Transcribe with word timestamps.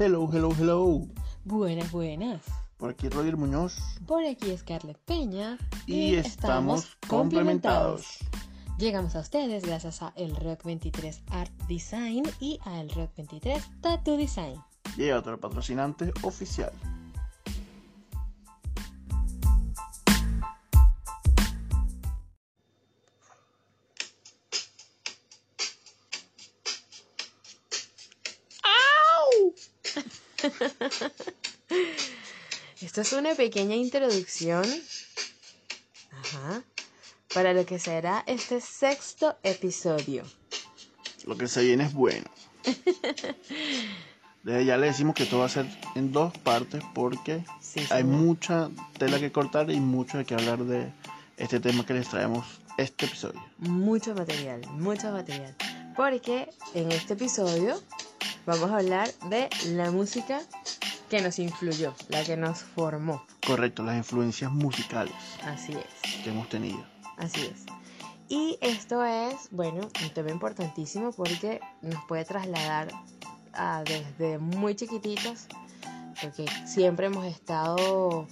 Hello, 0.00 0.30
hello, 0.32 0.50
hello. 0.56 1.08
Buenas, 1.44 1.90
buenas. 1.90 2.40
Por 2.76 2.90
aquí 2.90 3.08
Roger 3.08 3.36
Muñoz. 3.36 3.76
Por 4.06 4.24
aquí 4.24 4.56
Scarlett 4.56 4.96
Peña. 4.98 5.58
Y, 5.86 6.14
estamos 6.14 6.96
complementados. 7.08 8.18
Llegamos 8.78 9.16
a 9.16 9.20
ustedes 9.20 9.64
gracias 9.64 10.00
a 10.02 10.12
El 10.14 10.36
Rock 10.36 10.62
23 10.62 11.22
Art 11.30 11.50
Design 11.66 12.22
y 12.38 12.60
a 12.64 12.80
El 12.80 12.90
Rock 12.90 13.10
23 13.16 13.60
Tattoo 13.80 14.16
Design. 14.16 14.62
Y 14.96 15.08
a 15.08 15.18
otro 15.18 15.40
patrocinante 15.40 16.12
oficial. 16.22 16.70
Esto 32.98 33.16
es 33.16 33.20
una 33.22 33.36
pequeña 33.36 33.76
introducción 33.76 34.64
ajá, 36.10 36.64
para 37.32 37.52
lo 37.52 37.64
que 37.64 37.78
será 37.78 38.24
este 38.26 38.60
sexto 38.60 39.36
episodio. 39.44 40.24
Lo 41.24 41.38
que 41.38 41.46
se 41.46 41.62
viene 41.62 41.84
es 41.84 41.92
bueno. 41.92 42.26
Desde 44.42 44.64
ya 44.64 44.76
le 44.76 44.88
decimos 44.88 45.14
que 45.14 45.26
todo 45.26 45.40
va 45.40 45.46
a 45.46 45.48
ser 45.48 45.66
en 45.94 46.10
dos 46.10 46.36
partes 46.38 46.82
porque 46.92 47.44
Sí, 47.60 47.86
hay 47.90 48.02
mucha 48.02 48.68
tela 48.98 49.20
que 49.20 49.30
cortar 49.30 49.70
y 49.70 49.78
mucho 49.78 50.18
de 50.18 50.24
que 50.24 50.34
hablar 50.34 50.64
de 50.64 50.92
este 51.36 51.60
tema 51.60 51.86
que 51.86 51.94
les 51.94 52.08
traemos 52.08 52.48
este 52.78 53.06
episodio. 53.06 53.40
Mucho 53.58 54.12
material, 54.12 54.60
mucho 54.70 55.12
material. 55.12 55.54
Porque 55.94 56.50
en 56.74 56.90
este 56.90 57.12
episodio 57.12 57.80
vamos 58.44 58.72
a 58.72 58.78
hablar 58.78 59.08
de 59.30 59.48
la 59.66 59.92
música 59.92 60.42
que 61.08 61.20
nos 61.22 61.38
influyó, 61.38 61.94
la 62.08 62.22
que 62.24 62.36
nos 62.36 62.62
formó. 62.62 63.24
Correcto, 63.46 63.82
las 63.82 63.96
influencias 63.96 64.50
musicales 64.52 65.14
Así 65.44 65.72
es. 65.72 66.22
que 66.22 66.30
hemos 66.30 66.48
tenido. 66.48 66.84
Así 67.16 67.40
es. 67.46 67.64
Y 68.28 68.58
esto 68.60 69.02
es, 69.04 69.48
bueno, 69.50 69.80
un 70.02 70.10
tema 70.10 70.30
importantísimo 70.30 71.12
porque 71.12 71.60
nos 71.82 72.04
puede 72.04 72.24
trasladar 72.26 72.88
a 73.54 73.82
desde 73.84 74.38
muy 74.38 74.74
chiquititos, 74.76 75.46
porque 76.20 76.44
siempre 76.66 77.06
hemos 77.06 77.24
estado, 77.24 78.26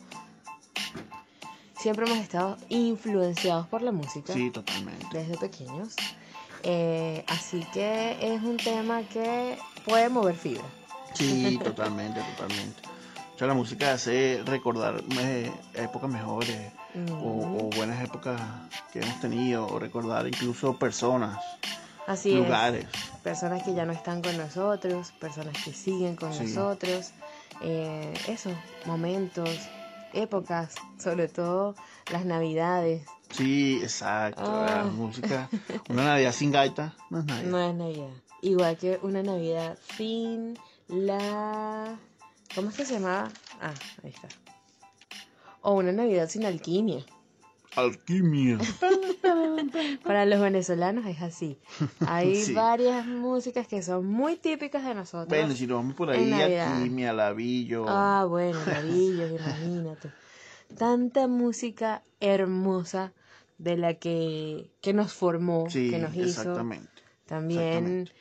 siempre 1.78 2.04
hemos 2.06 2.18
estado 2.18 2.58
influenciados 2.68 3.66
por 3.68 3.82
la 3.82 3.92
música 3.92 4.32
Sí, 4.32 4.50
totalmente. 4.50 5.06
desde 5.12 5.36
pequeños. 5.38 5.94
Eh, 6.62 7.24
así 7.28 7.64
que 7.72 8.16
es 8.34 8.42
un 8.42 8.56
tema 8.56 9.02
que 9.02 9.56
puede 9.84 10.08
mover 10.08 10.34
fibra. 10.36 10.64
Sí, 11.16 11.58
totalmente, 11.64 12.20
totalmente. 12.20 12.82
O 13.34 13.38
sea, 13.38 13.46
la 13.48 13.54
música 13.54 13.92
hace 13.92 14.42
recordar 14.46 15.02
eh, 15.20 15.52
épocas 15.74 16.08
mejores 16.10 16.72
o, 17.20 17.28
o 17.28 17.70
Mm, 17.70 17.70
buenas 17.76 18.02
épocas 18.02 18.40
que 18.92 19.00
hemos 19.00 19.20
tenido, 19.20 19.66
o 19.66 19.78
recordar 19.78 20.26
incluso 20.26 20.78
personas, 20.78 21.38
Así 22.06 22.30
es. 22.32 22.36
lugares. 22.38 22.86
personas 23.22 23.62
que 23.64 23.74
ya 23.74 23.84
no 23.84 23.92
están 23.92 24.22
con 24.22 24.36
nosotros, 24.38 25.10
personas 25.20 25.54
que 25.64 25.72
siguen 25.72 26.14
con 26.16 26.32
Sí. 26.32 26.44
nosotros, 26.44 27.10
eh, 27.60 28.14
eso, 28.28 28.50
momentos, 28.86 29.50
épocas, 30.14 30.74
sobre 30.98 31.28
todo 31.28 31.74
las 32.12 32.24
navidades. 32.24 33.04
Sí, 33.30 33.80
exacto. 33.82 34.40
La 34.42 34.82
Ah. 34.82 34.84
música, 34.84 35.48
una 35.90 36.04
Navidad 36.04 36.32
sin 36.32 36.52
gaita, 36.52 36.94
no 37.10 37.18
es 37.18 37.24
Navidad. 37.26 37.50
No 37.50 37.60
es 37.60 37.74
Navidad. 37.74 38.22
Igual 38.42 38.76
que 38.78 38.98
una 39.02 39.22
Navidad 39.24 39.76
sin 39.96 40.56
la... 40.88 41.98
¿Cómo 42.54 42.70
es 42.70 42.76
que 42.76 42.84
se 42.84 42.94
llamaba? 42.94 43.28
Ah, 43.60 43.74
ahí 44.02 44.10
está. 44.10 44.28
O 45.62 45.74
una 45.74 45.92
Navidad 45.92 46.28
sin 46.28 46.44
alquimia. 46.44 47.04
Alquimia. 47.74 48.58
Para 50.04 50.24
los 50.24 50.40
venezolanos 50.40 51.04
es 51.06 51.20
así. 51.20 51.58
Hay 52.06 52.34
Sí. 52.44 52.54
varias 52.54 53.04
músicas 53.06 53.66
que 53.66 53.82
son 53.82 54.06
muy 54.06 54.36
típicas 54.36 54.84
de 54.84 54.94
nosotros. 54.94 55.28
Bueno, 55.28 55.54
si 55.54 55.66
nos 55.66 55.78
vamos 55.78 55.94
por 55.94 56.10
ahí, 56.10 56.32
alquimia, 56.32 57.12
lavillo. 57.12 57.84
Ah, 57.88 58.24
bueno, 58.28 58.58
maravillas, 58.64 59.30
imagínate. 59.38 60.10
Tanta 60.78 61.26
música 61.28 62.02
hermosa 62.20 63.12
de 63.58 63.76
la 63.76 63.94
que, 63.94 64.70
que 64.80 64.92
nos 64.92 65.12
formó, 65.12 65.68
sí, 65.68 65.90
que 65.90 65.98
nos 65.98 66.14
hizo. 66.14 66.40
exactamente. 66.40 66.88
También. 67.26 67.60
exactamente. 67.60 68.12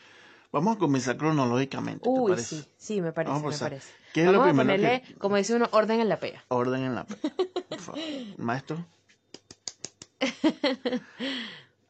Vamos 0.55 0.77
a 0.77 0.79
comenzar 0.79 1.17
cronológicamente. 1.17 2.05
¿te 2.05 2.09
Uy, 2.09 2.38
sí, 2.38 2.63
sí, 2.77 3.01
me 3.01 3.11
parece, 3.11 3.33
Vamos 3.33 3.53
a 3.61 3.66
me 3.66 3.69
parece. 3.69 3.91
¿Qué 4.13 4.21
es 4.23 4.31
lo 4.31 4.39
a 4.39 4.43
primero 4.45 4.69
ponerle, 4.69 5.01
que- 5.01 5.16
como 5.16 5.35
dice 5.35 5.53
uno, 5.53 5.67
orden 5.73 5.99
en 5.99 6.07
la 6.07 6.17
pea. 6.17 6.45
Orden 6.47 6.81
en 6.83 6.95
la. 6.95 7.03
Por 7.03 7.79
favor. 7.81 7.99
Maestro. 8.38 8.85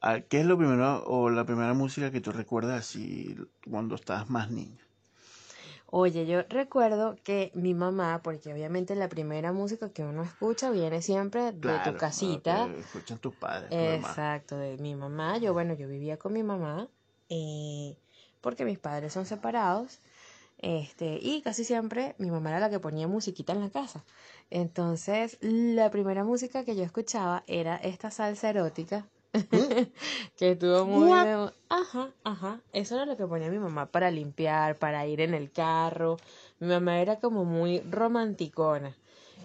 Ah, 0.01 0.19
¿Qué 0.21 0.39
es 0.39 0.47
lo 0.47 0.57
primero 0.57 1.03
o 1.05 1.29
la 1.29 1.45
primera 1.45 1.75
música 1.75 2.09
que 2.09 2.21
tú 2.21 2.31
recuerdas 2.31 2.79
así 2.79 3.35
cuando 3.69 3.93
estabas 3.93 4.31
más 4.31 4.49
niña? 4.49 4.81
Oye, 5.85 6.25
yo 6.25 6.41
recuerdo 6.49 7.15
que 7.23 7.51
mi 7.53 7.75
mamá, 7.75 8.21
porque 8.23 8.51
obviamente 8.51 8.95
la 8.95 9.09
primera 9.09 9.51
música 9.53 9.91
que 9.91 10.03
uno 10.03 10.23
escucha 10.23 10.71
viene 10.71 11.03
siempre 11.03 11.51
de 11.51 11.59
Claro, 11.59 11.91
tu 11.93 11.97
casita. 11.99 12.67
que 12.73 12.79
escuchan 12.79 13.19
tus 13.19 13.35
padres. 13.35 13.69
tu. 13.69 13.75
Exacto, 14.09 14.57
de 14.57 14.77
mi 14.79 14.95
mamá. 14.95 15.37
Yo, 15.37 15.53
bueno, 15.53 15.75
yo 15.75 15.87
vivía 15.87 16.17
con 16.17 16.33
mi 16.33 16.41
mamá 16.41 16.89
eh, 17.29 17.95
porque 18.45 18.63
mis 18.63 18.77
padres 18.77 19.11
son 19.11 19.25
separados. 19.25 19.97
Este, 20.59 21.17
y 21.19 21.41
casi 21.41 21.63
siempre 21.63 22.13
mi 22.19 22.29
mamá 22.29 22.51
era 22.51 22.59
la 22.59 22.69
que 22.69 22.79
ponía 22.79 23.07
musiquita 23.07 23.53
en 23.53 23.59
la 23.59 23.71
casa. 23.71 24.05
Entonces, 24.51 25.39
la 25.41 25.89
primera 25.89 26.23
música 26.23 26.63
que 26.63 26.75
yo 26.75 26.83
escuchaba 26.83 27.43
era 27.47 27.75
esta 27.77 28.11
salsa 28.11 28.51
erótica. 28.51 29.07
que 30.37 30.51
estuvo 30.51 30.85
muy 30.85 31.09
de 31.09 31.49
Ajá, 31.69 32.11
ajá. 32.23 32.59
Eso 32.71 32.93
era 32.93 33.07
lo 33.07 33.17
que 33.17 33.25
ponía 33.25 33.49
mi 33.49 33.57
mamá 33.57 33.87
para 33.87 34.11
limpiar, 34.11 34.75
para 34.75 35.07
ir 35.07 35.21
en 35.21 35.33
el 35.33 35.51
carro. 35.51 36.17
Mi 36.59 36.67
mamá 36.67 36.99
era 36.99 37.19
como 37.19 37.45
muy 37.45 37.79
romanticona. 37.79 38.95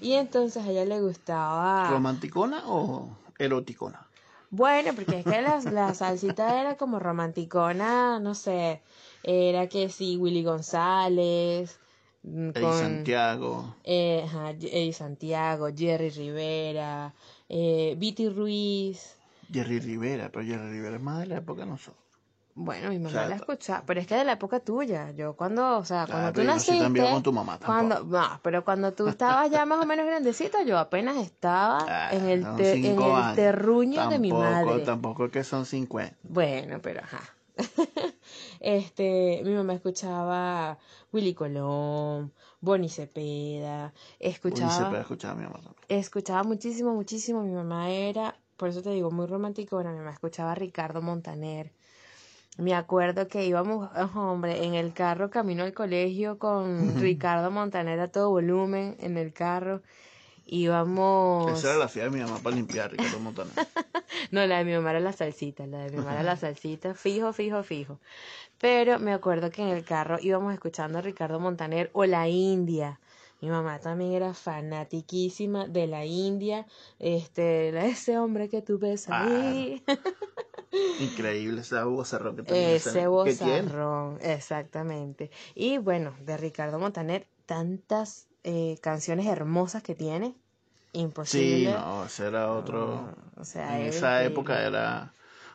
Y 0.03 0.12
entonces 0.12 0.62
a 0.62 0.71
ella 0.71 0.84
le 0.84 1.00
gustaba. 1.00 1.89
¿Romanticona 1.89 2.65
o 2.66 3.16
eroticona? 3.39 4.09
Bueno, 4.50 4.94
porque 4.94 5.21
es 5.21 5.27
que 5.27 5.41
la, 5.43 5.59
la 5.71 5.94
salsita 5.94 6.61
era 6.61 6.77
como 6.77 6.99
romanticona, 6.99 8.19
no 8.21 8.34
sé, 8.34 8.83
era 9.22 9.69
que 9.69 9.88
sí, 9.88 10.16
Willy 10.16 10.43
González, 10.43 11.81
mm, 12.22 12.50
Eddie 12.55 12.62
con 12.62 12.72
Santiago. 12.72 13.75
eh, 13.84 14.22
ajá, 14.27 14.50
Eddie 14.50 14.93
Santiago, 14.93 15.69
Jerry 15.77 16.10
Rivera, 16.10 17.15
eh, 17.49 17.94
Viti 17.99 18.28
Ruiz. 18.28 19.16
Jerry 19.53 19.81
Rivera, 19.81 20.31
pero 20.33 20.44
Jerry 20.47 20.71
Rivera 20.71 20.97
es 20.97 21.03
más 21.03 21.21
de 21.21 21.27
la 21.27 21.37
época 21.39 21.62
de 21.62 21.66
nosotros. 21.69 22.00
Bueno, 22.55 22.91
mi 22.91 22.99
mamá 22.99 23.11
sea, 23.11 23.28
la 23.28 23.37
escuchaba, 23.37 23.84
pero 23.87 24.00
es 24.00 24.06
que 24.06 24.15
de 24.16 24.25
la 24.25 24.33
época 24.33 24.61
tuya. 24.61 25.12
Yo 25.12 25.34
cuando, 25.34 25.78
o 25.78 25.84
sea, 25.84 26.06
cuando 26.11 26.33
tú 26.33 26.41
yo 26.43 26.47
naciste, 26.47 27.11
con 27.11 27.22
tu 27.22 27.33
mamá 27.33 27.59
cuando, 27.65 28.05
no, 28.05 28.41
pero 28.43 28.65
cuando 28.65 28.93
tú 28.93 29.09
estabas 29.09 29.50
ya 29.50 29.65
más 29.66 29.81
o 29.83 29.87
menos 29.87 30.05
grandecita, 30.06 30.62
yo 30.65 30.78
apenas 30.78 31.16
estaba 31.19 31.87
Ah, 31.89 32.09
en 32.12 32.27
el, 32.28 32.56
te- 32.56 32.72
en 32.72 32.84
el 33.00 33.03
años. 33.03 33.34
terruño 33.37 34.09
de 34.09 34.19
mi 34.19 34.33
madre. 34.33 34.81
Tampoco 34.81 35.27
es 35.27 35.31
que 35.33 35.44
son 35.44 35.65
50. 35.65 36.16
Bueno, 36.22 36.81
pero 36.83 37.00
ajá. 37.00 37.21
este, 38.60 39.43
mi 39.44 39.55
mamá 39.55 39.75
escuchaba 39.75 40.78
Willy 41.12 41.34
Colón, 41.34 42.33
Bonnie 42.60 42.89
Cepeda, 42.89 43.93
escuchaba, 44.19 44.89
puede 44.91 45.03
escuchar 45.03 45.33
a 45.33 45.34
mi 45.34 45.43
mamá 45.44 45.56
también. 45.60 45.77
escuchaba 45.89 46.43
muchísimo, 46.44 46.94
muchísimo. 46.94 47.43
Mi 47.43 47.53
mamá 47.53 47.91
era, 47.91 48.34
por 48.56 48.69
eso 48.69 48.83
te 48.83 48.91
digo, 48.91 49.10
muy 49.10 49.27
romántico. 49.27 49.78
Mi 49.78 49.84
mamá 49.84 50.10
escuchaba 50.10 50.53
a 50.53 50.54
Ricardo 50.54 51.03
Montaner. 51.03 51.72
Me 52.60 52.74
acuerdo 52.74 53.27
que 53.27 53.47
íbamos, 53.47 53.89
ah, 53.95 54.10
hombre, 54.15 54.65
en 54.65 54.74
el 54.74 54.92
carro 54.92 55.30
camino 55.30 55.65
al 55.65 55.72
colegio 55.72 56.39
con 56.39 57.01
Ricardo 57.01 57.51
Montaner 57.51 57.98
a 58.01 58.09
todo 58.09 58.28
volumen 58.30 58.97
en 59.01 59.16
el 59.16 59.33
carro. 59.33 59.80
Íbamos. 60.45 61.53
Esa 61.53 61.71
era 61.71 61.78
la 61.78 61.89
fiesta 61.89 62.10
de 62.10 62.18
mi 62.18 62.22
mamá 62.22 62.39
para 62.42 62.57
limpiar, 62.57 62.91
Ricardo 62.91 63.18
Montaner. 63.21 63.53
No, 64.33 64.47
la 64.47 64.59
de 64.59 64.65
mi 64.65 64.74
mamá 64.74 64.91
era 64.91 65.01
la 65.01 65.12
salsita, 65.12 65.66
la 65.66 65.78
de 65.78 65.91
mi 65.91 65.98
mamá 65.98 66.12
era 66.12 66.22
la 66.22 66.36
salsita, 66.36 66.95
fijo, 66.95 67.33
fijo, 67.33 67.62
fijo. 67.62 67.98
Pero 68.59 68.98
me 68.98 69.12
acuerdo 69.12 69.51
que 69.51 69.62
en 69.62 69.68
el 69.68 69.84
carro 69.84 70.18
íbamos 70.21 70.53
escuchando 70.53 70.98
a 70.98 71.01
Ricardo 71.01 71.41
Montaner 71.41 71.91
o 71.95 72.04
La 72.04 72.28
India. 72.28 73.01
Mi 73.41 73.48
mamá 73.48 73.78
también 73.78 74.12
era 74.12 74.34
fanatiquísima 74.34 75.66
de 75.66 75.86
La 75.86 76.04
India, 76.04 76.66
este, 76.98 77.68
ese 77.89 78.18
hombre 78.18 78.51
que 78.51 78.60
tú 78.60 78.78
ves 78.78 79.09
ahí, 79.09 79.83
Increíble 81.01 81.63
esa 81.63 81.84
vozarrón 81.84 82.37
que 82.37 82.43
tenía. 82.43 82.75
ese 82.75 82.93
tiene. 82.93 83.09
vozarrón, 83.09 84.19
exactamente. 84.21 85.31
Y 85.55 85.78
bueno, 85.78 86.15
de 86.25 86.37
Ricardo 86.37 86.78
Montaner, 86.78 87.27
tantas 87.47 88.28
eh, 88.45 88.78
canciones 88.83 89.27
hermosas 89.27 89.83
que 89.83 89.95
tiene, 89.95 90.27
Sí, 90.28 90.37
imposible. 90.93 91.72
no, 91.72 92.05
ese 92.05 92.27
era 92.27 92.53
otro. 92.53 92.87
No, 92.87 93.15
o 93.41 93.45
sea, 93.45 93.78
en 93.81 93.87
es 93.87 93.97
esa 93.97 94.09
increíble. 94.22 94.33
época 94.34 94.63
era 94.67 95.13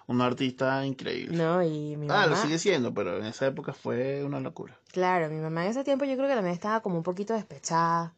un 0.07 0.21
artista 0.21 0.85
increíble. 0.85 1.37
No, 1.37 1.63
y 1.63 1.95
mi 1.97 2.07
Ah, 2.07 2.25
mamá... 2.25 2.27
lo 2.27 2.35
sigue 2.35 2.59
siendo, 2.59 2.93
pero 2.93 3.17
en 3.17 3.25
esa 3.25 3.47
época 3.47 3.73
fue 3.73 4.23
una 4.23 4.39
locura. 4.39 4.75
Claro, 4.91 5.29
mi 5.29 5.39
mamá 5.39 5.63
en 5.65 5.71
ese 5.71 5.83
tiempo 5.83 6.05
yo 6.05 6.15
creo 6.15 6.27
que 6.29 6.35
también 6.35 6.53
estaba 6.55 6.81
como 6.81 6.97
un 6.97 7.03
poquito 7.03 7.33
despechada, 7.33 8.13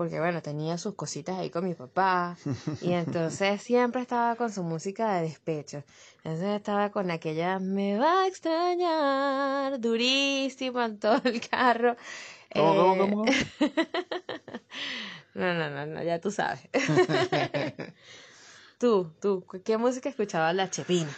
porque 0.00 0.18
bueno, 0.18 0.40
tenía 0.40 0.78
sus 0.78 0.94
cositas 0.94 1.38
ahí 1.38 1.50
con 1.50 1.62
mi 1.62 1.74
papá, 1.74 2.34
y 2.80 2.92
entonces 2.92 3.60
siempre 3.62 4.00
estaba 4.00 4.34
con 4.34 4.50
su 4.50 4.62
música 4.62 5.16
de 5.16 5.24
despecho. 5.24 5.84
Entonces 6.24 6.56
estaba 6.56 6.90
con 6.90 7.10
aquella, 7.10 7.58
me 7.58 7.98
va 7.98 8.22
a 8.22 8.26
extrañar, 8.26 9.78
durísimo 9.78 10.80
en 10.80 10.98
todo 10.98 11.20
el 11.24 11.46
carro. 11.46 11.96
¿Cómo, 12.54 12.74
cómo, 12.74 12.94
Eh, 12.94 12.96
cómo, 12.96 13.16
cómo? 13.16 13.24
No, 15.34 15.52
no, 15.52 15.68
no, 15.68 15.84
no, 15.84 16.02
ya 16.02 16.18
tú 16.18 16.30
sabes. 16.30 16.66
Tú, 18.78 19.12
tú, 19.20 19.44
¿qué 19.62 19.76
música 19.76 20.08
escuchaba 20.08 20.54
la 20.54 20.70
Chepina? 20.70 21.14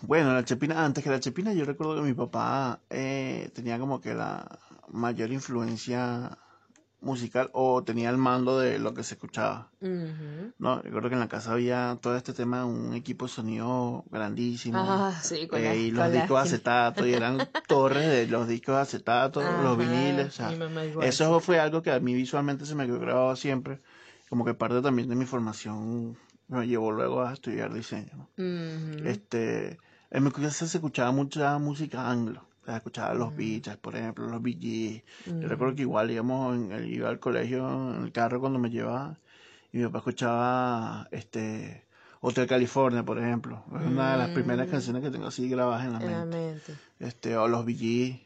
Bueno, 0.00 0.34
la 0.34 0.44
Chepina, 0.44 0.84
antes 0.84 1.04
que 1.04 1.10
la 1.10 1.20
Chepina, 1.20 1.52
yo 1.52 1.64
recuerdo 1.64 1.94
que 1.94 2.02
mi 2.02 2.14
papá 2.14 2.80
eh, 2.90 3.52
tenía 3.54 3.78
como 3.78 4.00
que 4.00 4.14
la 4.14 4.58
mayor 4.88 5.30
influencia 5.30 6.36
musical 7.00 7.50
o 7.52 7.82
tenía 7.84 8.10
el 8.10 8.16
mando 8.18 8.58
de 8.58 8.78
lo 8.78 8.94
que 8.94 9.02
se 9.04 9.14
escuchaba. 9.14 9.70
Ujú. 9.80 10.52
No, 10.58 10.82
recuerdo 10.82 11.08
que 11.08 11.14
en 11.14 11.20
la 11.20 11.28
casa 11.28 11.52
había 11.52 11.98
todo 12.02 12.16
este 12.16 12.32
tema, 12.32 12.64
un 12.66 12.92
equipo 12.94 13.26
de 13.26 13.30
sonido 13.32 14.04
grandísimo. 14.10 14.78
Ah, 14.82 15.12
sí, 15.22 15.46
con 15.46 15.60
eh, 15.60 15.64
la- 15.64 15.74
y 15.76 15.90
los 15.92 15.98
la- 16.06 16.10
discos 16.10 16.42
de 16.42 16.48
acetato, 16.48 17.06
y 17.06 17.12
eran 17.12 17.48
torres 17.68 18.08
de 18.08 18.26
los 18.26 18.48
discos 18.48 18.74
de 18.74 18.80
acetato, 18.82 19.40
Ajá, 19.40 19.62
los 19.62 19.78
viniles. 19.78 20.26
o 20.28 20.30
sea, 20.32 20.48
eso 21.02 21.38
fue 21.40 21.60
algo 21.60 21.82
que 21.82 21.92
a 21.92 22.00
mí 22.00 22.14
visualmente 22.14 22.66
se 22.66 22.74
me 22.74 22.86
quedó 22.86 22.98
grabado 22.98 23.36
siempre, 23.36 23.80
como 24.28 24.44
que 24.44 24.54
parte 24.54 24.82
también 24.82 25.08
de 25.08 25.14
mi 25.14 25.26
formación 25.26 26.16
me 26.48 26.66
llevó 26.66 26.90
luego 26.90 27.22
a 27.22 27.32
estudiar 27.32 27.72
diseño. 27.72 28.28
Este, 29.04 29.78
en 30.10 30.24
mi 30.24 30.30
casa 30.32 30.66
se 30.66 30.78
escuchaba 30.78 31.12
mucha 31.12 31.56
música 31.58 32.10
anglo. 32.10 32.47
Escuchaba 32.76 33.14
Mm. 33.14 33.18
los 33.18 33.36
Beatles, 33.36 33.76
por 33.78 33.96
ejemplo, 33.96 34.26
los 34.28 34.42
Gees. 34.42 35.02
Yo 35.26 35.48
recuerdo 35.48 35.74
que 35.74 35.82
igual 35.82 36.10
íbamos, 36.10 36.56
en, 36.56 36.72
el- 36.72 36.92
iba 36.92 37.08
al 37.08 37.18
colegio 37.18 37.94
en 37.94 38.04
el 38.04 38.12
carro 38.12 38.40
cuando 38.40 38.58
me 38.58 38.70
llevaba 38.70 39.18
y 39.72 39.78
mi 39.78 39.84
papá 39.84 39.98
escuchaba 39.98 41.08
este 41.10 41.84
Hotel 42.20 42.46
California, 42.46 43.04
por 43.04 43.18
ejemplo. 43.18 43.64
Es 43.80 43.86
una 43.86 44.12
de 44.12 44.18
las 44.18 44.30
primeras 44.30 44.66
canciones 44.68 45.02
que 45.02 45.10
tengo 45.10 45.26
así 45.28 45.48
grabadas 45.48 45.84
en 45.86 45.92
la 45.92 45.98
Mm. 46.00 46.02
En 46.02 46.10
la 46.12 46.24
mente. 46.24 46.74
Este, 46.98 47.36
o 47.36 47.46
los 47.48 47.64
Gees. 47.66 48.20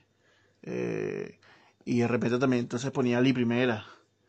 eh, 0.63 1.39
y 1.85 1.99
de 1.99 2.09
repente 2.09 2.39
también 2.39 2.61
entonces 2.63 2.91
ponía 2.93 3.21
Lee 3.21 3.33
Primera, 3.33 3.85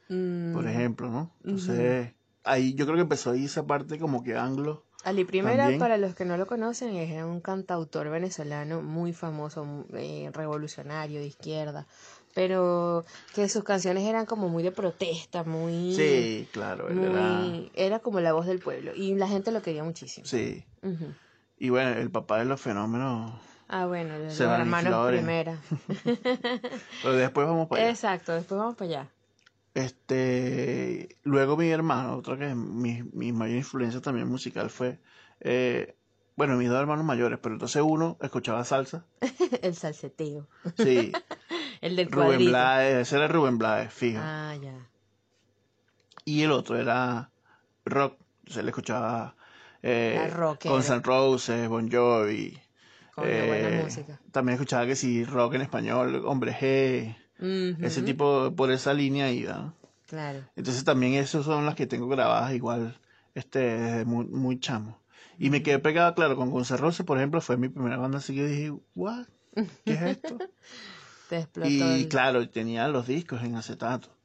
Mm. 0.10 0.54
por 0.54 0.68
ejemplo, 0.68 1.10
¿no? 1.10 1.32
Entonces, 1.44 2.14
ahí 2.44 2.74
yo 2.74 2.86
creo 2.86 2.96
que 2.96 3.02
empezó 3.04 3.32
ahí 3.32 3.46
esa 3.46 3.66
parte 3.68 4.00
como 4.00 4.24
que 4.24 4.36
anglo. 4.36 4.84
Ali 5.04 5.26
Primera, 5.26 5.64
También. 5.64 5.80
para 5.80 5.98
los 5.98 6.16
que 6.16 6.24
no 6.24 6.38
lo 6.38 6.48
conocen, 6.48 6.96
es 6.96 7.24
un 7.24 7.42
cantautor 7.42 8.10
venezolano 8.10 8.82
muy 8.82 9.12
famoso, 9.12 9.86
eh, 9.94 10.30
revolucionario, 10.34 11.20
de 11.20 11.28
izquierda, 11.28 11.86
pero 12.34 13.04
que 13.36 13.50
sus 13.50 13.66
canciones 13.66 14.04
eran 14.04 14.26
como 14.26 14.48
muy 14.48 14.64
de 14.64 14.72
protesta, 14.72 15.44
muy... 15.44 15.94
Sí, 15.94 16.48
claro, 16.54 16.90
él 16.90 17.00
era... 17.00 17.22
muy 17.22 17.70
era 17.74 18.00
como 18.00 18.22
la 18.22 18.32
voz 18.32 18.46
del 18.46 18.60
pueblo 18.60 18.94
y 18.96 19.14
la 19.16 19.28
gente 19.28 19.52
lo 19.52 19.62
quería 19.62 19.84
muchísimo. 19.84 20.26
Sí. 20.26 20.66
Ujú. 20.82 21.14
Y 21.58 21.70
bueno, 21.70 21.92
el 21.92 22.10
papá 22.10 22.40
de 22.40 22.46
los 22.46 22.62
fenómenos. 22.62 23.34
Ah, 23.68 23.86
bueno, 23.86 24.18
los 24.18 24.34
Se 24.34 24.46
van 24.46 24.62
hermanos. 24.62 25.08
Primera. 25.08 25.58
Pero 27.04 27.16
después 27.16 27.48
vamos 27.48 27.68
para 27.68 27.82
allá. 27.82 27.92
Exacto, 27.92 28.34
después 28.34 28.58
vamos 28.58 28.76
para 28.76 28.90
allá. 28.90 29.10
Este, 29.74 31.18
luego 31.24 31.58
mi 31.58 31.70
hermano, 31.70 32.16
otra 32.18 32.38
que 32.38 32.54
mi, 32.54 33.02
mi 33.14 33.32
mayor 33.32 33.58
influencia 33.58 34.02
también 34.02 34.28
musical 34.28 34.70
fue, 34.70 35.00
eh, 35.40 35.96
bueno, 36.36 36.56
mis 36.58 36.70
dos 36.70 36.80
hermanos 36.80 37.06
mayores, 37.06 37.40
pero 37.42 37.56
entonces 37.56 37.82
uno 37.84 38.18
escuchaba 38.22 38.64
salsa, 38.66 39.06
El 39.64 39.76
salseteo, 39.76 40.48
sí, 40.76 41.12
el 41.82 41.96
del 41.96 42.12
Rubén 42.12 42.28
cuadrito. 42.28 42.52
Blades, 42.52 43.08
ese 43.08 43.16
era 43.16 43.28
Rubén 43.28 43.58
Blades, 43.58 43.92
fijo, 43.92 44.20
Ah, 44.22 44.56
ya. 44.62 44.88
y 46.26 46.44
el 46.44 46.52
otro 46.52 46.78
era 46.78 47.30
rock, 47.86 48.18
se 48.48 48.62
le 48.64 48.70
escuchaba 48.70 49.36
eh, 49.82 50.14
Era 50.16 50.28
rockero. 50.36 50.76
Guns 50.76 50.90
N' 50.90 51.02
Roses, 51.04 51.68
Bon 51.68 51.90
Jovi, 51.92 52.60
Con 53.16 53.26
buena 53.26 53.70
eh, 53.70 53.84
música. 53.84 54.20
también 54.32 54.54
escuchaba 54.56 54.86
que 54.86 54.96
sí, 54.96 55.24
rock 55.26 55.56
en 55.56 55.62
español, 55.62 56.24
Hombre 56.26 56.54
G, 56.54 57.16
Ese 57.40 58.02
tipo, 58.02 58.54
por 58.56 58.72
esa 58.72 58.94
línea 58.94 59.32
iba. 59.32 59.74
Claro. 60.08 60.40
Entonces 60.56 60.84
también 60.84 61.14
esas 61.16 61.46
son 61.46 61.66
las 61.66 61.76
que 61.76 61.88
tengo 61.88 62.08
grabadas 62.08 62.54
igual, 62.54 62.98
este, 63.34 63.60
desde 63.60 64.06
muy, 64.06 64.26
muy 64.26 64.60
chamo. 64.60 65.00
Y 65.40 65.50
me 65.50 65.64
quedé 65.64 65.80
pegado, 65.80 66.14
claro, 66.14 66.36
con 66.36 66.52
Roses, 66.52 67.06
por 67.06 67.18
ejemplo, 67.18 67.42
fue 67.42 67.58
mi 67.58 67.70
primera 67.70 67.98
banda, 67.98 68.20
así 68.20 68.34
que 68.34 68.40
yo 68.42 68.48
dije, 68.48 68.74
¿what? 68.96 69.26
¿Qué 69.84 69.94
es 69.94 70.02
esto? 70.02 70.38
Te 71.30 71.38
explotó 71.40 71.70
y 71.70 72.02
el- 72.04 72.08
claro, 72.10 72.48
tenía 72.50 72.88
los 72.88 73.08
discos 73.08 73.42
en 73.44 73.56
acetato. 73.56 74.16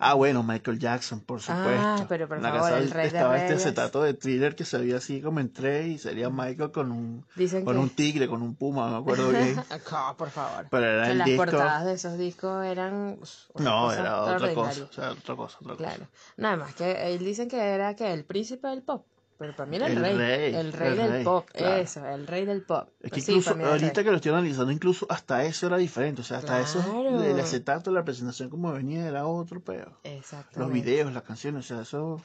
Ah, 0.00 0.14
bueno, 0.14 0.42
Michael 0.42 0.78
Jackson, 0.78 1.20
por 1.20 1.40
supuesto. 1.40 1.70
Ah, 1.80 2.06
pero 2.08 2.28
por 2.28 2.36
en 2.38 2.42
la 2.42 2.50
favor, 2.50 2.64
casa 2.70 2.78
el 2.78 2.90
rey 2.90 3.02
de 3.10 3.16
estaba 3.16 3.36
este 3.36 3.48
reyes. 3.48 3.66
acetato 3.66 4.02
de 4.02 4.14
thriller 4.14 4.54
que 4.56 4.64
se 4.64 4.78
veía 4.78 4.96
así 4.98 5.20
como 5.20 5.40
entré 5.40 5.88
y 5.88 5.98
sería 5.98 6.30
Michael 6.30 6.70
con 6.70 6.92
un, 6.92 7.24
Dicen 7.34 7.64
con 7.64 7.74
que... 7.74 7.80
un 7.80 7.90
tigre, 7.90 8.28
con 8.28 8.42
un 8.42 8.54
puma, 8.54 8.86
no 8.86 8.92
me 8.92 8.98
acuerdo 8.98 9.28
bien. 9.30 9.58
Acá, 9.70 10.14
por 10.16 10.30
favor. 10.30 10.66
Pero 10.70 10.86
era 10.86 11.04
Que 11.06 11.10
el 11.12 11.18
las 11.18 11.26
disco. 11.26 11.44
portadas 11.44 11.84
de 11.84 11.92
esos 11.94 12.18
discos 12.18 12.64
eran... 12.64 13.18
No, 13.56 13.86
cosa 13.86 13.98
era 14.00 14.22
otra 14.22 14.54
cosa, 14.54 14.84
o 14.84 14.92
sea, 14.92 15.10
otra 15.12 15.36
cosa, 15.36 15.58
otra 15.60 15.72
cosa. 15.76 15.76
Claro. 15.76 16.06
Nada 16.36 16.56
más 16.56 16.74
que 16.74 17.12
él 17.14 17.18
dicen 17.20 17.48
que 17.48 17.58
era 17.60 17.94
que 17.94 18.12
el 18.12 18.24
príncipe 18.24 18.68
del 18.68 18.82
pop. 18.82 19.04
Pero 19.38 19.54
para 19.54 19.70
mí 19.70 19.76
era 19.76 19.86
el, 19.86 19.92
El 19.98 20.02
rey. 20.02 20.16
rey, 20.16 20.54
El 20.54 20.72
rey 20.72 20.88
el 20.90 20.96
del 20.98 21.10
rey, 21.10 21.24
pop. 21.24 21.46
claro. 21.52 21.76
Eso, 21.76 22.04
el 22.06 22.26
rey 22.26 22.44
del 22.44 22.62
pop. 22.62 22.88
Es 22.98 23.04
que 23.04 23.08
Pues 23.10 23.24
sí, 23.24 23.32
incluso 23.32 23.52
el 23.54 23.64
ahorita 23.64 24.02
que 24.02 24.10
lo 24.10 24.16
estoy 24.16 24.32
analizando, 24.32 24.72
incluso 24.72 25.06
hasta 25.08 25.44
eso 25.44 25.66
era 25.68 25.76
diferente. 25.76 26.22
O 26.22 26.24
sea, 26.24 26.38
hasta 26.38 26.60
eso 26.60 26.82
Claro. 26.82 27.20
del 27.20 27.38
acetato, 27.38 27.92
la 27.92 28.04
presentación 28.04 28.50
como 28.50 28.72
venía 28.72 29.06
era 29.06 29.26
otro 29.26 29.60
peo. 29.62 29.96
Exactamente. 30.02 30.58
Los 30.58 30.72
videos, 30.72 31.12
las 31.12 31.22
canciones, 31.22 31.64
o 31.64 31.68
sea, 31.68 31.82
eso 31.82 32.20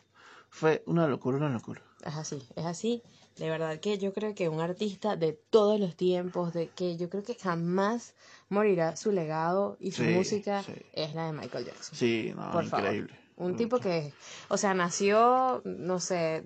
fue 0.49 0.83
una 0.87 1.07
locura, 1.07 1.37
una 1.37 1.49
locura. 1.49 1.81
Es 2.03 2.15
así, 2.15 2.41
es 2.55 2.65
así. 2.65 3.03
De 3.37 3.49
verdad 3.49 3.79
que 3.79 3.97
yo 3.97 4.11
creo 4.13 4.33
que 4.35 4.49
un 4.49 4.59
artista 4.61 5.15
de 5.15 5.33
todos 5.33 5.79
los 5.79 5.95
tiempos, 5.95 6.53
de 6.53 6.69
que 6.69 6.97
yo 6.97 7.09
creo 7.09 7.23
que 7.23 7.35
jamás 7.35 8.13
morirá 8.49 8.95
su 8.95 9.11
legado 9.11 9.77
y 9.79 9.91
su 9.91 10.03
Sí, 10.03 10.09
música 10.09 10.61
sí. 10.63 10.73
es 10.93 11.13
la 11.15 11.27
de 11.27 11.33
Michael 11.33 11.65
Jackson. 11.65 11.95
Sí, 11.95 12.33
no, 12.35 12.51
Por 12.51 12.65
favor. 12.65 12.85
increíble. 12.85 13.19
Un 13.35 13.55
tipo 13.55 13.79
que, 13.79 14.13
o 14.49 14.57
sea, 14.57 14.75
nació, 14.75 15.63
no 15.65 15.99
sé, 15.99 16.43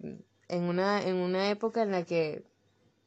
en 0.50 0.64
una, 0.64 1.02
en 1.04 1.16
una 1.16 1.50
época 1.50 1.82
en 1.84 1.92
la 1.92 2.04
que, 2.04 2.44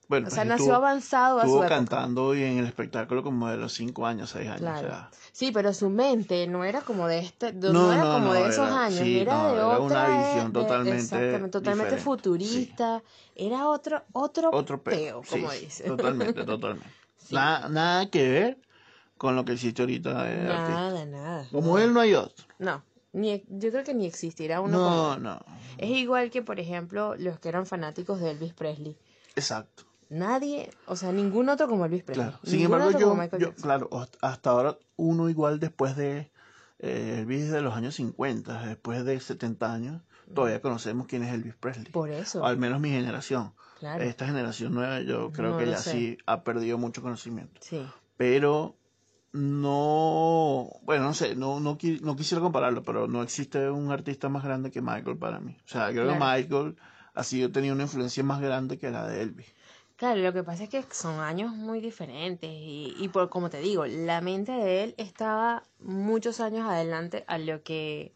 Bueno, 0.08 0.28
o 0.28 0.30
sea, 0.30 0.42
pues, 0.42 0.48
nació 0.48 0.64
estuvo- 0.64 0.76
avanzado 0.76 1.38
a 1.40 1.44
su 1.44 1.50
época. 1.52 1.68
cantando 1.68 2.34
y 2.34 2.42
en 2.42 2.58
el 2.58 2.66
espectáculo 2.66 3.22
como 3.22 3.48
de 3.48 3.56
los 3.56 3.72
5 3.72 4.06
años, 4.06 4.30
6 4.30 4.46
años. 4.48 4.60
Claro. 4.60 4.86
O 4.86 4.90
sea, 4.90 5.10
Sí, 5.32 5.52
pero 5.52 5.72
su 5.72 5.88
mente 5.88 6.46
no 6.48 6.64
era 6.64 6.80
como 6.82 7.06
de 7.06 7.20
este, 7.20 7.52
no, 7.52 7.72
No, 7.72 7.92
era 7.92 8.04
no, 8.04 8.12
como 8.14 8.26
no, 8.26 8.32
de 8.34 8.48
esos 8.48 8.66
era- 8.68 8.84
años, 8.84 8.98
sí, 9.00 9.18
era 9.20 9.46
de 9.46 9.52
era 9.54 9.66
otra, 9.78 10.04
una 10.06 10.18
visión 10.18 10.52
de- 10.52 10.60
totalmente 10.60 10.98
exactamente, 11.02 11.48
totalmente 11.50 11.94
diferente, 11.96 12.04
futurista, 12.04 13.02
era 13.36 13.68
otro, 13.68 14.02
otro, 14.12 14.50
otro 14.52 14.82
peo. 14.82 15.20
peo, 15.20 15.22
sí, 15.24 15.30
como 15.30 15.50
sí, 15.52 15.64
dice. 15.64 15.84
Totalmente, 15.84 16.44
totalmente. 16.44 16.88
Sí. 17.30 17.34
Nada, 17.36 17.68
nada 17.68 18.10
que 18.10 18.28
ver 18.28 18.58
con 19.16 19.36
lo 19.36 19.44
que 19.44 19.52
existe 19.52 19.82
ahorita 19.82 20.24
de 20.24 20.30
artista. 20.50 20.72
Nada, 20.72 21.04
nada. 21.06 21.46
Como 21.52 21.74
nada. 21.74 21.84
él 21.84 21.94
no 21.94 22.00
hay 22.00 22.14
otro. 22.14 22.44
No, 22.58 22.82
ni, 23.12 23.44
yo 23.48 23.70
creo 23.70 23.84
que 23.84 23.94
ni 23.94 24.06
existirá 24.06 24.60
uno 24.60 24.78
como 24.78 25.16
No. 25.18 25.40
Es 25.78 25.90
igual 25.90 26.30
que, 26.30 26.42
por 26.42 26.60
ejemplo, 26.60 27.14
los 27.16 27.38
que 27.40 27.48
eran 27.48 27.66
fanáticos 27.66 28.20
de 28.20 28.30
Elvis 28.32 28.52
Presley. 28.54 28.96
Exacto. 29.36 29.84
Nadie, 30.08 30.70
o 30.86 30.96
sea, 30.96 31.12
ningún 31.12 31.48
otro 31.48 31.68
como 31.68 31.84
Elvis 31.86 32.02
Presley. 32.02 32.26
Claro. 32.28 32.40
Sin 32.44 32.60
embargo, 32.62 32.90
yo, 33.38 33.54
claro, 33.54 33.88
hast- 33.92 34.16
hasta 34.22 34.50
ahora 34.50 34.76
uno 34.96 35.28
igual 35.28 35.60
después 35.60 35.94
de 35.96 36.30
eh, 36.80 37.18
Elvis 37.20 37.50
de 37.50 37.60
los 37.62 37.74
años 37.74 37.94
50, 37.96 38.66
después 38.66 39.04
de 39.04 39.20
70 39.20 39.72
años, 39.72 40.02
todavía 40.34 40.60
conocemos 40.60 41.06
quién 41.06 41.22
es 41.22 41.32
Elvis 41.32 41.54
Presley. 41.54 41.92
Por 41.92 42.10
eso, 42.10 42.44
al 42.44 42.56
menos 42.58 42.80
mi 42.80 42.90
generación. 42.90 43.52
claro. 43.78 44.02
Esta 44.02 44.26
generación 44.26 44.74
nueva 44.74 45.00
yo 45.00 45.30
creo 45.30 45.50
No 45.50 45.58
que 45.58 45.66
ya 45.66 45.76
sé. 45.78 45.92
sí 45.92 46.18
ha 46.26 46.42
perdido 46.42 46.76
mucho 46.78 47.02
conocimiento. 47.02 47.60
Sí. 47.62 47.86
Pero 48.16 48.76
no, 49.32 50.70
bueno, 50.82 51.04
no 51.04 51.14
sé, 51.14 51.36
no, 51.36 51.60
no, 51.60 51.78
no 52.02 52.16
quisiera 52.16 52.42
compararlo, 52.42 52.82
pero 52.82 53.06
no 53.06 53.22
existe 53.22 53.70
un 53.70 53.90
artista 53.92 54.28
más 54.28 54.42
grande 54.44 54.70
que 54.70 54.80
Michael 54.80 55.18
para 55.18 55.40
mí. 55.40 55.56
O 55.64 55.68
sea, 55.68 55.90
creo 55.90 56.12
que. 56.12 56.18
Michael 56.18 56.76
ha 57.14 57.22
sido 57.24 57.50
tenido 57.50 57.74
una 57.74 57.84
influencia 57.84 58.22
más 58.24 58.40
grande 58.40 58.78
que 58.78 58.90
la 58.90 59.06
de 59.06 59.22
Elvis. 59.22 59.46
Claro, 59.96 60.20
lo 60.20 60.32
que 60.32 60.42
pasa 60.42 60.64
es 60.64 60.70
que 60.70 60.82
son 60.92 61.20
años 61.20 61.52
muy 61.52 61.80
diferentes 61.80 62.50
y, 62.50 62.94
y 62.98 63.08
por 63.08 63.28
como 63.28 63.50
te 63.50 63.60
digo, 63.60 63.84
la 63.86 64.20
mente 64.22 64.52
de 64.52 64.84
él 64.84 64.94
estaba 64.96 65.62
muchos 65.78 66.40
años 66.40 66.66
adelante 66.66 67.24
a 67.26 67.36
lo 67.38 67.62
que 67.62 68.12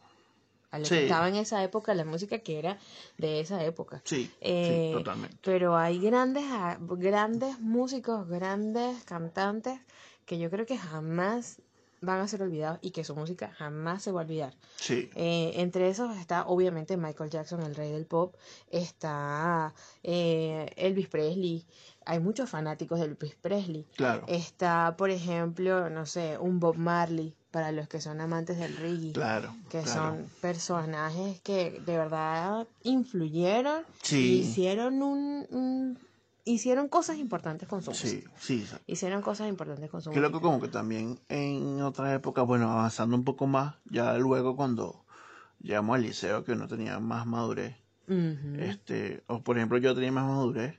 a 0.71 0.79
lo 0.79 0.87
Sí. 0.87 0.95
que 0.95 1.03
estaba 1.03 1.29
en 1.29 1.37
esa 1.37 1.63
época, 1.63 1.95
la 1.95 2.05
música 2.05 2.39
que 2.39 2.59
era 2.59 2.79
de 3.19 3.39
esa 3.39 3.63
época. 3.63 4.01
Sí, 4.05 4.29
Eh, 4.41 4.89
sí, 4.91 4.99
totalmente. 4.99 5.37
Pero 5.43 5.77
hay 5.77 6.01
grandes, 6.01 6.45
grandes 6.81 7.61
músicos, 7.61 8.27
grandes 8.29 9.05
cantantes 9.05 9.79
que 10.27 10.39
yo 10.39 10.51
creo 10.51 10.67
que 10.67 10.77
jamás 10.79 11.61
van 12.01 12.21
a 12.21 12.29
ser 12.29 12.43
olvidados 12.43 12.79
y 12.83 12.91
que 12.91 13.03
su 13.03 13.15
música 13.15 13.51
jamás 13.57 14.03
se 14.03 14.13
va 14.13 14.21
a 14.21 14.25
olvidar. 14.25 14.53
Sí. 14.77 15.09
Eh, 15.15 15.53
entre 15.57 15.89
esos 15.89 16.15
está 16.19 16.47
obviamente 16.47 16.99
Michael 16.99 17.31
Jackson, 17.31 17.63
el 17.63 17.75
rey 17.75 17.93
del 17.93 18.05
pop, 18.05 18.35
está 18.71 19.73
eh, 20.03 20.71
Elvis 20.77 21.09
Presley, 21.09 21.65
hay 22.05 22.21
muchos 22.21 22.51
fanáticos 22.51 22.99
de 23.01 23.07
Elvis 23.07 23.35
Presley. 23.37 23.87
Claro. 23.97 24.25
Está, 24.29 24.95
por 24.99 25.09
ejemplo, 25.11 25.89
no 25.89 26.05
sé, 26.05 26.37
un 26.39 26.61
Bob 26.61 26.77
Marley, 26.77 27.35
para 27.51 27.73
los 27.73 27.89
que 27.89 28.01
son 28.01 28.21
amantes 28.21 28.59
del 28.59 28.77
reggae. 28.77 29.13
Claro. 29.13 29.55
Que 29.71 29.81
claro. 29.81 29.93
son 30.17 30.31
personajes 30.43 31.41
que 31.41 31.81
de 31.87 31.97
verdad 31.97 32.67
influyeron 32.83 33.85
Sí. 34.03 34.17
y 34.19 34.39
hicieron 34.41 35.03
un, 35.03 35.47
un- 35.51 35.99
hicieron 36.45 36.89
cosas 36.89 37.17
importantes 37.19 37.69
con 37.69 37.83
su 37.83 37.91
música. 37.91 38.31
Sí, 38.39 38.67
sí. 38.67 38.77
Hicieron 38.87 39.23
cosas 39.23 39.49
importantes 39.49 39.91
con 39.91 40.03
su 40.03 40.11
música. 40.11 40.27
loco 40.27 40.41
como 40.41 40.61
que 40.61 40.69
también 40.69 41.21
en 41.29 41.81
otras 41.83 42.15
épocas, 42.15 42.47
bueno, 42.47 42.71
avanzando 42.71 43.17
un 43.17 43.25
poco 43.25 43.47
más, 43.47 43.77
ya 43.87 44.17
luego 44.19 44.57
cuando 44.57 45.05
llegamos 45.61 45.97
al 45.97 46.03
liceo 46.03 46.45
que 46.45 46.53
uno 46.53 46.69
tenía 46.69 46.99
más 47.01 47.27
madurez, 47.27 47.77
este, 48.07 49.25
o 49.29 49.43
por 49.43 49.57
ejemplo 49.57 49.79
yo 49.79 49.95
tenía 49.95 50.13
más 50.13 50.27
madurez, 50.27 50.79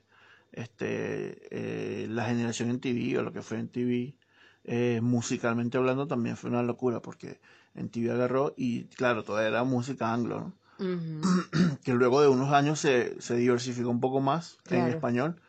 este, 0.52 1.48
eh, 1.50 2.06
la 2.08 2.26
generación 2.26 2.70
en 2.70 2.80
TV 2.80 3.18
o 3.18 3.22
lo 3.22 3.32
que 3.32 3.42
fue 3.42 3.58
en 3.58 3.68
TV, 3.68 4.14
eh, 4.64 5.00
musicalmente 5.02 5.76
hablando 5.76 6.06
también 6.06 6.36
fue 6.36 6.50
una 6.50 6.62
locura 6.62 7.00
porque 7.00 7.40
en 7.74 7.88
TV 7.88 8.12
agarró 8.12 8.54
y 8.56 8.84
claro, 8.84 9.24
toda 9.24 9.46
era 9.46 9.64
música 9.64 10.12
anglo, 10.12 10.40
¿no? 10.40 10.66
Que 11.84 11.94
luego 11.94 12.20
de 12.20 12.28
unos 12.28 12.52
años 12.52 12.78
se, 12.78 13.20
se 13.20 13.36
diversificó 13.36 13.90
un 13.90 14.00
poco 14.00 14.20
más 14.20 14.58
en 14.70 14.86
español, 14.86 15.40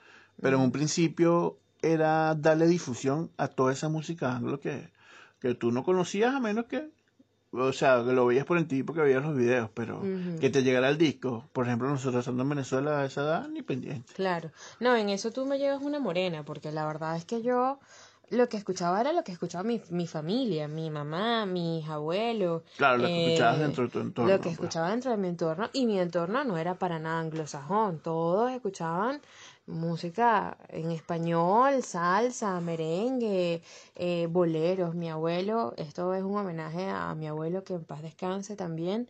pero 0.41 0.57
en 0.57 0.63
un 0.63 0.71
principio 0.71 1.57
era 1.81 2.35
darle 2.35 2.67
difusión 2.67 3.31
a 3.37 3.47
toda 3.47 3.73
esa 3.73 3.89
música 3.89 4.35
anglo 4.35 4.59
que, 4.59 4.89
que 5.39 5.53
tú 5.53 5.71
no 5.71 5.83
conocías 5.83 6.33
a 6.33 6.39
menos 6.39 6.65
que, 6.65 6.89
o 7.51 7.73
sea, 7.73 8.03
que 8.05 8.13
lo 8.13 8.25
veías 8.25 8.45
por 8.45 8.57
en 8.57 8.67
ti 8.67 8.83
porque 8.83 9.01
veías 9.01 9.23
los 9.23 9.35
videos, 9.35 9.69
pero 9.73 10.01
que 10.39 10.49
te 10.49 10.63
llegara 10.63 10.89
el 10.89 10.97
disco, 10.97 11.45
por 11.53 11.65
ejemplo, 11.65 11.89
nosotros 11.89 12.19
estando 12.21 12.43
en 12.43 12.49
Venezuela 12.49 12.99
a 12.99 13.05
esa 13.05 13.21
edad, 13.21 13.47
ni 13.49 13.61
pendiente. 13.61 14.13
Claro. 14.13 14.51
No, 14.79 14.95
en 14.95 15.09
eso 15.09 15.31
tú 15.31 15.45
me 15.45 15.57
llevas 15.57 15.81
una 15.81 15.99
morena, 15.99 16.43
porque 16.43 16.71
la 16.71 16.85
verdad 16.85 17.15
es 17.15 17.25
que 17.25 17.41
yo 17.41 17.79
lo 18.29 18.49
que 18.49 18.57
escuchaba 18.57 18.99
era 18.99 19.13
lo 19.13 19.23
que 19.23 19.31
escuchaba 19.31 19.63
mi, 19.63 19.81
mi 19.89 20.05
familia, 20.05 20.67
mi 20.67 20.89
mamá, 20.89 21.45
mis 21.45 21.87
abuelos. 21.87 22.63
Claro, 22.75 22.97
lo 22.97 23.07
que 23.07 23.13
eh, 23.13 23.25
escuchabas 23.27 23.59
dentro 23.59 23.83
de 23.85 23.89
tu 23.89 23.99
entorno. 23.99 24.31
Lo 24.31 24.37
que 24.39 24.43
pues. 24.43 24.53
escuchaba 24.53 24.89
dentro 24.89 25.11
de 25.11 25.17
mi 25.17 25.27
entorno, 25.29 25.69
y 25.71 25.85
mi 25.85 25.97
entorno 25.99 26.43
no 26.43 26.57
era 26.57 26.75
para 26.75 26.99
nada 26.99 27.21
anglosajón. 27.21 27.99
Todos 27.99 28.51
escuchaban 28.51 29.21
música 29.67 30.57
en 30.69 30.91
español, 30.91 31.83
salsa, 31.83 32.59
merengue, 32.61 33.61
eh, 33.95 34.27
boleros. 34.29 34.95
Mi 34.95 35.09
abuelo, 35.09 35.73
esto 35.77 36.13
es 36.13 36.23
un 36.23 36.37
homenaje 36.37 36.89
a 36.89 37.13
mi 37.15 37.27
abuelo 37.27 37.63
que 37.63 37.73
en 37.75 37.83
paz 37.83 38.01
descanse 38.01 38.55
también. 38.55 39.09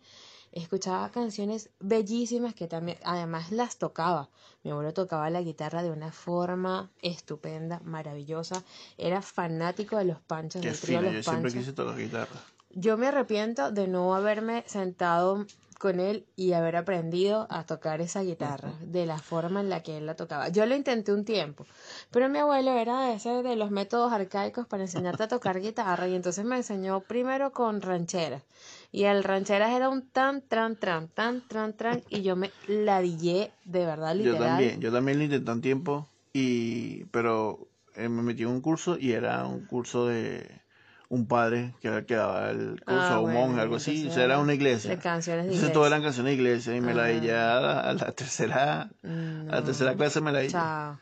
Escuchaba 0.52 1.10
canciones 1.12 1.70
bellísimas 1.80 2.56
que 2.56 2.68
también, 2.68 2.98
además 3.04 3.52
las 3.52 3.78
tocaba. 3.78 4.30
Mi 4.64 4.72
abuelo 4.72 4.94
tocaba 4.94 5.30
la 5.30 5.42
guitarra 5.42 5.84
de 5.84 5.92
una 5.92 6.12
forma 6.12 6.90
estupenda, 7.02 7.80
maravillosa. 7.84 8.64
Era 8.98 9.22
fanático 9.22 9.98
de 9.98 10.06
los 10.06 10.20
panchos, 10.22 10.62
Qué 10.62 10.70
del 10.70 10.80
trío 10.80 11.00
fino, 11.00 11.12
Los 11.12 11.26
yo 11.26 11.32
siempre 11.32 11.52
Panchos. 11.52 11.60
quise 11.66 11.74
tocar 11.74 11.98
guitarra. 11.98 12.42
Yo 12.80 12.96
me 12.96 13.08
arrepiento 13.08 13.72
de 13.72 13.88
no 13.88 14.14
haberme 14.14 14.64
sentado 14.68 15.48
con 15.80 16.00
él 16.00 16.28
y 16.36 16.54
haber 16.54 16.76
aprendido 16.76 17.48
a 17.50 17.66
tocar 17.66 18.02
esa 18.02 18.22
guitarra 18.22 18.72
de 18.82 19.08
la 19.08 19.18
forma 19.18 19.62
en 19.62 19.70
la 19.72 19.82
que 19.82 19.98
él 19.98 20.06
la 20.06 20.16
tocaba. 20.16 20.50
Yo 20.50 20.64
lo 20.68 20.76
intenté 20.76 21.12
un 21.12 21.26
tiempo, 21.26 21.66
pero 22.12 22.30
mi 22.30 22.38
abuelo 22.38 22.70
era 22.78 23.12
ese 23.14 23.42
de 23.42 23.56
los 23.56 23.72
métodos 23.72 24.14
arcaicos 24.14 24.68
para 24.68 24.84
enseñarte 24.84 25.24
a 25.24 25.28
tocar 25.28 25.60
guitarra 25.60 26.08
y 26.08 26.14
entonces 26.14 26.46
me 26.46 26.58
enseñó 26.58 27.00
primero 27.00 27.52
con 27.52 27.82
rancheras. 27.82 28.44
Y 28.92 29.06
el 29.06 29.24
rancheras 29.24 29.72
era 29.72 29.90
un 29.90 30.08
tan, 30.08 30.44
tran, 30.48 30.76
tran, 30.76 31.08
tan, 31.08 31.48
tran, 31.48 31.76
tran 31.76 32.04
y 32.10 32.22
yo 32.22 32.36
me 32.36 32.52
ladillé 32.68 33.52
de 33.66 33.86
verdad 33.88 34.14
Yo 34.14 34.34
literal. 34.34 34.50
también, 34.50 34.82
yo 34.82 34.92
también 34.92 35.18
lo 35.18 35.24
intenté 35.24 35.52
un 35.52 35.62
tiempo, 35.62 36.08
y, 36.32 37.06
pero 37.06 37.70
eh, 37.96 38.08
me 38.08 38.22
metí 38.22 38.44
en 38.44 38.50
un 38.50 38.62
curso 38.62 39.00
y 39.00 39.14
era 39.14 39.48
un 39.48 39.66
curso 39.66 40.06
de 40.06 40.67
un 41.10 41.26
padre 41.28 41.74
que 41.82 42.06
que 42.06 42.16
daba 42.16 42.50
el 42.52 42.82
curso, 42.84 43.02
Ah, 43.02 43.20
o 43.20 43.24
un 43.26 43.32
bueno, 43.32 43.40
monje, 43.48 43.62
algo 43.62 43.76
así, 43.78 43.92
entonces 43.92 44.12
o 44.12 44.16
sea, 44.16 44.24
era 44.26 44.40
una 44.40 44.54
iglesia. 44.54 44.92
de 44.92 44.98
canciones 45.00 45.46
de 45.46 45.52
Entonces 45.54 45.70
iglesia. 45.70 45.74
todas 45.74 45.88
eran 45.92 46.04
canciones 46.04 46.32
de 46.32 46.34
iglesia 46.36 46.76
y 46.76 46.82
me 46.82 46.94
la 46.94 47.06
di 47.06 47.26
ya 47.28 47.58
a 47.58 47.62
la, 47.62 47.80
a 47.82 47.94
la 47.94 48.12
tercera, 48.12 48.82
a 48.82 48.88
la 49.04 49.60
No. 49.60 49.64
tercera 49.64 49.96
clase 49.96 50.20
me 50.22 50.32
la 50.32 50.40
di. 50.40 50.50
Chao. 50.50 51.00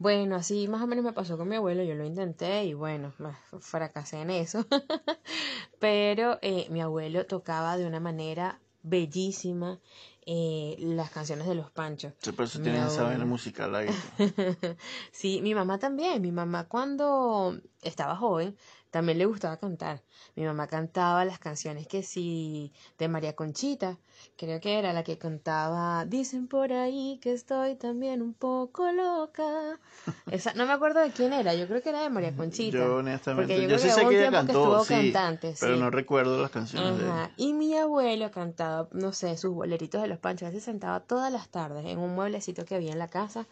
Bueno, 0.00 0.36
así 0.36 0.68
más 0.68 0.80
o 0.80 0.86
menos 0.86 1.04
me 1.04 1.12
pasó 1.12 1.36
con 1.36 1.48
mi 1.48 1.56
abuelo, 1.56 1.82
yo 1.82 1.94
lo 1.96 2.04
intenté 2.04 2.64
y 2.66 2.74
bueno, 2.74 3.12
fracasé 3.60 4.20
en 4.20 4.30
eso. 4.30 4.64
Pero 5.80 6.38
eh, 6.42 6.66
mi 6.70 6.80
abuelo 6.80 7.26
tocaba 7.26 7.76
de 7.76 7.86
una 7.86 8.00
manera 8.00 8.60
bellísima 8.82 9.80
eh, 10.24 10.76
las 10.78 11.10
canciones 11.10 11.46
de 11.48 11.54
los 11.54 11.70
Panchos. 11.70 12.12
Sí, 12.20 12.32
por 12.32 12.44
eso 12.44 12.58
Mi 12.58 12.64
tienes 12.64 12.92
esa 12.92 13.02
vaina 13.04 13.24
musical 13.24 13.74
ahí. 13.74 13.88
Sí, 15.10 15.40
mi 15.42 15.54
mamá 15.54 15.78
también. 15.78 16.20
Mi 16.22 16.32
mamá 16.32 16.68
cuando 16.68 17.58
estaba 17.82 18.14
joven 18.16 18.56
también 18.90 19.18
le 19.18 19.26
gustaba 19.26 19.58
cantar. 19.58 20.02
Mi 20.34 20.44
mamá 20.44 20.66
cantaba 20.66 21.24
las 21.24 21.38
canciones 21.38 21.86
que 21.86 22.02
sí 22.02 22.72
de 22.98 23.08
María 23.08 23.34
Conchita. 23.34 23.98
Creo 24.36 24.60
que 24.60 24.78
era 24.78 24.92
la 24.92 25.04
que 25.04 25.16
cantaba 25.16 26.04
Dicen 26.06 26.48
por 26.48 26.72
ahí 26.72 27.18
que 27.22 27.32
estoy 27.32 27.76
también 27.76 28.22
un 28.22 28.34
poco 28.34 28.90
loca. 28.90 29.78
Esa, 30.30 30.54
no 30.54 30.66
me 30.66 30.72
acuerdo 30.72 31.00
de 31.00 31.10
quién 31.10 31.32
era. 31.32 31.54
Yo 31.54 31.66
creo 31.66 31.82
que 31.82 31.90
era 31.90 32.02
de 32.02 32.10
María 32.10 32.34
Conchita. 32.34 32.78
Yo 32.78 32.96
honestamente, 32.96 33.54
Porque 33.54 33.68
yo, 33.68 33.78
sí 33.78 33.90
sé 33.90 34.06
que 34.06 34.18
ella 34.18 34.30
que 34.30 34.32
cantó, 34.32 34.84
sí, 34.84 34.94
cantante, 34.94 35.54
pero 35.60 35.74
sí. 35.74 35.80
no 35.80 35.90
recuerdo 35.90 36.40
las 36.40 36.50
canciones 36.50 36.98
de 36.98 37.08
Ajá. 37.08 37.30
Y 37.36 37.52
mi 37.52 37.76
abuelo 37.76 38.30
cantaba, 38.30 38.88
no 38.92 39.12
sé, 39.12 39.36
sus 39.36 39.54
boleritos 39.54 40.00
de 40.02 40.08
los 40.08 40.18
panchos. 40.18 40.48
Él 40.48 40.54
se 40.54 40.60
sentaba 40.60 41.00
todas 41.00 41.32
las 41.32 41.48
tardes 41.48 41.84
en 41.86 41.98
un 41.98 42.14
mueblecito 42.14 42.64
que 42.64 42.74
había 42.74 42.92
en 42.92 42.98
la 42.98 43.08
casa 43.08 43.46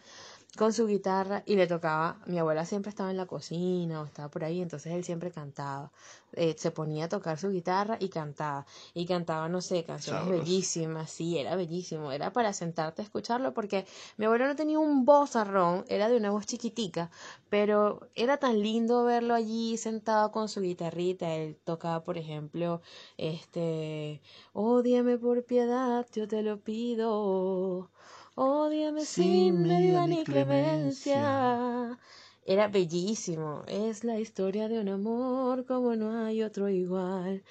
con 0.57 0.73
su 0.73 0.87
guitarra 0.87 1.43
y 1.45 1.55
le 1.55 1.67
tocaba. 1.67 2.19
Mi 2.25 2.37
abuela 2.37 2.65
siempre 2.65 2.89
estaba 2.89 3.11
en 3.11 3.17
la 3.17 3.25
cocina 3.25 4.01
o 4.01 4.05
estaba 4.05 4.29
por 4.29 4.43
ahí, 4.43 4.61
entonces 4.61 4.91
él 4.91 5.05
siempre 5.05 5.31
cantaba. 5.31 5.91
Eh, 6.33 6.55
se 6.57 6.71
ponía 6.71 7.05
a 7.05 7.09
tocar 7.09 7.39
su 7.39 7.49
guitarra 7.49 7.97
y 7.99 8.09
cantaba. 8.09 8.65
Y 8.93 9.05
cantaba, 9.05 9.47
no 9.47 9.61
sé, 9.61 9.85
canciones 9.85 10.27
bellísimas. 10.27 11.09
Sí, 11.09 11.37
era 11.37 11.55
bellísimo. 11.55 12.11
Era 12.11 12.33
para 12.33 12.51
sentarte 12.51 13.01
a 13.01 13.05
escucharlo 13.05 13.53
porque 13.53 13.85
mi 14.17 14.25
abuelo 14.25 14.47
no 14.47 14.55
tenía 14.55 14.79
un 14.79 15.05
vozarrón, 15.05 15.85
era 15.87 16.09
de 16.09 16.17
una 16.17 16.31
voz 16.31 16.45
chiquitica, 16.45 17.09
pero 17.49 18.09
era 18.15 18.37
tan 18.37 18.61
lindo 18.61 19.03
verlo 19.05 19.33
allí 19.35 19.77
sentado 19.77 20.31
con 20.31 20.49
su 20.49 20.61
guitarrita. 20.61 21.33
Él 21.35 21.57
tocaba, 21.63 22.03
por 22.03 22.17
ejemplo, 22.17 22.81
este, 23.17 24.21
ódiame 24.53 25.17
por 25.17 25.43
piedad, 25.45 26.05
yo 26.13 26.27
te 26.27 26.41
lo 26.41 26.59
pido. 26.59 27.89
Ódiame 28.39 29.03
Sin 29.03 29.63
medida 29.63 30.05
ni 30.07 30.23
clemencia. 30.23 31.97
Era 32.45 32.67
bellísimo. 32.67 33.63
Es 33.67 34.03
la 34.03 34.19
historia 34.19 34.67
de 34.69 34.79
un 34.79 34.89
amor 34.89 35.65
como 35.65 35.95
no 35.95 36.25
hay 36.25 36.43
otro 36.43 36.69
igual. 36.69 37.43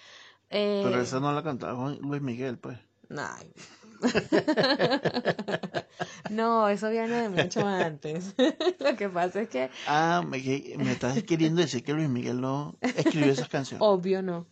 Eh, 0.48 0.82
Pero 0.84 1.00
esa 1.02 1.18
no 1.20 1.32
la 1.32 1.42
cantaba 1.42 1.90
Luis 2.00 2.22
Miguel, 2.22 2.58
pues. 2.58 2.78
Ay. 3.10 3.52
No, 6.30 6.68
eso 6.68 6.90
viene 6.90 7.22
de 7.22 7.28
mucho 7.28 7.66
antes. 7.66 8.34
Lo 8.80 8.96
que 8.96 9.08
pasa 9.08 9.42
es 9.42 9.48
que, 9.48 9.70
Ah, 9.86 10.22
me, 10.26 10.38
me 10.78 10.92
estás 10.92 11.22
queriendo 11.22 11.60
decir 11.60 11.82
que 11.84 11.92
Luis 11.94 12.08
Miguel 12.08 12.40
no 12.40 12.76
escribió 12.82 13.32
esas 13.32 13.48
canciones. 13.48 13.86
obvio 13.86 14.22
no, 14.22 14.46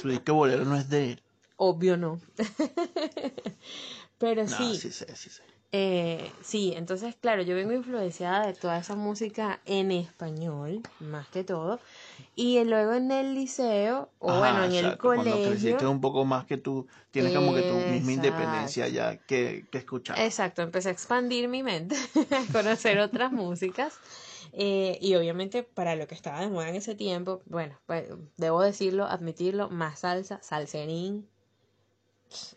Su 0.00 0.08
disco 0.08 0.34
bolero 0.34 0.64
no 0.64 0.76
es 0.76 0.88
de 0.88 1.12
él. 1.12 1.22
obvio 1.56 1.96
no. 1.96 2.20
Pero 4.22 4.42
No, 4.44 4.56
sí, 4.56 4.74
sí 4.74 4.90
sí 4.92 5.30
eh, 5.74 6.30
sí, 6.42 6.74
entonces, 6.76 7.16
claro, 7.16 7.42
yo 7.42 7.54
vengo 7.54 7.72
influenciada 7.72 8.46
de 8.46 8.52
toda 8.52 8.78
esa 8.78 8.94
música 8.94 9.60
en 9.64 9.90
español, 9.90 10.82
más 11.00 11.28
que 11.28 11.44
todo. 11.44 11.80
Y 12.36 12.62
luego 12.64 12.92
en 12.92 13.10
el 13.10 13.34
liceo, 13.34 14.10
o 14.18 14.28
Ajá, 14.28 14.38
bueno, 14.40 14.64
en 14.64 14.72
el 14.74 14.84
exacto, 14.84 14.98
Cuando 15.14 15.30
colegio. 15.36 15.50
creciste 15.50 15.86
un 15.86 16.00
poco 16.00 16.24
más 16.26 16.44
que 16.44 16.58
tú, 16.58 16.86
tienes 17.10 17.32
como 17.32 17.54
que 17.54 17.62
tu 17.62 17.74
misma 17.74 18.12
independencia 18.12 18.88
ya 18.88 19.16
que, 19.16 19.66
que 19.70 19.78
escuchar. 19.78 20.16
Exacto, 20.18 20.60
empecé 20.62 20.90
a 20.90 20.92
expandir 20.92 21.48
mi 21.48 21.62
mente, 21.62 21.96
a 22.30 22.52
conocer 22.52 22.98
otras 22.98 23.32
músicas. 23.32 23.98
eh, 24.52 24.98
y 25.00 25.14
obviamente 25.14 25.62
para 25.62 25.96
lo 25.96 26.06
que 26.06 26.14
estaba 26.14 26.40
de 26.40 26.48
moda 26.50 26.68
en 26.68 26.74
ese 26.76 26.94
tiempo, 26.94 27.40
bueno, 27.46 27.78
pues, 27.86 28.08
debo 28.36 28.60
decirlo, 28.62 29.06
admitirlo, 29.06 29.70
más 29.70 30.00
salsa, 30.00 30.38
salserín. 30.42 31.28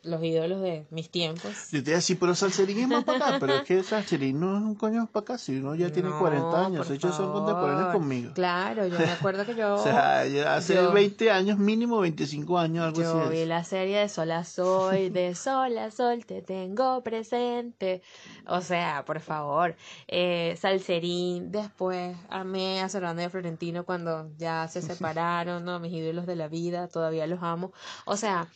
Los 0.04 0.24
ídolos 0.24 0.62
de 0.62 0.86
mis 0.90 1.10
tiempos. 1.10 1.52
Yo 1.72 1.84
te 1.84 1.90
iba 1.92 1.96
a 1.98 2.00
decir, 2.00 2.18
pero 2.20 2.36
Salserín 2.36 2.80
es 2.80 2.88
más 2.88 3.04
para 3.04 3.18
acá, 3.28 3.38
pero 3.40 3.56
es 3.56 3.64
que 3.64 3.84
Salserín 3.84 4.40
no 4.40 4.58
es 4.58 4.64
un 4.64 4.76
coño 4.76 5.08
para 5.12 5.24
acá, 5.24 5.38
si 5.38 5.58
uno 5.58 5.76
ya 5.76 5.92
tiene 5.92 6.10
No, 6.10 6.20
40 6.20 6.66
años, 6.66 6.90
ellos 6.90 7.16
son 7.16 7.32
contemporáneos 7.32 7.92
conmigo. 7.94 8.32
Claro, 8.34 8.88
yo 8.88 8.98
me 9.00 9.12
acuerdo 9.12 9.46
que 9.46 9.56
yo... 9.56 9.76
O 9.76 9.84
sea, 9.84 10.22
hace 10.56 10.76
yo- 10.76 10.92
20 10.92 11.32
años, 11.32 11.58
mínimo 11.58 12.00
25 12.00 12.58
años, 12.58 12.86
algo 12.86 13.02
Yo 13.02 13.22
así. 13.22 13.30
vi 13.32 13.40
es. 13.40 13.48
la 13.48 13.64
serie 13.64 14.00
de 14.00 14.10
Sol 14.10 14.32
a 14.32 14.44
Sol, 14.44 15.12
de 15.12 15.36
Sol 15.36 15.78
a 15.78 15.92
Sol 15.92 16.26
te 16.26 16.42
tengo 16.42 17.02
presente. 17.04 18.02
O 18.48 18.62
sea, 18.62 19.04
por 19.06 19.20
favor. 19.20 19.76
Eh, 20.08 20.56
Salserín, 20.60 21.52
después 21.52 22.16
amé 22.30 22.82
a 22.82 22.90
Servando 22.90 23.22
y 23.22 23.26
a 23.26 23.30
Florentino 23.30 23.86
cuando 23.86 24.30
ya 24.38 24.68
se 24.68 24.82
separaron, 24.82 25.66
¿no? 25.66 25.80
Mis 25.80 25.94
ídolos 25.94 26.26
de 26.26 26.36
la 26.36 26.48
vida, 26.48 26.88
todavía 26.88 27.28
los 27.28 27.42
amo. 27.44 27.72
O 28.06 28.18
sea, 28.18 28.48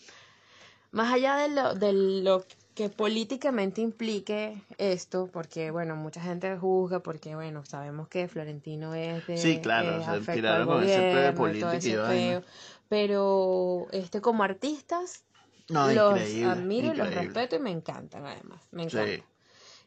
más 0.92 1.14
allá 1.14 1.38
de 1.38 1.50
lo, 1.50 1.76
de 1.76 1.94
lo 1.94 2.44
que 2.76 2.90
políticamente 2.90 3.82
implique 3.82 4.62
esto, 4.78 5.30
porque 5.32 5.70
bueno, 5.72 5.96
mucha 5.96 6.22
gente 6.22 6.58
juzga, 6.58 7.00
porque 7.02 7.36
bueno, 7.36 7.66
sabemos 7.66 8.08
que 8.08 8.28
Florentino 8.28 8.94
es 8.96 9.28
de 9.28 9.38
Sí, 9.38 9.60
claro, 9.62 9.90
eh, 9.90 10.00
o 10.00 10.04
sea, 10.04 10.14
afecto 10.14 10.34
tiraron 10.34 10.68
con 10.68 10.84
ese 10.84 11.34
gobierno 11.36 12.14
y 12.14 12.44
pero 12.88 13.88
este 13.92 14.22
como 14.22 14.44
artistas 14.44 15.24
No, 15.70 15.92
los 15.92 16.20
increíble. 16.20 16.46
admiro 16.52 16.94
los 16.94 17.14
respeto 17.14 17.56
y 17.58 17.60
me 17.60 17.72
encantan 17.72 18.26
además, 18.26 18.62
me 18.72 18.84
encantan. 18.84 19.18
Sí. 19.18 19.24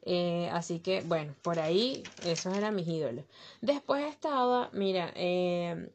Eh, 0.04 0.50
así 0.52 0.80
que, 0.80 1.00
bueno, 1.02 1.34
por 1.42 1.60
ahí 1.60 2.02
esos 2.24 2.56
eran 2.56 2.74
mis 2.74 2.88
ídolos. 2.88 3.24
Después 3.60 4.04
estaba, 4.04 4.68
mira, 4.72 5.12
eh, 5.14 5.90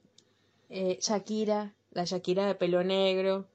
eh, 0.69 0.97
Shakira, 1.01 1.73
la 1.91 2.05
Shakira 2.05 2.45
de 2.47 2.55
pelo 2.55 2.83
negro, 2.83 3.45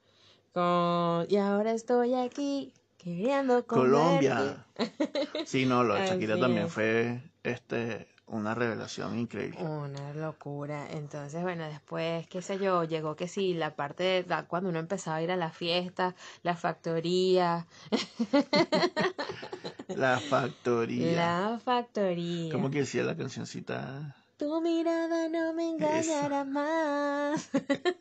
con 0.52 1.26
Y 1.28 1.36
ahora 1.36 1.72
estoy 1.72 2.14
aquí 2.14 2.72
queriendo 2.98 3.66
Colombia. 3.66 4.64
comerte". 4.76 5.46
Sí, 5.46 5.66
no, 5.66 5.82
lo 5.84 5.94
de 5.94 6.06
Shakira 6.06 6.38
también 6.38 6.68
fue 6.68 7.20
este 7.42 8.06
una 8.26 8.54
revelación 8.54 9.18
increíble. 9.18 9.60
Una 9.62 10.14
locura. 10.14 10.86
Entonces, 10.90 11.42
bueno, 11.42 11.64
después, 11.64 12.26
qué 12.28 12.40
sé 12.40 12.58
yo, 12.58 12.84
llegó 12.84 13.16
que 13.16 13.28
sí, 13.28 13.52
la 13.54 13.74
parte 13.76 14.02
de 14.04 14.22
da- 14.22 14.46
cuando 14.46 14.70
uno 14.70 14.78
empezaba 14.78 15.16
a 15.16 15.22
ir 15.22 15.30
a 15.30 15.36
la 15.36 15.50
fiesta, 15.50 16.14
la 16.42 16.56
factoría, 16.56 17.66
La 19.88 20.18
factoría. 20.20 21.16
la 21.50 21.60
factoría. 21.62 22.52
¿Cómo 22.52 22.70
que 22.70 22.78
decía 22.80 23.02
la 23.02 23.16
cancioncita? 23.16 24.16
Tu 24.38 24.60
mirada 24.60 25.28
no 25.28 25.52
me 25.52 25.68
engañará 25.70 26.44
más. 26.44 27.50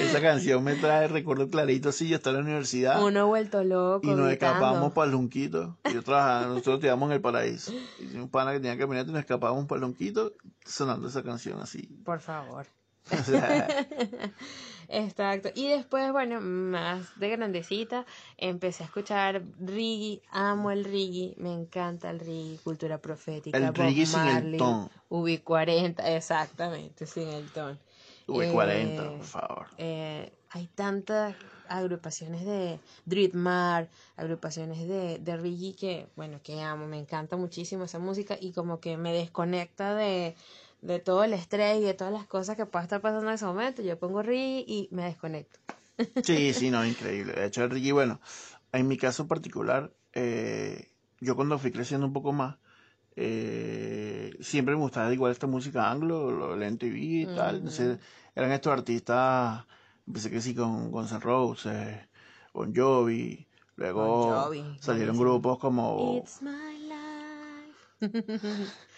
Esa 0.00 0.20
canción 0.20 0.62
me 0.64 0.74
trae 0.74 1.08
recuerdo 1.08 1.48
clarito, 1.48 1.92
sí, 1.92 2.08
yo 2.08 2.16
estaba 2.16 2.38
en 2.38 2.44
la 2.44 2.48
universidad 2.50 3.02
Uno 3.04 3.26
vuelto 3.26 3.62
loco. 3.64 4.00
y 4.06 4.10
nos 4.10 4.26
gritando. 4.28 4.54
escapamos 4.56 4.92
para 4.92 5.06
el 5.06 5.12
Lunquito. 5.12 5.76
Y 5.88 5.94
yo 5.94 6.02
trabajaba, 6.02 6.46
nosotros 6.46 6.82
íbamos 6.84 7.08
en 7.08 7.12
el 7.14 7.20
paraíso. 7.20 7.72
Y 7.98 8.16
un 8.16 8.28
pana 8.28 8.52
que 8.52 8.60
tenía 8.60 8.78
camioneta 8.78 9.10
y 9.10 9.12
nos 9.12 9.20
escapábamos 9.20 9.66
para 9.66 9.76
el 9.78 9.82
Lunquito 9.82 10.32
sonando 10.64 11.08
esa 11.08 11.22
canción 11.22 11.60
así. 11.60 11.88
Por 12.04 12.20
favor. 12.20 12.66
O 13.12 13.22
sea, 13.24 13.66
Exacto. 14.88 15.50
Y 15.54 15.68
después, 15.68 16.10
bueno, 16.12 16.40
más 16.40 17.18
de 17.18 17.28
grandecita, 17.30 18.04
empecé 18.36 18.82
a 18.82 18.86
escuchar 18.86 19.42
reggae. 19.60 20.20
Amo 20.30 20.70
el 20.70 20.84
reggae. 20.84 21.34
Me 21.38 21.52
encanta 21.52 22.10
el 22.10 22.18
reggae. 22.20 22.58
Cultura 22.62 22.98
profética. 22.98 23.56
El 23.56 23.66
Bob 23.66 23.76
reggae 23.76 24.06
sin 24.06 24.20
el 24.20 24.34
Marley, 24.34 24.58
ton. 24.58 24.90
UB40. 25.08 26.02
Exactamente, 26.16 27.06
sin 27.06 27.28
el 27.28 27.46
ton. 27.50 27.78
V40, 28.30 29.02
Eh, 29.02 29.16
por 29.18 29.26
favor. 29.26 29.66
eh, 29.78 30.32
hay 30.50 30.66
tantas 30.68 31.36
agrupaciones 31.68 32.44
de 32.44 32.80
Dreadmar, 33.06 33.88
agrupaciones 34.16 34.86
de, 34.88 35.18
de 35.18 35.74
que, 35.78 36.08
bueno, 36.16 36.40
que 36.42 36.60
amo, 36.60 36.86
me 36.86 36.98
encanta 36.98 37.36
muchísimo 37.36 37.84
esa 37.84 37.98
música 37.98 38.36
y 38.40 38.52
como 38.52 38.80
que 38.80 38.96
me 38.96 39.12
desconecta 39.12 39.94
de, 39.94 40.34
de 40.82 40.98
todo 40.98 41.22
el 41.24 41.32
estrés 41.32 41.78
y 41.78 41.84
de 41.84 41.94
todas 41.94 42.12
las 42.12 42.26
cosas 42.26 42.56
que 42.56 42.66
pueda 42.66 42.82
estar 42.84 43.00
pasando 43.00 43.28
en 43.28 43.34
ese 43.34 43.44
momento. 43.44 43.82
Yo 43.82 43.98
pongo 43.98 44.22
reggae 44.22 44.64
y 44.66 44.88
me 44.90 45.04
desconecto. 45.04 45.58
Sí, 46.22 46.52
sí, 46.54 46.70
no, 46.70 46.84
increíble. 46.84 47.32
De 47.32 47.46
hecho, 47.46 47.64
el 47.64 47.70
reggae, 47.70 47.92
bueno, 47.92 48.20
en 48.72 48.88
mi 48.88 48.96
caso 48.96 49.26
particular, 49.26 49.92
eh, 50.12 50.92
yo 51.20 51.34
cuando 51.36 51.58
fui 51.58 51.72
creciendo 51.72 52.06
un 52.06 52.12
poco 52.12 52.32
más, 52.32 52.58
eh, 53.16 54.36
siempre 54.40 54.74
me 54.74 54.80
gustaba 54.80 55.12
igual 55.12 55.32
esta 55.32 55.46
música 55.46 55.90
anglo, 55.90 56.30
lo 56.30 56.56
del 56.56 56.72
MTV 56.72 56.96
y 56.96 57.26
tal. 57.26 57.56
Entonces, 57.56 57.98
eran 58.34 58.52
estos 58.52 58.72
artistas, 58.72 59.64
empecé 60.06 60.30
que 60.30 60.40
sí 60.40 60.54
con 60.54 60.90
Guns 60.90 61.12
N' 61.12 61.20
Roses, 61.20 61.98
Bon 62.52 62.74
Jovi, 62.74 63.46
luego 63.76 64.06
Bon 64.06 64.44
Jovi, 64.44 64.76
salieron 64.80 65.18
grupos 65.18 65.58
como... 65.58 66.18
It's 66.18 66.40
my 66.42 66.50
life. 68.00 68.66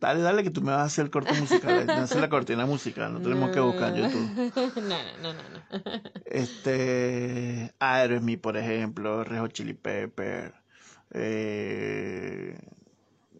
Dale, 0.00 0.22
dale, 0.22 0.42
que 0.42 0.50
tú 0.50 0.62
me 0.62 0.72
vas 0.72 0.80
a 0.80 0.84
hacer 0.84 1.04
el 1.04 1.10
corte 1.10 1.34
musical, 1.34 1.84
me 1.84 1.92
haces 1.92 2.18
la 2.18 2.30
cortina 2.30 2.64
musical, 2.64 3.12
no 3.12 3.20
tenemos 3.20 3.50
que 3.50 3.60
buscar 3.60 3.94
en 3.94 4.04
YouTube. 4.04 4.30
no, 4.76 5.02
no, 5.22 5.32
no, 5.34 5.34
no, 5.34 5.42
no. 5.50 6.00
Este, 6.24 7.74
Aerosmith, 7.78 8.40
por 8.40 8.56
ejemplo, 8.56 9.24
Red 9.24 9.40
Hot 9.40 9.52
Chili 9.52 9.74
Pepper, 9.74 10.54
eh, 11.10 12.58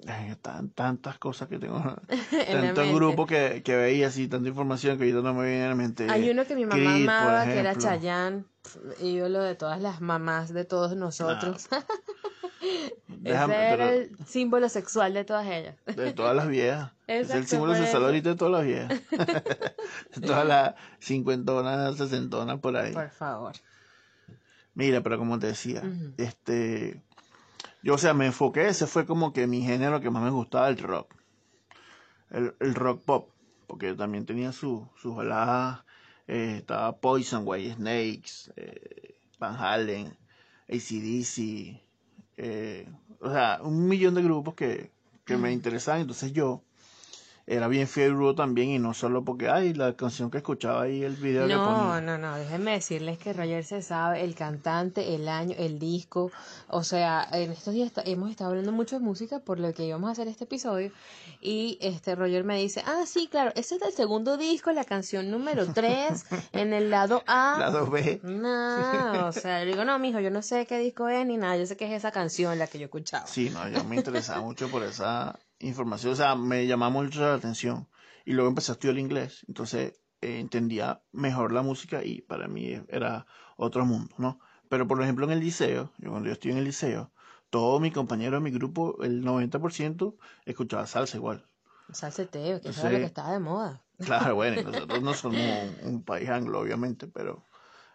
ay, 0.06 0.34
tan, 0.40 0.70
tantas 0.70 1.18
cosas 1.18 1.48
que 1.48 1.58
tengo, 1.58 1.82
tantos 2.50 2.94
grupos 2.94 3.26
que, 3.26 3.62
que 3.64 3.76
veía 3.76 4.08
así, 4.08 4.28
tanta 4.28 4.48
información 4.48 4.96
que 4.98 5.04
ahorita 5.04 5.22
no 5.22 5.34
me 5.34 5.48
viene 5.48 5.64
a 5.64 5.68
la 5.68 5.74
mente. 5.74 6.06
Hay 6.10 6.30
uno 6.30 6.44
que 6.44 6.54
mi 6.54 6.64
mamá 6.64 6.74
Creed, 6.74 7.02
amaba, 7.08 7.44
que 7.44 7.58
era. 7.58 7.76
Chayanne, 7.76 8.44
ídolo 9.00 9.42
de 9.42 9.54
todas 9.54 9.80
las 9.80 10.00
mamás 10.00 10.52
de 10.52 10.64
todos 10.64 10.96
nosotros. 10.96 11.68
Déjame, 13.08 13.54
Ese 13.54 13.64
era 13.64 13.76
pero 13.76 13.88
el 13.90 14.16
símbolo 14.26 14.68
sexual 14.68 15.14
de 15.14 15.24
todas 15.24 15.46
ellas. 15.46 15.76
de 15.86 16.12
todas 16.12 16.36
las 16.36 16.48
viejas. 16.48 16.92
es 17.06 17.30
el 17.30 17.46
símbolo 17.46 17.74
sexual 17.74 18.04
ahorita 18.04 18.30
de 18.30 18.36
todas 18.36 18.52
las 18.52 18.64
viejas. 18.64 19.00
de 20.14 20.26
todas 20.26 20.46
las 20.46 20.74
cincuentonas, 21.00 21.96
sesentonas 21.96 22.60
por 22.60 22.76
ahí. 22.76 22.92
Por 22.92 23.10
favor. 23.10 23.52
Mira, 24.74 25.00
pero 25.02 25.18
como 25.18 25.38
te 25.38 25.48
decía, 25.48 25.82
este, 26.16 27.02
yo, 27.82 27.94
o 27.94 27.98
sea, 27.98 28.14
me 28.14 28.26
enfoqué, 28.26 28.68
ese 28.68 28.86
fue 28.86 29.06
como 29.06 29.32
que 29.32 29.46
mi 29.46 29.62
género 29.62 30.00
que 30.00 30.10
más 30.10 30.22
me 30.22 30.30
gustaba, 30.30 30.68
el 30.68 30.78
rock. 30.78 31.14
El, 32.30 32.54
el 32.60 32.74
rock 32.74 33.02
pop, 33.04 33.30
porque 33.66 33.94
también 33.94 34.24
tenía 34.26 34.52
su- 34.52 34.88
sus 34.96 35.16
baladas, 35.16 35.84
eh, 36.28 36.56
estaba 36.58 36.96
Poison, 36.98 37.42
White 37.44 37.74
Snakes, 37.74 38.52
eh, 38.56 39.16
Van 39.38 39.56
Halen, 39.56 40.16
ACDC, 40.68 41.82
eh, 42.36 42.88
o 43.20 43.30
sea, 43.30 43.58
un 43.62 43.88
millón 43.88 44.14
de 44.14 44.22
grupos 44.22 44.54
que, 44.54 44.92
que 45.24 45.36
me 45.36 45.52
interesaban, 45.52 46.02
entonces 46.02 46.32
yo 46.32 46.62
era 47.52 47.66
bien 47.66 47.88
fiebre 47.88 48.32
también 48.34 48.70
y 48.70 48.78
no 48.78 48.94
solo 48.94 49.24
porque, 49.24 49.48
ay, 49.48 49.74
la 49.74 49.96
canción 49.96 50.30
que 50.30 50.38
escuchaba 50.38 50.82
ahí, 50.82 51.02
el 51.02 51.16
video 51.16 51.48
que 51.48 51.54
No, 51.54 51.64
ponía. 51.64 52.00
no, 52.00 52.16
no, 52.16 52.36
déjenme 52.36 52.70
decirles 52.72 53.18
que 53.18 53.32
Roger 53.32 53.64
se 53.64 53.82
sabe 53.82 54.22
el 54.22 54.36
cantante, 54.36 55.16
el 55.16 55.28
año, 55.28 55.56
el 55.58 55.80
disco. 55.80 56.30
O 56.68 56.84
sea, 56.84 57.26
en 57.32 57.50
estos 57.50 57.74
días 57.74 57.90
hemos 58.04 58.30
estado 58.30 58.50
hablando 58.50 58.70
mucho 58.70 59.00
de 59.00 59.04
música 59.04 59.40
por 59.40 59.58
lo 59.58 59.74
que 59.74 59.84
íbamos 59.84 60.08
a 60.08 60.12
hacer 60.12 60.28
este 60.28 60.44
episodio. 60.44 60.92
Y 61.40 61.76
este 61.80 62.14
Roger 62.14 62.44
me 62.44 62.56
dice, 62.56 62.84
ah, 62.86 63.02
sí, 63.04 63.26
claro, 63.28 63.50
ese 63.56 63.74
es 63.74 63.80
del 63.80 63.92
segundo 63.92 64.36
disco, 64.36 64.70
la 64.70 64.84
canción 64.84 65.28
número 65.28 65.66
3, 65.72 66.26
en 66.52 66.72
el 66.72 66.88
lado 66.88 67.24
A. 67.26 67.56
Lado 67.58 67.90
B. 67.90 68.20
No, 68.22 69.26
o 69.26 69.32
sea, 69.32 69.64
yo 69.64 69.70
digo, 69.72 69.84
no, 69.84 69.98
mijo, 69.98 70.20
yo 70.20 70.30
no 70.30 70.42
sé 70.42 70.66
qué 70.66 70.78
disco 70.78 71.08
es 71.08 71.26
ni 71.26 71.36
nada, 71.36 71.56
yo 71.56 71.66
sé 71.66 71.76
que 71.76 71.86
es 71.86 71.92
esa 71.92 72.12
canción 72.12 72.56
la 72.60 72.68
que 72.68 72.78
yo 72.78 72.84
escuchaba. 72.84 73.26
Sí, 73.26 73.50
no, 73.50 73.68
yo 73.68 73.82
me 73.82 73.96
interesaba 73.96 74.40
mucho 74.40 74.68
por 74.68 74.84
esa 74.84 75.36
información, 75.60 76.12
o 76.12 76.16
sea, 76.16 76.34
me 76.34 76.66
llamaba 76.66 76.90
mucho 76.90 77.20
la 77.20 77.34
atención. 77.34 77.88
Y 78.24 78.32
luego 78.32 78.48
empecé 78.48 78.72
a 78.72 78.74
estudiar 78.74 78.98
inglés, 78.98 79.44
entonces 79.48 80.00
eh, 80.20 80.40
entendía 80.40 81.02
mejor 81.12 81.52
la 81.52 81.62
música 81.62 82.04
y 82.04 82.20
para 82.20 82.48
mí 82.48 82.80
era 82.88 83.26
otro 83.56 83.86
mundo, 83.86 84.14
¿no? 84.18 84.40
Pero 84.68 84.86
por 84.86 85.02
ejemplo 85.02 85.24
en 85.24 85.32
el 85.32 85.40
liceo, 85.40 85.92
yo 85.98 86.10
cuando 86.10 86.28
yo 86.28 86.32
estoy 86.32 86.52
en 86.52 86.58
el 86.58 86.64
liceo, 86.64 87.12
todos 87.48 87.80
mis 87.80 87.92
compañeros 87.92 88.40
de 88.40 88.50
mi 88.50 88.56
grupo, 88.56 89.02
el 89.02 89.24
90% 89.24 90.16
escuchaba 90.44 90.86
salsa 90.86 91.16
igual. 91.16 91.46
Salseteo, 91.92 92.60
que 92.60 92.68
eso 92.68 92.82
era 92.82 92.92
lo 92.92 92.98
que 92.98 93.04
estaba 93.06 93.32
de 93.32 93.40
moda. 93.40 93.82
Claro, 93.98 94.36
bueno, 94.36 94.62
nosotros 94.70 95.02
no 95.02 95.14
somos 95.14 95.40
un, 95.40 95.88
un 95.88 96.02
país 96.04 96.28
anglo, 96.28 96.60
obviamente, 96.60 97.08
pero 97.08 97.42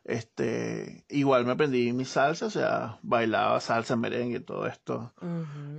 este 0.05 1.03
igual 1.09 1.45
me 1.45 1.53
aprendí 1.53 1.91
mi 1.91 2.05
salsa, 2.05 2.45
o 2.45 2.49
sea, 2.49 2.99
bailaba 3.01 3.59
salsa, 3.59 3.95
merengue, 3.95 4.39
todo 4.39 4.67
esto. 4.67 5.13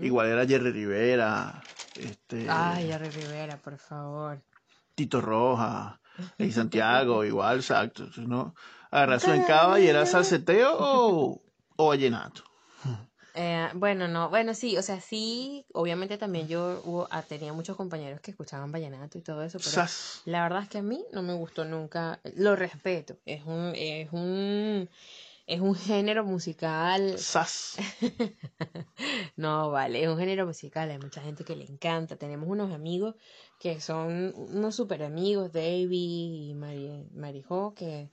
Igual 0.00 0.26
era 0.26 0.46
Jerry 0.46 0.72
Rivera, 0.72 1.62
este, 1.96 2.46
Ay, 2.50 2.88
Jerry 2.88 3.08
Rivera, 3.08 3.56
por 3.56 3.78
favor. 3.78 4.42
Tito 4.94 5.20
Roja, 5.20 6.00
y 6.38 6.50
Santiago, 6.50 7.24
igual, 7.24 7.58
exacto. 7.58 8.04
¿no? 8.18 8.54
Agarrar 8.90 9.20
su 9.20 9.30
encaba 9.30 9.80
y 9.80 9.86
era 9.86 10.04
salseteo 10.06 10.76
o, 10.78 11.42
o 11.76 11.88
vallenato. 11.88 12.42
Eh, 13.38 13.68
bueno, 13.74 14.08
no, 14.08 14.30
bueno, 14.30 14.54
sí, 14.54 14.78
o 14.78 14.82
sea, 14.82 14.98
sí, 15.00 15.66
obviamente 15.74 16.16
también 16.16 16.48
yo 16.48 16.80
hubo- 16.86 17.06
ah, 17.10 17.20
tenía 17.20 17.52
muchos 17.52 17.76
compañeros 17.76 18.20
que 18.22 18.30
escuchaban 18.30 18.72
vallenato 18.72 19.18
y 19.18 19.20
todo 19.20 19.42
eso, 19.42 19.58
pero 19.58 19.70
Sas. 19.72 20.22
la 20.24 20.42
verdad 20.42 20.62
es 20.62 20.70
que 20.70 20.78
a 20.78 20.82
mí 20.82 21.04
no 21.12 21.22
me 21.22 21.34
gustó 21.34 21.66
nunca, 21.66 22.18
lo 22.34 22.56
respeto, 22.56 23.18
es 23.26 23.44
un, 23.44 23.72
es 23.76 24.10
un, 24.10 24.88
es 25.46 25.60
un 25.60 25.74
género 25.74 26.24
musical. 26.24 27.18
¡Sas! 27.18 27.76
no, 29.36 29.70
vale, 29.70 30.02
es 30.02 30.08
un 30.08 30.18
género 30.18 30.46
musical. 30.46 30.90
Hay 30.90 30.98
mucha 30.98 31.20
gente 31.20 31.44
que 31.44 31.56
le 31.56 31.64
encanta. 31.64 32.16
Tenemos 32.16 32.48
unos 32.48 32.72
amigos 32.72 33.14
que 33.58 33.80
son 33.80 34.34
unos 34.36 34.74
super 34.74 35.02
amigos, 35.02 35.52
David 35.52 36.50
y 36.50 36.54
Mari, 36.54 37.08
Marijo, 37.14 37.74
que 37.74 38.10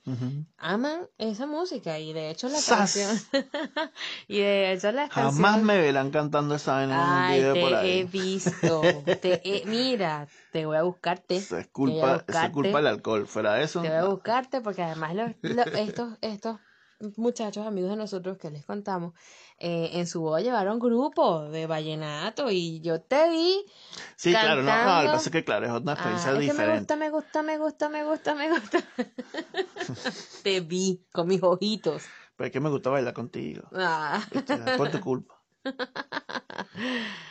aman 0.56 1.06
esa 1.18 1.46
música. 1.46 1.98
Y 1.98 2.12
de 2.12 2.30
hecho 2.30 2.48
la 2.48 2.60
canción. 2.66 3.10
y 4.28 4.38
de 4.38 4.72
hecho 4.72 4.90
la 4.92 5.08
canción. 5.08 5.34
Jamás 5.34 5.62
me 5.62 5.78
verán 5.78 6.10
cantando 6.10 6.54
esa 6.54 6.82
en 6.82 6.90
un 6.92 7.28
video 7.28 7.54
por 7.60 7.74
ahí. 7.74 8.00
he 8.00 8.04
visto. 8.04 8.82
te 9.20 9.62
mira, 9.66 10.28
te 10.50 10.64
voy 10.64 10.76
a 10.76 10.82
buscarte. 10.82 11.36
Eso 11.36 11.58
es 11.58 11.68
culpa, 11.68 12.24
es 12.26 12.50
culpa 12.50 12.78
del 12.78 12.86
alcohol. 12.86 13.26
Fuera 13.26 13.54
de 13.54 13.64
eso. 13.64 13.82
Te 13.82 13.88
voy 13.88 13.98
a 13.98 14.04
buscarte 14.04 14.60
porque 14.62 14.82
además 14.82 15.14
los, 15.14 15.66
estos, 15.74 16.16
estos 16.22 16.58
muchachos 17.16 17.66
amigos 17.66 17.90
de 17.90 17.96
nosotros 17.96 18.38
que 18.38 18.50
les 18.50 18.64
contamos, 18.64 19.14
eh, 19.58 19.90
en 19.94 20.06
su 20.06 20.20
boda 20.20 20.40
llevaron 20.40 20.78
grupo 20.78 21.44
de 21.48 21.66
vallenato 21.66 22.50
y 22.50 22.80
yo 22.80 23.00
te 23.00 23.30
vi. 23.30 23.64
Sí, 24.16 24.30
claro, 24.30 24.62
no, 24.62 24.84
no, 24.84 24.96
lo 24.96 25.00
que 25.02 25.12
pasa 25.12 25.28
es 25.28 25.32
que 25.32 25.44
claro, 25.44 25.66
es 25.66 25.72
una 25.82 25.92
experiencia 25.92 26.30
ah, 26.30 26.38
diferente. 26.38 26.96
me 26.96 27.10
gusta, 27.10 27.42
me 27.42 27.58
gusta, 27.58 27.88
me 27.88 28.04
gusta, 28.04 28.34
me 28.34 28.50
gusta, 28.50 28.78
me 28.86 28.98
gusta. 28.98 30.12
te 30.42 30.60
vi 30.60 31.04
con 31.12 31.28
mis 31.28 31.42
ojitos. 31.42 32.02
Pero 32.36 32.46
es 32.46 32.52
que 32.52 32.60
me 32.60 32.70
gusta 32.70 32.90
bailar 32.90 33.14
contigo. 33.14 33.68
Ah. 33.72 34.20
Este, 34.32 34.56
por 34.76 34.90
tu 34.90 35.00
culpa. 35.00 35.34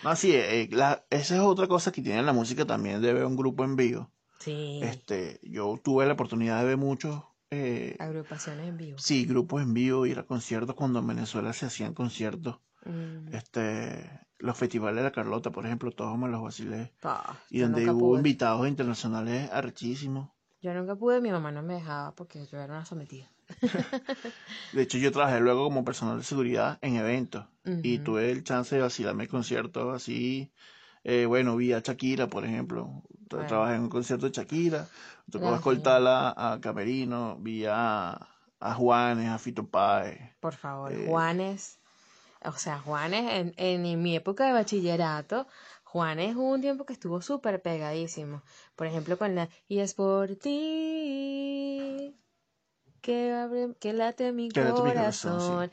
No, 0.04 0.16
sí, 0.16 0.32
eh, 0.34 0.70
la, 0.72 1.06
esa 1.10 1.36
es 1.36 1.42
otra 1.42 1.68
cosa 1.68 1.92
que 1.92 2.02
tiene 2.02 2.24
la 2.24 2.34
música 2.34 2.66
también 2.66 3.02
de 3.02 3.14
ver 3.14 3.26
un 3.26 3.36
grupo 3.36 3.64
en 3.64 3.76
vivo. 3.76 4.10
Sí. 4.40 4.80
Este, 4.82 5.40
yo 5.44 5.80
tuve 5.84 6.06
la 6.06 6.14
oportunidad 6.14 6.60
de 6.60 6.66
ver 6.66 6.78
muchos 6.78 7.22
eh, 7.54 7.96
Agrupaciones 8.00 8.68
en 8.68 8.78
vivo. 8.78 8.98
Sí, 8.98 9.26
grupos 9.26 9.62
en 9.62 9.74
vivo, 9.74 10.06
ir 10.06 10.20
a 10.20 10.24
conciertos 10.24 10.76
cuando 10.76 11.00
en 11.00 11.08
Venezuela 11.08 11.54
se 11.54 11.66
hacían 11.66 11.94
conciertos. 11.94 12.60
Mm. 12.86 13.34
Este, 13.34 14.10
los 14.40 14.58
festivales 14.58 14.98
de 14.98 15.04
la 15.04 15.12
Carlota, 15.12 15.52
por 15.52 15.66
ejemplo, 15.66 15.92
todos 15.92 16.18
me 16.18 16.28
los 16.28 16.42
vacilé. 16.42 16.94
y 17.50 17.60
donde 17.60 17.90
hubo 17.90 18.18
invitados 18.18 18.68
internacionales 18.68 19.50
arrechísimos. 19.52 20.30
Yo 20.62 20.74
nunca 20.74 20.96
pude, 20.96 21.22
mi 21.22 21.32
mamá 21.32 21.52
no 21.52 21.62
me 21.62 21.76
dejaba 21.76 22.16
porque 22.16 22.46
yo 22.46 22.58
era 22.58 22.74
una 22.74 22.86
sometida. 22.86 23.30
de 24.74 24.82
hecho, 24.82 24.98
yo 24.98 25.12
trabajé 25.12 25.40
luego 25.40 25.66
como 25.66 25.84
personal 25.84 26.18
de 26.18 26.24
seguridad 26.24 26.80
en 26.82 26.96
eventos 26.96 27.46
y 27.66 28.00
tuve 28.00 28.32
el 28.32 28.44
chance 28.44 28.76
de 28.76 28.82
vacilarme 28.82 29.28
conciertos 29.28 29.94
así. 29.94 30.52
Eh, 31.04 31.26
bueno, 31.26 31.56
vi 31.56 31.74
a 31.74 31.80
Shakira, 31.80 32.28
por 32.28 32.46
ejemplo. 32.46 33.04
Trabajé 33.28 33.76
en 33.76 33.82
un 33.82 33.90
concierto 33.90 34.28
de 34.28 34.32
Shakira 34.32 34.88
Tocó 35.32 35.56
escoltarla 35.56 36.34
a 36.36 36.60
Camerino, 36.62 37.38
vi 37.40 37.66
a, 37.68 38.28
Juanes, 38.60 39.30
a 39.30 39.40
Fito 39.40 39.68
Páez. 39.68 40.20
Por 40.40 40.54
favor, 40.54 40.92
eh, 40.92 41.06
Juanes. 41.08 41.80
O 42.46 42.52
sea, 42.54 42.80
Juanes, 42.80 43.32
en, 43.32 43.54
en 43.58 44.02
mi 44.02 44.16
época 44.16 44.46
de 44.46 44.54
bachillerato, 44.54 45.48
Juanes 45.84 46.36
hubo 46.36 46.52
un 46.52 46.62
tiempo 46.62 46.86
que 46.86 46.94
estuvo 46.94 47.22
súper 47.22 47.62
pegadísimo. 47.62 48.44
Por 48.76 48.88
ejemplo, 48.88 49.18
con 49.18 49.36
la 49.36 49.50
Y 49.68 49.80
es 49.80 49.94
por 49.94 50.36
ti 50.36 52.16
que, 53.02 53.34
abre, 53.34 53.76
que 53.80 53.94
late 53.94 54.32
mi 54.32 54.50
corazón. 54.50 55.72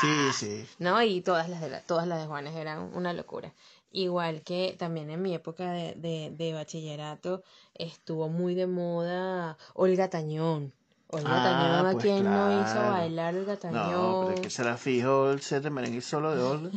sí. 0.00 0.32
sí. 0.32 0.66
No, 0.78 1.00
y 1.02 1.20
todas 1.20 1.48
las 1.48 1.60
de 1.60 1.80
todas 1.86 2.08
las 2.08 2.20
de 2.20 2.26
Juanes 2.26 2.56
eran 2.56 2.94
una 2.94 3.12
locura. 3.12 3.52
Igual 3.92 4.42
que 4.42 4.76
también 4.78 5.10
en 5.10 5.20
mi 5.20 5.34
época 5.34 5.72
de, 5.72 5.94
de, 5.96 6.32
de 6.36 6.52
bachillerato 6.52 7.42
estuvo 7.74 8.28
muy 8.28 8.54
de 8.54 8.66
moda 8.66 9.58
Olga 9.74 10.08
Tañón. 10.08 10.72
Olga 11.08 11.28
ah, 11.28 11.42
Tañón, 11.42 11.86
¿a 11.86 11.92
pues 11.92 12.04
quién 12.04 12.24
no 12.24 12.62
hizo 12.62 12.80
bailar 12.80 13.34
Olga 13.34 13.56
Tañón? 13.56 13.90
No, 13.90 14.20
pero 14.26 14.34
es 14.34 14.40
que 14.42 14.50
se 14.50 14.62
la 14.62 14.76
fijo 14.76 15.32
el 15.32 15.40
set 15.40 15.64
de 15.64 15.70
merengue 15.70 16.00
solo 16.02 16.36
de 16.36 16.42
Olga. 16.42 16.70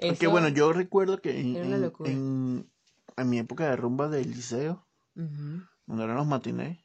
Porque 0.00 0.26
bueno, 0.28 0.48
yo 0.48 0.72
recuerdo 0.72 1.20
que 1.20 1.40
en, 1.40 1.56
en, 1.56 2.70
en, 3.16 3.28
mi 3.28 3.38
época 3.40 3.68
de 3.68 3.74
rumba 3.74 4.08
del 4.08 4.30
liceo, 4.30 4.86
cuando 5.86 6.04
eran 6.04 6.16
los 6.16 6.26
matinés, 6.26 6.78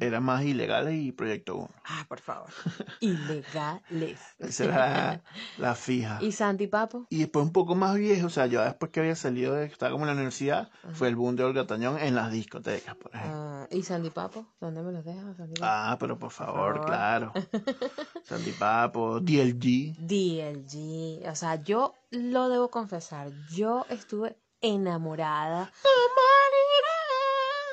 eran 0.00 0.24
más 0.24 0.42
ilegales 0.44 0.94
y 0.94 1.12
Proyecto 1.12 1.56
1. 1.56 1.68
Ah, 1.84 2.04
por 2.08 2.18
favor. 2.18 2.48
ilegales. 3.00 4.18
Esa 4.38 4.64
era 4.64 5.22
la, 5.58 5.74
fija. 5.76 6.18
¿Y 6.20 6.32
Santi 6.32 6.66
Papo? 6.66 7.06
Y 7.10 7.18
después 7.18 7.44
un 7.44 7.52
poco 7.52 7.76
más 7.76 7.94
viejo, 7.94 8.26
o 8.26 8.30
sea, 8.30 8.46
yo 8.46 8.62
después 8.62 8.90
que 8.90 9.00
había 9.00 9.14
salido, 9.14 9.54
de, 9.54 9.66
estaba 9.66 9.92
como 9.92 10.04
en 10.04 10.08
la 10.08 10.14
universidad, 10.14 10.70
fue 10.92 11.08
el 11.08 11.16
boom 11.16 11.36
de 11.36 11.44
Olga 11.44 11.66
Tañón 11.66 11.98
en 11.98 12.14
las 12.16 12.32
discotecas, 12.32 12.96
por 12.96 13.14
ejemplo. 13.14 13.38
Ah, 13.40 13.68
¿Y 13.70 13.82
Santi 13.82 14.10
Papo? 14.10 14.46
¿Dónde 14.60 14.82
me 14.82 14.92
los 14.92 15.04
dejas, 15.04 15.36
Ah, 15.62 15.96
pero 16.00 16.18
por 16.18 16.32
favor, 16.32 16.84
claro. 16.84 17.32
Santi 18.24 18.50
Papo, 18.52 19.20
DLG. 19.20 19.96
DLG. 19.98 21.28
O 21.30 21.34
sea, 21.36 21.62
yo 21.62 21.94
lo 22.10 22.48
debo 22.48 22.68
confesar, 22.68 23.30
yo 23.50 23.86
estuve 23.90 24.36
enamorada. 24.60 25.70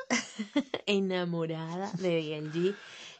enamorada 0.86 1.92
de 1.98 2.22
DLG. 2.22 2.74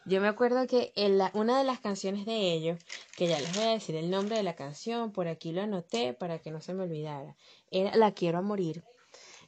Yo 0.05 0.21
me 0.21 0.27
acuerdo 0.27 0.65
que 0.65 0.91
en 0.95 1.19
una 1.33 1.57
de 1.57 1.63
las 1.63 1.79
canciones 1.79 2.25
de 2.25 2.53
ellos, 2.53 2.79
que 3.15 3.27
ya 3.27 3.39
les 3.39 3.53
voy 3.55 3.65
a 3.65 3.71
decir 3.71 3.95
el 3.95 4.09
nombre 4.09 4.37
de 4.37 4.43
la 4.43 4.55
canción, 4.55 5.11
por 5.11 5.27
aquí 5.27 5.51
lo 5.51 5.61
anoté 5.61 6.13
para 6.13 6.39
que 6.39 6.51
no 6.51 6.61
se 6.61 6.73
me 6.73 6.83
olvidara, 6.83 7.35
era 7.69 7.95
La 7.95 8.13
Quiero 8.13 8.39
a 8.39 8.41
Morir. 8.41 8.83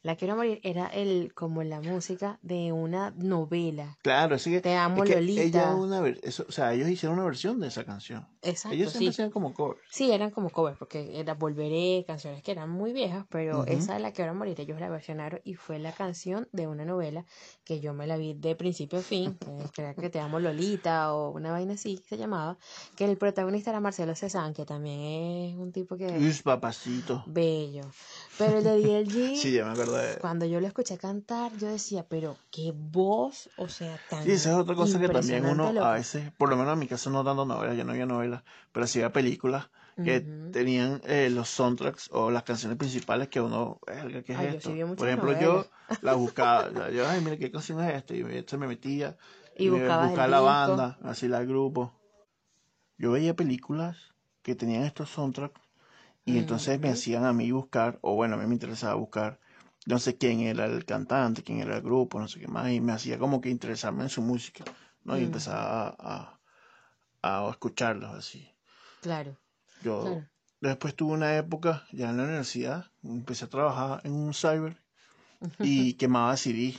La 0.04 0.16
Quiero 0.16 0.36
Morir 0.36 0.60
era 0.64 0.88
el, 0.88 1.32
como 1.36 1.62
la 1.62 1.80
música 1.80 2.40
de 2.42 2.72
una 2.72 3.12
novela. 3.12 3.98
Claro, 4.02 4.36
así 4.36 4.50
que. 4.50 4.62
Te 4.62 4.76
amo, 4.76 5.06
Lolita. 5.06 5.76
una, 5.76 6.02
o 6.02 6.52
sea, 6.52 6.74
ellos 6.74 6.90
hicieron 6.90 7.18
una 7.18 7.26
versión 7.26 7.60
de 7.60 7.68
esa 7.68 7.86
canción. 7.86 8.28
Exacto. 8.42 8.76
Ellos 8.76 8.92
siempre 8.92 9.10
hacían 9.10 9.30
como 9.30 9.54
covers. 9.54 9.82
Sí, 9.92 10.12
eran 10.12 10.32
como 10.32 10.50
covers, 10.50 10.78
porque 10.78 11.20
era 11.20 11.36
Volveré, 11.36 12.04
canciones 12.08 12.42
que 12.42 12.52
eran 12.52 12.70
muy 12.70 12.94
viejas, 12.94 13.26
pero 13.30 13.66
esa 13.66 13.94
de 13.94 14.00
La 14.00 14.12
Quiero 14.12 14.34
Morir, 14.34 14.60
ellos 14.60 14.80
la 14.80 14.90
versionaron 14.90 15.40
y 15.44 15.54
fue 15.54 15.78
la 15.78 15.92
canción 15.92 16.48
de 16.52 16.68
una 16.68 16.84
novela 16.84 17.26
que 17.64 17.80
yo 17.80 17.94
me 17.94 18.08
la 18.08 18.18
vi 18.18 18.34
de 18.34 18.56
principio 18.56 19.00
a 19.00 19.02
fin, 19.04 19.38
que 19.74 19.82
era 19.82 19.94
que 19.94 20.10
Te 20.10 20.20
amo, 20.20 20.40
Lolita, 20.40 21.14
o 21.14 21.30
una 21.30 21.52
vaina 21.52 21.76
así 21.76 22.02
se 22.10 22.18
llamaba, 22.18 22.58
que 22.96 23.06
el 23.06 23.18
protagonista 23.18 23.70
era 23.70 23.80
Marcelo 23.80 24.16
Cezanne, 24.16 24.54
que 24.54 24.66
también 24.66 25.00
es 25.02 25.58
un 25.58 25.72
tipo 25.72 25.96
que. 25.96 26.08
Es 26.08 26.42
papacito. 26.42 27.24
Bello. 27.28 27.84
Pero 28.38 28.58
el 28.58 28.64
de 28.64 29.04
DLG. 29.04 29.38
sí, 29.38 29.52
ya 29.52 29.66
me 29.66 29.72
acuerdo 29.72 29.98
de. 29.98 30.18
Cuando 30.18 30.46
yo 30.46 30.60
lo 30.60 30.68
escuché 30.68 30.98
cantar, 30.98 31.52
yo 31.58 31.68
decía, 31.68 32.06
pero 32.08 32.38
qué 32.52 32.74
voz, 32.76 33.50
o 33.58 33.68
sea, 33.68 33.98
tan. 34.10 34.24
Sí, 34.24 34.32
esa 34.32 34.52
es 34.52 34.56
otra 34.56 34.76
cosa 34.76 35.00
que 35.00 35.10
también 35.10 35.46
uno 35.46 35.68
a 35.68 35.94
veces, 35.94 36.32
por 36.38 36.50
lo 36.50 36.58
menos 36.58 36.74
en 36.74 36.80
mi 36.80 36.88
caso 36.88 37.10
no 37.10 37.24
dando 37.24 37.46
novelas, 37.46 37.78
yo 37.78 37.84
no 37.84 37.92
había 37.92 38.06
novelas, 38.06 38.44
pero 38.72 38.88
sí 38.88 39.00
había 39.00 39.14
películas 39.14 39.70
que 40.04 40.22
tenían 40.52 41.02
eh, 41.06 41.30
los 41.30 41.50
soundtracks 41.50 42.10
o 42.12 42.32
las 42.32 42.44
canciones 42.44 42.78
principales 42.78 43.28
que 43.28 43.40
uno, 43.40 43.80
¿qué 44.26 44.34
es 44.34 44.56
esto? 44.56 44.74
por 44.96 45.08
ejemplo, 45.08 45.40
yo 45.40 45.68
la 46.02 46.14
buscaba, 46.16 46.90
yo, 46.90 47.08
ay, 47.08 47.22
mira 47.22 47.38
qué 47.38 47.52
canción 47.52 47.84
es 47.84 47.96
esta, 47.96 48.16
y 48.16 48.44
se 48.48 48.58
me 48.58 48.68
metía, 48.68 49.18
y, 49.56 49.70
buscaba 49.70 50.28
la 50.28 50.40
banda, 50.40 50.98
así 51.04 51.28
la 51.28 51.44
grupo. 51.44 51.94
Yo 52.98 53.12
veía 53.12 53.36
películas 53.36 54.14
que 54.42 54.56
tenían 54.56 54.84
estos 54.84 55.10
soundtracks 55.10 55.61
y 56.26 56.38
entonces 56.38 56.80
me 56.80 56.90
hacían 56.90 57.26
a 57.26 57.34
mí 57.34 57.52
buscar, 57.52 57.98
o 58.02 58.16
bueno, 58.16 58.36
a 58.36 58.38
mí 58.38 58.46
me 58.46 58.54
interesaba 58.54 58.96
buscar, 58.96 59.40
no 59.86 59.98
sé 60.00 60.18
quién 60.18 60.42
era 60.42 60.66
el 60.66 60.86
cantante, 60.86 61.44
quién 61.44 61.60
era 61.60 61.78
el 61.78 61.82
grupo, 61.82 62.20
no 62.20 62.28
sé 62.28 62.40
qué 62.40 62.48
más, 62.48 62.72
y 62.72 62.80
me 62.80 62.94
hacía 62.94 63.18
como 63.18 63.42
que 63.42 63.50
interesarme 63.50 64.04
en 64.04 64.10
su 64.10 64.22
música, 64.22 64.64
¿no? 65.04 65.18
Y 65.18 65.24
empezaba 65.24 65.96
a, 65.98 66.40
a, 67.24 67.50
escucharlos 67.50 68.14
así. 68.14 68.48
Claro. 69.02 69.36
Yo 69.84 70.24
después 70.62 70.96
tuve 70.96 71.14
una 71.14 71.36
época, 71.38 71.84
ya 71.92 72.12
en 72.12 72.18
la 72.18 72.24
universidad, 72.24 72.86
empecé 73.04 73.46
a 73.46 73.50
trabajar 73.50 74.02
en 74.04 74.14
un 74.14 74.34
cyber 74.34 74.78
y 75.60 75.94
quemaba 75.98 76.38
CD. 76.38 76.76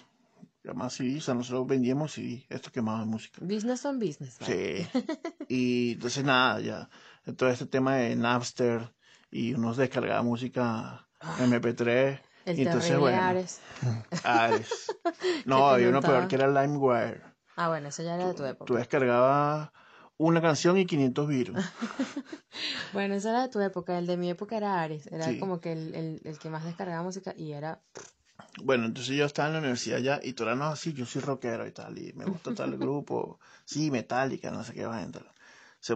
Quemaba 0.62 0.90
CD, 0.90 1.18
o 1.18 1.20
sea, 1.20 1.35
nosotros 1.35 1.66
vendíamos 1.66 2.12
CD, 2.12 2.46
esto 2.48 2.70
quemaba 2.70 3.05
música. 3.05 3.40
Business 3.42 3.85
on 3.85 3.98
business. 3.98 4.38
Sí. 4.40 4.87
y 5.48 5.92
entonces 5.94 6.22
nada, 6.22 6.61
ya, 6.61 6.88
todo 7.37 7.48
este 7.48 7.66
tema 7.66 7.96
de 7.96 8.14
Napster, 8.14 8.94
y 9.32 9.54
uno 9.54 9.74
descargaba 9.74 10.22
música 10.22 11.08
ah. 11.20 11.36
MP3. 11.40 12.20
El 12.44 12.58
y 12.58 12.62
entonces, 12.62 12.98
bueno, 12.98 13.20
Ares. 13.20 13.60
Ares. 14.24 14.86
No, 15.44 15.68
había 15.68 15.88
uno 15.88 16.00
peor 16.00 16.28
que 16.28 16.36
era 16.36 16.46
LimeWire. 16.46 17.20
Ah, 17.56 17.68
bueno, 17.68 17.88
eso 17.88 18.02
ya 18.02 18.14
era 18.14 18.28
de 18.28 18.34
tu 18.34 18.44
época. 18.44 18.64
Tú 18.66 18.74
descargabas 18.74 19.70
una 20.16 20.40
canción 20.40 20.78
y 20.78 20.86
500 20.86 21.28
virus. 21.28 21.64
bueno, 22.92 23.14
eso 23.14 23.30
era 23.30 23.42
de 23.42 23.48
tu 23.48 23.60
época. 23.60 23.98
El 23.98 24.06
de 24.06 24.16
mi 24.16 24.30
época 24.30 24.56
era 24.56 24.80
Ares. 24.80 25.06
Era 25.08 25.36
como 25.38 25.60
que 25.60 25.72
el, 25.72 25.94
el, 25.94 26.20
el, 26.24 26.38
que 26.38 26.50
más 26.50 26.64
descargaba 26.64 27.02
música 27.02 27.34
y 27.36 27.52
era... 27.52 27.82
Bueno, 28.62 28.84
entonces 28.86 29.16
yo 29.16 29.24
estaba 29.24 29.48
en 29.48 29.54
la 29.54 29.60
universidad 29.60 29.98
ya 29.98 30.20
y 30.22 30.34
tú 30.34 30.42
eras 30.42 30.58
no 30.58 30.66
así, 30.66 30.92
yo 30.92 31.06
soy 31.06 31.22
rockero 31.22 31.66
y 31.66 31.72
tal, 31.72 31.96
y 31.98 32.12
me 32.12 32.26
gusta 32.26 32.54
tal 32.54 32.76
grupo, 32.76 33.38
sí, 33.64 33.90
Metallica, 33.90 34.50
no 34.50 34.62
sé 34.62 34.74
qué 34.74 34.84
va 34.84 34.98
a 34.98 35.02
entrar. 35.02 35.32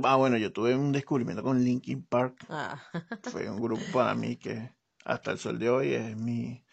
Ah, 0.02 0.16
bueno, 0.16 0.36
yo 0.36 0.52
tuve 0.52 0.74
un 0.74 0.92
descubrimiento 0.92 1.42
con 1.42 1.62
Linkin 1.62 2.02
Park. 2.02 2.44
Ah. 2.48 2.82
Fue 3.22 3.48
un 3.48 3.60
grupo 3.60 3.82
para 3.92 4.14
mí 4.14 4.36
que 4.36 4.70
hasta 5.04 5.30
el 5.30 5.38
sol 5.38 5.58
de 5.58 5.70
hoy 5.70 5.92
es 5.94 6.16
mi, 6.16 6.64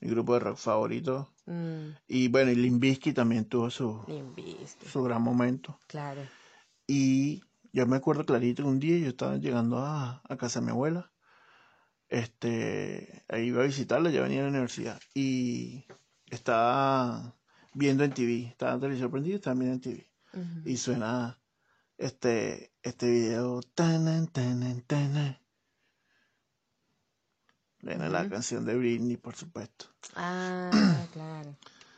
mi 0.00 0.10
grupo 0.10 0.34
de 0.34 0.40
rock 0.40 0.56
favorito. 0.56 1.32
Mm. 1.46 1.96
Y 2.06 2.28
bueno, 2.28 2.52
y 2.52 2.54
Limbisky 2.54 3.12
también 3.12 3.46
tuvo 3.46 3.70
su, 3.70 4.04
su 4.86 5.02
gran 5.02 5.22
momento. 5.22 5.78
Claro. 5.88 6.22
Y 6.86 7.42
yo 7.72 7.86
me 7.86 7.96
acuerdo 7.96 8.24
clarito 8.24 8.62
que 8.62 8.68
un 8.68 8.78
día 8.78 8.98
yo 8.98 9.08
estaba 9.08 9.36
llegando 9.36 9.78
a, 9.78 10.22
a 10.28 10.36
casa 10.36 10.60
de 10.60 10.66
mi 10.66 10.72
abuela. 10.72 11.10
Este, 12.08 13.24
ahí 13.28 13.46
iba 13.46 13.62
a 13.62 13.66
visitarla, 13.66 14.10
ya 14.10 14.22
venía 14.22 14.40
a 14.40 14.44
la 14.44 14.50
universidad. 14.50 15.00
Y 15.14 15.86
estaba 16.26 17.34
viendo 17.74 18.04
en 18.04 18.12
TV, 18.12 18.46
estaba 18.48 18.74
en 18.74 18.80
televisión 18.80 19.10
prendida, 19.10 19.36
estaba 19.36 19.54
viendo 19.54 19.74
en 19.74 19.80
TV. 19.80 20.06
Y 20.64 20.76
suena 20.76 21.39
este, 22.00 22.72
este 22.82 23.10
video. 23.10 23.60
Tanan, 23.74 24.26
tanan, 24.28 24.82
tanan. 24.82 25.38
Viene 27.82 28.10
la 28.10 28.28
canción 28.28 28.64
de 28.64 28.74
Britney, 28.74 29.16
por 29.16 29.36
supuesto. 29.36 29.86
Ah, 30.16 30.70
claro. 31.12 31.56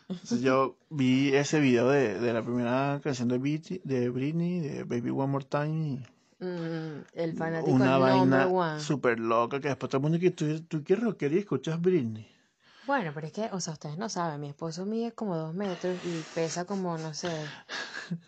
Entonces 0.09 0.41
yo 0.43 0.77
vi 0.91 1.35
ese 1.35 1.61
video 1.61 1.89
de, 1.89 2.19
de 2.19 2.33
la 2.33 2.43
primera 2.43 3.01
canción 3.03 3.29
de 3.29 3.39
Britney, 3.39 3.81
de 3.85 4.11
Britney, 4.11 4.61
de 4.61 4.85
Baby 4.85 5.11
One 5.11 5.33
More 5.33 5.45
Time. 5.45 5.79
y 5.79 6.23
Mm, 6.45 7.05
el 7.13 7.37
fanático 7.37 7.71
una 7.71 7.99
vaina 7.99 8.81
súper 8.81 9.21
loca 9.21 9.61
que 9.61 9.69
después 9.69 9.89
todo 9.89 9.99
el 9.99 10.03
mundo 10.03 10.19
que 10.19 10.33
tú, 10.33 10.61
tú 10.63 10.83
qué 10.83 10.97
rockera 10.97 11.37
y 11.37 11.39
escuchas 11.39 11.81
Britney. 11.81 12.29
Bueno, 12.85 13.13
pero 13.15 13.29
es 13.29 13.33
que, 13.33 13.49
o 13.53 13.61
sea, 13.61 13.75
ustedes 13.75 13.97
no 13.97 14.09
saben, 14.09 14.41
mi 14.41 14.49
esposo 14.49 14.85
mide 14.85 15.13
como 15.13 15.37
dos 15.37 15.55
metros 15.55 15.97
y 16.05 16.21
pesa 16.35 16.65
como, 16.65 16.99
no 16.99 17.15
sé, 17.15 17.31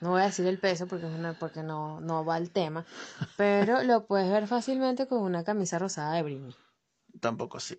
no 0.01 0.11
voy 0.11 0.23
a 0.23 0.27
decir 0.27 0.47
el 0.47 0.59
peso 0.59 0.87
porque, 0.87 1.07
es 1.07 1.13
una, 1.15 1.33
porque 1.39 1.63
no, 1.63 2.01
no 2.01 2.25
va 2.25 2.37
al 2.37 2.51
tema, 2.51 2.85
pero 3.37 3.83
lo 3.83 4.07
puedes 4.07 4.31
ver 4.31 4.47
fácilmente 4.47 5.07
con 5.07 5.23
una 5.23 5.45
camisa 5.45 5.79
rosada 5.79 6.15
de 6.15 6.23
Britney. 6.23 6.55
Tampoco 7.21 7.59
así. 7.59 7.79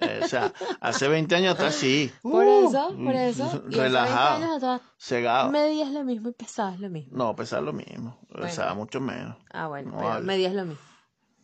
Eh, 0.00 0.20
o 0.24 0.26
sea, 0.26 0.52
hace 0.80 1.06
20 1.06 1.34
años 1.36 1.54
atrás 1.54 1.74
sí. 1.74 2.10
Por 2.22 2.46
Uh, 2.46 2.68
eso, 2.68 2.96
por 2.96 3.14
eso. 3.14 3.42
Y 3.44 3.46
hace 3.46 3.58
20 3.58 3.78
relajado. 3.82 4.36
años 4.36 4.56
atrás 4.56 4.80
Cegado. 4.98 5.50
medías 5.50 5.90
lo 5.92 6.02
mismo 6.04 6.30
y 6.30 6.32
pesabas 6.32 6.80
lo 6.80 6.88
mismo. 6.88 7.14
No, 7.16 7.36
pesaba 7.36 7.60
lo 7.60 7.74
mismo. 7.74 8.18
O 8.30 8.48
sea, 8.48 8.64
Bueno. 8.68 8.76
mucho 8.76 9.00
menos. 9.02 9.36
Ah, 9.52 9.66
bueno, 9.68 9.90
No 9.90 9.96
pero 9.98 10.08
vale. 10.08 10.24
medías 10.26 10.54
lo 10.54 10.64
mismo. 10.64 10.80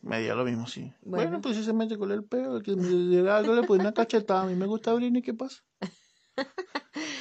Medía 0.00 0.34
lo 0.34 0.44
mismo, 0.44 0.66
sí. 0.66 0.92
Bueno. 1.02 1.24
Bueno, 1.28 1.40
pues 1.42 1.56
si 1.56 1.64
se 1.64 1.72
mete 1.74 1.98
con 1.98 2.10
el 2.12 2.26
el 2.30 2.62
que 2.62 2.74
me 2.74 3.28
algo 3.30 3.54
le 3.54 3.64
pone 3.64 3.82
una 3.82 3.92
cachetada. 3.92 4.42
A 4.42 4.46
mí 4.46 4.54
me 4.54 4.64
gusta 4.66 4.94
Britney, 4.94 5.20
¿qué 5.20 5.34
pasa? 5.34 5.62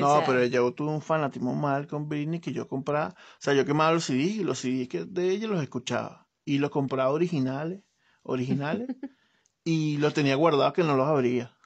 No, 0.00 0.18
sea, 0.18 0.26
pero 0.26 0.44
yo 0.46 0.72
tuve 0.72 0.90
un 0.90 1.02
fanatismo 1.02 1.54
mal 1.54 1.86
con 1.86 2.08
Britney 2.08 2.40
que 2.40 2.52
yo 2.52 2.68
compraba. 2.68 3.10
O 3.10 3.40
sea, 3.40 3.54
yo 3.54 3.64
quemaba 3.64 3.92
los 3.92 4.04
CDs 4.04 4.36
y 4.36 4.44
los 4.44 4.58
CDs 4.58 4.88
que 4.88 5.04
de 5.04 5.30
ella 5.30 5.48
los 5.48 5.62
escuchaba. 5.62 6.28
Y 6.44 6.58
los 6.58 6.70
compraba 6.70 7.10
originales, 7.10 7.82
originales. 8.22 8.88
y 9.64 9.98
los 9.98 10.14
tenía 10.14 10.36
guardados 10.36 10.72
que 10.72 10.82
no 10.82 10.96
los 10.96 11.06
abría. 11.06 11.56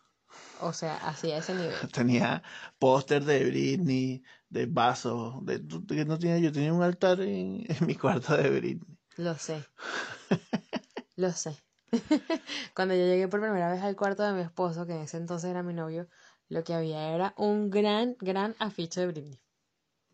O 0.61 0.73
sea, 0.73 0.97
así 0.97 1.31
a 1.33 1.39
ese 1.39 1.55
nivel. 1.55 1.75
Tenía 1.93 2.43
póster 2.79 3.25
de 3.25 3.45
Britney, 3.45 4.23
de 4.49 4.67
vasos. 4.67 5.45
De, 5.45 5.63
que 5.87 6.05
no 6.05 6.19
tenía, 6.19 6.39
yo 6.39 6.53
tenía 6.53 6.73
un 6.73 6.83
altar 6.83 7.21
en, 7.21 7.65
en 7.69 7.87
mi 7.87 7.95
cuarto 7.95 8.37
de 8.37 8.51
Britney. 8.51 8.99
Lo 9.17 9.35
sé. 9.37 9.65
Lo 11.17 11.33
sé. 11.33 11.57
Cuando 12.75 12.95
yo 12.95 13.01
llegué 13.01 13.29
por 13.29 13.41
primera 13.41 13.71
vez 13.71 13.83
al 13.83 13.97
cuarto 13.97 14.23
de 14.23 14.33
mi 14.33 14.43
esposo, 14.43 14.87
que 14.87 14.95
en 14.95 15.03
ese 15.03 15.17
entonces 15.17 15.51
era 15.51 15.63
mi 15.63 15.73
novio, 15.73 16.09
lo 16.49 16.65
que 16.65 16.75
había 16.75 17.15
era 17.15 17.35
un 17.37 17.71
gran, 17.71 18.17
gran 18.21 18.55
afiche 18.59 19.01
de 19.01 19.07
Britney. 19.09 19.41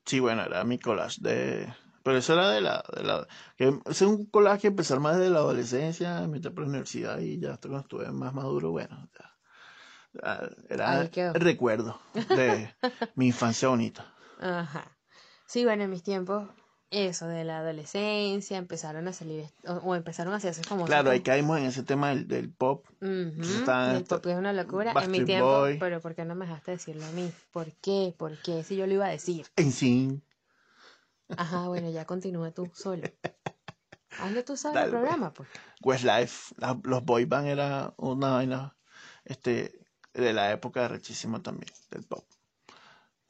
Sí, 0.05 0.21
bueno, 0.21 0.45
era 0.45 0.65
mi 0.65 0.79
collage 0.79 1.21
de... 1.21 1.73
Pero 2.03 2.19
eso 2.19 2.33
era 2.33 2.51
de 2.51 2.61
la... 2.61 2.85
De 2.95 3.03
la 3.05 3.27
que, 3.57 3.73
es 3.87 4.03
un 4.03 4.27
collage 4.27 4.63
que 4.63 4.67
empezó 4.69 4.99
más 5.01 5.17
desde 5.17 5.31
la 5.31 5.39
adolescencia, 5.39 6.21
me 6.23 6.29
metí 6.29 6.51
por 6.51 6.65
la 6.65 6.71
universidad 6.71 7.19
y 7.19 7.39
ya 7.39 7.53
hasta 7.53 7.69
cuando 7.69 7.83
estuve 7.83 8.11
más 8.11 8.35
maduro, 8.35 8.71
bueno, 8.71 9.09
ya, 9.13 9.33
ya 10.15 10.51
era 10.69 11.03
el 11.03 11.41
recuerdo 11.41 12.01
de 12.15 12.75
mi 13.15 13.29
infancia 13.29 13.69
bonita. 13.69 14.13
Ajá. 14.41 14.97
Sí, 15.47 15.65
bueno, 15.65 15.85
en 15.85 15.91
mis 15.91 16.03
tiempos, 16.03 16.49
eso 16.93 17.27
de 17.27 17.45
la 17.45 17.59
adolescencia, 17.59 18.59
empezaron 18.59 19.09
a 19.09 19.13
salir, 19.13 19.47
o, 19.67 19.73
o 19.73 19.95
empezaron 19.95 20.35
a 20.35 20.37
hacerse 20.37 20.63
como 20.69 20.85
Claro, 20.85 21.11
ahí 21.11 21.21
caímos 21.21 21.59
en 21.59 21.65
ese 21.65 21.83
tema 21.83 22.11
del, 22.11 22.29
del 22.29 22.51
pop. 22.51 22.87
estaban 23.01 23.97
el 23.97 24.05
pop 24.05 24.27
es 24.27 24.37
una 24.37 24.53
locura. 24.53 24.95
En 25.03 25.11
mi 25.11 25.25
tiempo, 25.25 25.47
Boy. 25.61 25.79
pero 25.81 26.01
¿por 26.01 26.15
qué 26.15 26.25
no 26.25 26.35
me 26.35 26.47
dejaste 26.47 26.73
decirlo 26.73 27.05
a 27.07 27.11
mí? 27.13 27.31
¿Por 27.53 27.67
qué? 27.81 28.15
¿Por 28.17 28.37
qué? 28.43 28.63
Si 28.63 28.77
yo 28.77 28.87
lo 28.87 28.93
iba 28.93 29.07
a 29.07 29.11
decir. 29.11 29.47
En 29.57 29.73
sí, 29.73 30.23
Ajá, 31.31 31.67
bueno, 31.69 31.91
ya 31.91 32.05
continúa 32.05 32.51
tú 32.51 32.71
solo. 32.75 33.03
Hazlo 34.21 34.45
tú 34.45 34.55
Dale, 34.63 34.85
el 34.85 34.91
programa, 34.91 35.33
pues. 35.33 35.49
Westlife, 35.83 36.55
la- 36.59 36.79
los 36.85 37.05
boy 37.05 37.25
band 37.25 37.49
era 37.49 37.95
una 37.97 38.33
vaina 38.33 38.77
este, 39.25 39.81
de 40.13 40.33
la 40.33 40.53
época 40.53 40.89
rechísima 40.89 41.43
también, 41.43 41.73
del 41.91 42.05
pop. 42.05 42.25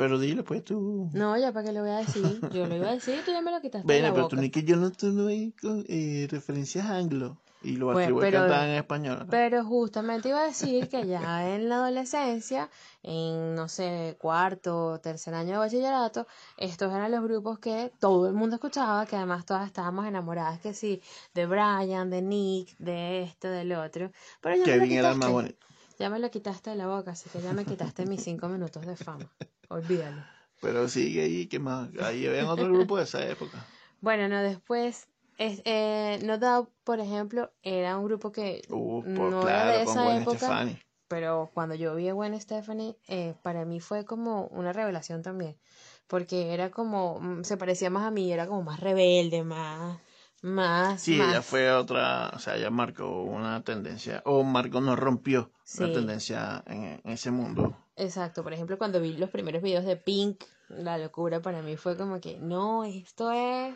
Pero 0.03 0.19
dile 0.19 0.43
pues 0.43 0.65
tú. 0.65 1.09
No, 1.13 1.37
ya 1.39 1.53
para 1.53 1.67
qué 1.67 1.73
lo 1.73 1.83
voy 1.83 1.91
a 1.91 1.99
decir. 1.99 2.41
Yo 2.53 2.67
lo 2.67 2.75
iba 2.77 2.89
a 2.89 2.95
decir 2.95 3.19
y 3.21 3.25
tú 3.25 3.31
ya 3.31 3.41
me 3.41 3.51
lo 3.53 3.61
quitaste 3.61 3.87
Bueno, 3.87 4.09
pero 4.13 4.25
boca. 4.25 4.35
tú 4.37 4.43
ni 4.43 4.51
que 4.51 4.65
yo 4.65 4.77
no 4.77 4.91
tuve 4.91 5.53
con 5.61 5.85
eh, 5.89 6.27
referencias 6.31 6.87
anglo. 6.87 7.39
Y 7.65 7.77
los 7.77 7.93
Bueno, 7.93 8.17
pero- 8.19 8.41
cantaban 8.41 8.71
en 8.71 8.75
español. 8.75 9.19
¿no? 9.21 9.27
Pero 9.31 9.65
justamente 9.65 10.31
iba 10.31 10.41
a 10.41 10.47
decir 10.47 10.89
que 10.89 11.07
ya 11.07 11.49
en 11.55 11.69
la 11.69 11.77
adolescencia, 11.77 12.69
en 13.05 13.55
no 13.55 13.69
sé, 13.69 14.17
cuarto, 14.19 14.99
tercer 15.01 15.33
año 15.35 15.53
de 15.53 15.59
bachillerato, 15.59 16.27
estos 16.57 16.93
eran 16.93 17.13
los 17.13 17.23
grupos 17.23 17.61
que 17.61 17.93
todo 18.01 18.27
el 18.27 18.33
mundo 18.35 18.57
escuchaba, 18.57 19.07
que 19.07 19.15
además 19.15 19.47
todas 19.47 19.65
estábamos 19.65 20.07
enamoradas, 20.07 20.59
que 20.59 20.75
sí, 20.75 21.01
de 21.35 21.47
Brian, 21.47 22.11
de 22.11 22.21
Nick, 22.23 22.77
de 22.79 23.23
esto, 23.23 23.49
del 23.49 23.71
otro. 23.75 24.11
Pero 24.41 24.57
ya 24.57 24.63
me 24.63 24.67
lo 24.67 24.73
Kevin 24.83 24.93
era 24.99 25.11
el 25.13 25.19
más 25.19 25.29
quitaste. 25.29 25.33
bonito. 25.33 25.67
Ya 26.01 26.11
me 26.11 26.19
lo 26.19 26.31
quitaste 26.33 26.71
de 26.71 26.77
la 26.77 26.89
boca, 26.89 27.13
así 27.13 27.31
que 27.31 27.41
ya 27.41 27.53
me 27.53 27.65
quitaste 27.65 28.07
mis 28.07 28.25
cinco 28.25 28.49
minutos 28.49 28.85
de 28.85 28.97
fama. 28.97 29.31
Olvídalo. 29.73 30.23
Pero 30.61 30.89
sigue 30.89 31.23
ahí, 31.23 31.47
que 31.47 31.59
más? 31.59 31.89
Ahí 32.03 32.27
habían 32.27 32.47
otro 32.47 32.73
grupo 32.73 32.97
de 32.99 33.05
esa 33.05 33.25
época. 33.27 33.67
Bueno, 34.01 34.29
no, 34.29 34.43
después, 34.43 35.07
es, 35.39 35.63
eh, 35.65 36.19
No 36.25 36.37
Doubt, 36.39 36.71
por 36.83 36.99
ejemplo, 36.99 37.53
era 37.63 37.97
un 37.99 38.05
grupo 38.05 38.33
que 38.33 38.63
Uh, 38.69 39.01
pues 39.03 39.31
no 39.31 39.49
era 39.49 39.67
de 39.67 39.83
esa 39.83 40.17
época. 40.17 40.37
Stefani. 40.39 40.79
Pero 41.07 41.51
cuando 41.55 41.75
yo 41.75 41.95
vi 41.95 42.09
a 42.09 42.13
Gwen 42.15 42.41
Stephanie, 42.41 42.97
eh, 43.07 43.35
para 43.43 43.65
mí 43.65 43.81
fue 43.81 44.05
como 44.05 44.47
una 44.47 44.73
revelación 44.73 45.23
también. 45.23 45.57
Porque 46.09 46.53
era 46.53 46.71
como, 46.71 47.21
mm, 47.21 47.45
se 47.45 47.57
parecía 47.57 47.91
más 47.91 48.05
a 48.05 48.11
mí, 48.11 48.33
era 48.33 48.47
como 48.47 48.63
más 48.63 48.81
rebelde, 48.81 49.45
más, 49.45 50.01
más, 50.43 51.01
Sí, 51.01 51.17
más. 51.17 51.29
ella 51.31 51.43
fue 51.43 51.71
otra, 51.73 52.31
o 52.35 52.39
sea, 52.39 52.57
ella 52.57 52.71
marcó 52.71 53.23
una 53.23 53.63
tendencia, 53.63 54.23
o 54.25 54.43
marcó, 54.43 54.81
no 54.81 54.97
rompió 54.97 55.53
Sí. 55.65 55.85
una 55.85 55.93
tendencia 55.93 56.65
en, 56.67 57.01
en 57.05 57.11
ese 57.13 57.31
mundo. 57.31 57.77
Exacto, 57.97 58.43
por 58.43 58.53
ejemplo, 58.53 58.79
cuando 58.79 59.01
vi 59.01 59.17
los 59.17 59.31
primeros 59.31 59.63
videos 59.63 59.85
de 59.85 59.97
Pink, 59.97 60.45
la 60.69 60.97
locura 60.99 61.43
para 61.43 61.63
mí 61.63 61.77
fue 61.77 61.97
como 61.97 62.21
que, 62.21 62.39
no, 62.39 62.85
esto 62.85 63.31
es, 63.31 63.75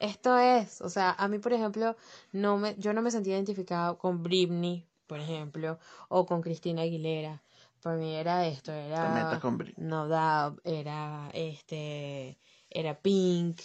esto 0.00 0.36
es. 0.36 0.80
O 0.80 0.88
sea, 0.88 1.12
a 1.12 1.28
mí, 1.28 1.38
por 1.38 1.52
ejemplo, 1.52 1.96
no 2.32 2.58
me, 2.58 2.74
yo 2.76 2.92
no 2.92 3.02
me 3.02 3.10
sentía 3.10 3.34
identificada 3.36 3.94
con 3.94 4.22
Britney, 4.22 4.86
por 5.06 5.20
ejemplo, 5.20 5.78
o 6.08 6.26
con 6.26 6.42
Cristina 6.42 6.82
Aguilera. 6.82 7.40
Para 7.82 7.96
mí 7.96 8.14
era 8.14 8.46
esto, 8.46 8.72
era 8.72 9.08
metas 9.10 9.40
con 9.40 9.58
Britney. 9.58 9.86
No 9.86 10.08
Doubt, 10.08 10.60
era 10.64 11.30
este, 11.32 12.38
era 12.68 13.00
Pink. 13.00 13.60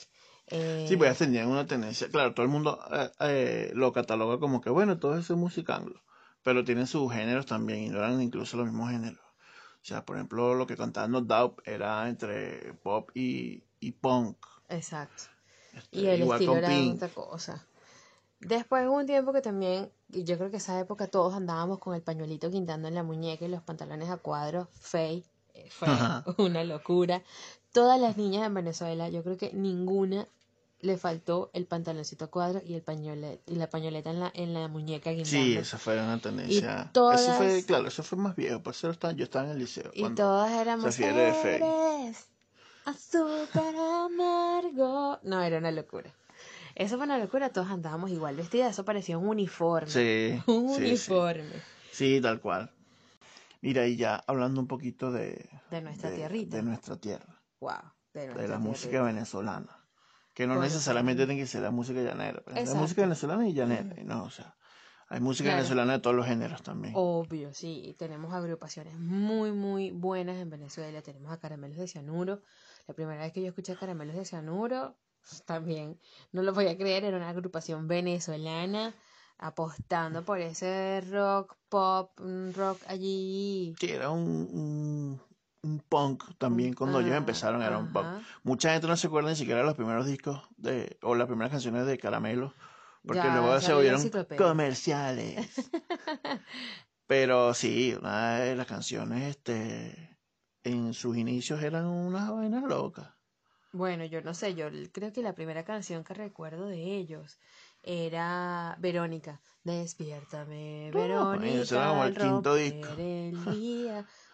eh, 0.47 0.85
Sí, 0.87 0.95
pues 0.95 1.07
ellas 1.09 1.17
tenían 1.17 1.47
una 1.49 1.65
tendencia, 1.65 2.07
claro, 2.09 2.33
todo 2.33 2.45
el 2.45 2.51
mundo 2.51 2.79
eh, 2.91 3.11
eh, 3.21 3.71
lo 3.73 3.91
cataloga 3.93 4.39
como 4.39 4.61
que, 4.61 4.69
bueno, 4.69 4.99
todo 4.99 5.17
eso 5.17 5.33
es 5.33 5.39
música 5.39 5.75
anglo, 5.75 6.01
pero 6.43 6.63
tienen 6.63 6.87
sus 6.87 7.11
géneros 7.11 7.45
también, 7.45 7.83
y 7.83 7.89
no 7.89 7.97
eran 7.97 8.21
incluso 8.21 8.57
los 8.57 8.67
mismos 8.67 8.91
géneros. 8.91 9.26
O 9.87 9.89
sea, 9.89 10.05
por 10.05 10.17
ejemplo, 10.17 10.53
lo 10.53 10.67
que 10.67 10.75
cantaban 10.75 11.11
No 11.11 11.21
Doubt 11.21 11.61
era 11.65 12.09
entre 12.09 12.73
pop 12.83 13.09
y, 13.13 13.63
y 13.79 13.93
punk. 13.93 14.35
Exacto. 14.67 15.23
Este, 15.71 15.97
Y 15.97 16.07
el 16.07 16.23
estilo 16.23 16.57
era 16.57 16.67
Pink. 16.67 16.95
otra 16.95 17.07
cosa. 17.07 17.65
Después 18.41 18.85
hubo 18.85 18.97
un 18.97 19.05
tiempo 19.05 19.31
que 19.31 19.39
también, 19.39 19.89
yo 20.09 20.37
creo 20.37 20.51
que 20.51 20.57
esa 20.57 20.77
época 20.77 21.07
todos 21.07 21.33
andábamos 21.33 21.79
con 21.79 21.95
el 21.95 22.01
pañuelito 22.01 22.51
quintando 22.51 22.89
en 22.89 22.95
la 22.95 23.03
muñeca 23.03 23.45
y 23.45 23.47
los 23.47 23.63
pantalones 23.63 24.09
a 24.09 24.17
cuadros, 24.17 24.67
fey, 24.77 25.23
eh, 25.53 25.69
fue 25.71 25.87
Ajá. 25.87 26.25
una 26.37 26.65
locura. 26.65 27.23
Todas 27.71 27.97
las 27.97 28.17
niñas 28.17 28.45
en 28.45 28.55
Venezuela, 28.55 29.07
yo 29.07 29.23
creo 29.23 29.37
que 29.37 29.53
ninguna 29.53 30.27
le 30.81 30.97
faltó 30.97 31.49
el 31.53 31.65
pantaloncito 31.65 32.25
a 32.25 32.27
cuadros 32.27 32.63
y 32.65 32.73
el 32.75 32.81
pañolet, 32.83 33.41
y 33.47 33.55
la 33.55 33.67
pañoleta 33.69 34.11
en 34.11 34.19
la, 34.19 34.31
en 34.35 34.53
la 34.53 34.67
muñeca 34.67 35.09
guindando. 35.11 35.29
Sí, 35.45 35.57
esa 35.57 35.77
fue 35.77 35.99
una 36.01 36.19
tendencia. 36.19 36.89
todas- 36.93 37.21
Eso 37.21 37.33
fue, 37.33 37.63
claro, 37.65 37.87
eso 37.87 38.03
fue 38.03 38.17
más 38.17 38.35
viejo, 38.35 38.61
por 38.61 38.73
eso 38.73 38.89
estaba- 38.89 39.13
yo 39.13 39.23
estaba 39.23 39.45
en 39.45 39.51
el 39.51 39.59
liceo. 39.59 39.89
Y 39.93 40.07
todas 40.09 40.51
éramos 40.51 40.93
se 40.93 41.03
fiel 41.03 41.15
de 41.15 41.33
Fey. 41.33 41.55
"Eres 41.55 42.27
azúcar 42.85 43.73
amargo. 43.75 45.19
No, 45.23 45.41
era 45.41 45.57
una 45.57 45.71
locura. 45.71 46.13
Eso 46.75 46.97
fue 46.97 47.05
una 47.05 47.17
locura, 47.17 47.49
todos 47.49 47.69
andábamos 47.69 48.11
igual 48.11 48.35
vestidas, 48.35 48.71
eso 48.71 48.85
parecía 48.85 49.17
un 49.17 49.27
uniforme. 49.27 49.89
Sí, 49.89 50.39
Un 50.47 50.69
sí, 50.75 50.83
uniforme 50.85 51.51
Sí, 51.91 52.19
tal 52.21 52.39
cual. 52.39 52.71
Mira, 53.61 53.87
y 53.87 53.95
ya 53.97 54.23
hablando 54.27 54.61
un 54.61 54.67
poquito 54.67 55.11
de, 55.11 55.49
de 55.71 55.81
nuestra 55.81 56.11
de, 56.11 56.17
tierrita. 56.17 56.55
de 56.57 56.61
nuestra 56.63 56.95
tierra, 56.97 57.41
Wow, 57.59 57.73
de, 58.13 58.27
de 58.31 58.47
la 58.47 58.59
música 58.59 59.01
venezolana. 59.01 59.76
Que 60.37 60.45
no 60.45 60.53
Bueno, 60.53 60.65
necesariamente 60.65 61.25
tiene 61.25 61.41
que 61.41 61.47
ser 61.47 61.63
la 61.63 61.71
música 61.71 61.99
llanera. 61.99 62.43
pero 62.45 62.63
La 62.63 62.75
música 62.75 63.01
venezolana 63.01 63.49
y 63.49 63.53
llanera. 63.53 63.99
y 63.99 64.03
No, 64.03 64.23
o 64.25 64.29
sea, 64.29 64.55
hay 65.09 65.19
música 65.19 65.47
Claro. 65.49 65.57
venezolana 65.57 65.93
de 65.93 65.99
todos 65.99 66.15
los 66.15 66.27
géneros 66.27 66.61
también. 66.61 66.93
Obvio, 66.95 67.55
sí, 67.55 67.95
tenemos 67.97 68.31
agrupaciones 68.35 68.99
muy, 68.99 69.51
muy 69.51 69.89
buenas 69.89 70.37
en 70.37 70.51
Venezuela. 70.51 71.01
Tenemos 71.01 71.31
a 71.31 71.39
Caramelos 71.39 71.77
de 71.77 71.87
Cianuro. 71.87 72.43
La 72.85 72.93
primera 72.93 73.21
vez 73.23 73.33
que 73.33 73.41
yo 73.41 73.47
escuché 73.47 73.75
Caramelos 73.77 74.15
de 74.15 74.25
Cianuro 74.25 74.95
también. 75.47 75.99
No 76.31 76.43
lo 76.43 76.53
podía 76.53 76.77
creer, 76.77 77.03
era 77.05 77.17
una 77.17 77.29
agrupación 77.29 77.87
venezolana 77.87 78.93
apostando 79.39 80.23
por 80.23 80.39
ese 80.39 81.01
rock, 81.09 81.55
pop, 81.67 82.11
rock 82.53 82.79
allí. 82.85 83.73
Sí, 83.79 83.89
era 83.89 84.11
un, 84.11 84.21
un, 84.53 85.21
punk 85.89 86.23
también. 86.37 86.73
Cuando 86.73 86.99
ellos 86.99 87.15
empezaron 87.15 87.61
era 87.61 87.77
un 87.77 87.91
punk. 87.91 88.05
Mucha 88.43 88.71
gente 88.71 88.87
no 88.87 88.97
se 88.97 89.07
acuerda 89.07 89.29
ni 89.29 89.35
siquiera 89.35 89.59
de 89.59 89.65
los 89.65 89.75
primeros 89.75 90.05
discos 90.05 90.41
de, 90.57 90.97
o 91.01 91.15
las 91.15 91.27
primeras 91.27 91.51
canciones 91.51 91.85
de 91.85 91.97
Caramelo, 91.97 92.53
porque 93.05 93.23
luego 93.23 93.59
se 93.61 93.73
volvieron 93.73 94.09
comerciales. 94.37 95.69
Pero 97.07 97.53
sí, 97.53 97.95
una 97.97 98.39
de 98.39 98.55
las 98.55 98.67
canciones, 98.67 99.35
este, 99.35 100.17
en 100.63 100.93
sus 100.93 101.15
inicios 101.15 101.63
eran 101.63 101.85
unas 101.85 102.29
vainas 102.29 102.63
locas. 102.63 103.07
Bueno, 103.71 104.05
yo 104.05 104.21
no 104.21 104.33
sé, 104.33 104.55
yo 104.55 104.67
creo 104.91 105.13
que 105.13 105.21
la 105.21 105.35
primera 105.35 105.63
canción 105.63 106.03
que 106.03 106.13
recuerdo 106.13 106.67
de 106.67 106.97
ellos 106.97 107.39
era 107.83 108.75
Verónica. 108.79 109.41
Despiértame, 109.63 110.91
Verónica. 110.93 111.61
Eso 111.61 111.75
era 111.75 111.89
como 111.89 112.03
el 112.05 112.17
quinto 112.17 112.55
disco. 112.55 112.89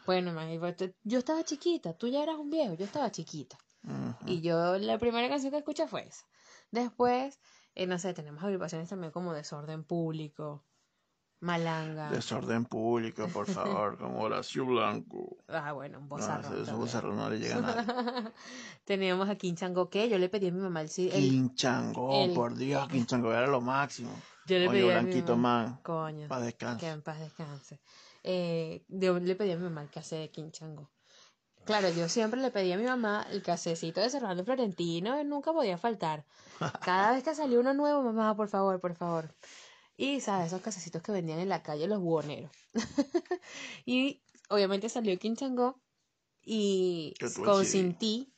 Bueno, 0.05 0.33
yo 1.03 1.19
estaba 1.19 1.43
chiquita, 1.43 1.93
tú 1.93 2.07
ya 2.07 2.23
eras 2.23 2.37
un 2.37 2.49
viejo, 2.49 2.73
yo 2.73 2.85
estaba 2.85 3.11
chiquita. 3.11 3.57
Y 4.25 4.41
yo 4.41 4.77
la 4.77 4.97
primera 4.97 5.27
canción 5.27 5.51
que 5.51 5.57
escuché 5.57 5.87
fue 5.87 6.07
esa. 6.07 6.25
Después, 6.71 7.39
eh, 7.75 7.85
no 7.85 7.99
sé, 7.99 8.13
tenemos 8.13 8.43
agrupaciones 8.43 8.89
también 8.89 9.11
como 9.11 9.33
Desorden 9.33 9.83
Público, 9.83 10.63
Malanga. 11.43 12.09
Desorden 12.09 12.63
público, 12.63 13.27
por 13.27 13.45
favor, 13.45 13.97
como 13.99 14.21
Horacio 14.21 14.65
Blanco. 14.65 15.37
Ah, 15.49 15.73
bueno, 15.73 15.99
un 15.99 16.07
bozarrón. 16.07 16.65
No, 16.65 16.77
bozarrón 16.77 17.17
no 17.17 17.29
le 17.29 17.39
llega 17.39 17.57
a 17.57 17.61
nadie. 17.61 18.31
Teníamos 18.85 19.27
a 19.27 19.35
Quinchango, 19.35 19.89
¿qué? 19.89 20.07
Yo 20.07 20.17
le 20.17 20.29
pedí 20.29 20.47
a 20.47 20.51
mi 20.51 20.61
mamá 20.61 20.81
el... 20.81 20.89
Quinchango, 20.89 22.33
por 22.33 22.55
Dios, 22.55 22.87
Quinchango 22.87 23.31
era 23.33 23.47
lo 23.47 23.59
máximo. 23.59 24.11
Yo 24.45 24.57
le 24.57 24.69
pedí 24.69 24.89
a 24.89 25.01
mi 25.01 25.21
Man. 25.35 25.79
Coño. 25.83 26.27
Paz 26.29 26.43
descanse. 26.43 26.85
Que 26.85 26.91
en 26.91 27.01
paz 27.01 27.19
descanse. 27.19 27.81
Eh, 28.23 28.85
yo 28.87 29.19
le 29.19 29.35
pedí 29.35 29.51
a 29.51 29.57
mi 29.57 29.63
mamá 29.63 29.83
el 29.83 29.89
cassette 29.89 30.21
de 30.21 30.31
Quinchango. 30.31 30.89
Claro, 31.65 31.89
yo 31.89 32.09
siempre 32.09 32.41
le 32.41 32.51
pedí 32.51 32.71
a 32.73 32.77
mi 32.77 32.83
mamá 32.83 33.25
el 33.31 33.41
casecito 33.41 34.01
de 34.01 34.09
Serrano 34.09 34.43
Florentino, 34.43 35.23
nunca 35.23 35.53
podía 35.53 35.77
faltar. 35.77 36.25
Cada 36.81 37.13
vez 37.13 37.23
que 37.23 37.33
salió 37.35 37.61
uno 37.61 37.73
nuevo, 37.73 38.01
mamá, 38.03 38.35
por 38.35 38.49
favor, 38.49 38.81
por 38.81 38.95
favor. 38.95 39.33
Y, 39.95 40.19
¿sabes? 40.19 40.47
Esos 40.47 40.61
casecitos 40.61 41.01
que 41.01 41.13
vendían 41.13 41.39
en 41.39 41.49
la 41.49 41.63
calle 41.63 41.87
los 41.87 42.01
buhoneros. 42.01 42.51
y 43.85 44.21
obviamente 44.49 44.89
salió 44.89 45.17
Quinchango 45.17 45.81
y 46.41 47.13
con 47.45 47.65
Sin 47.65 47.97
Ti. 47.97 48.32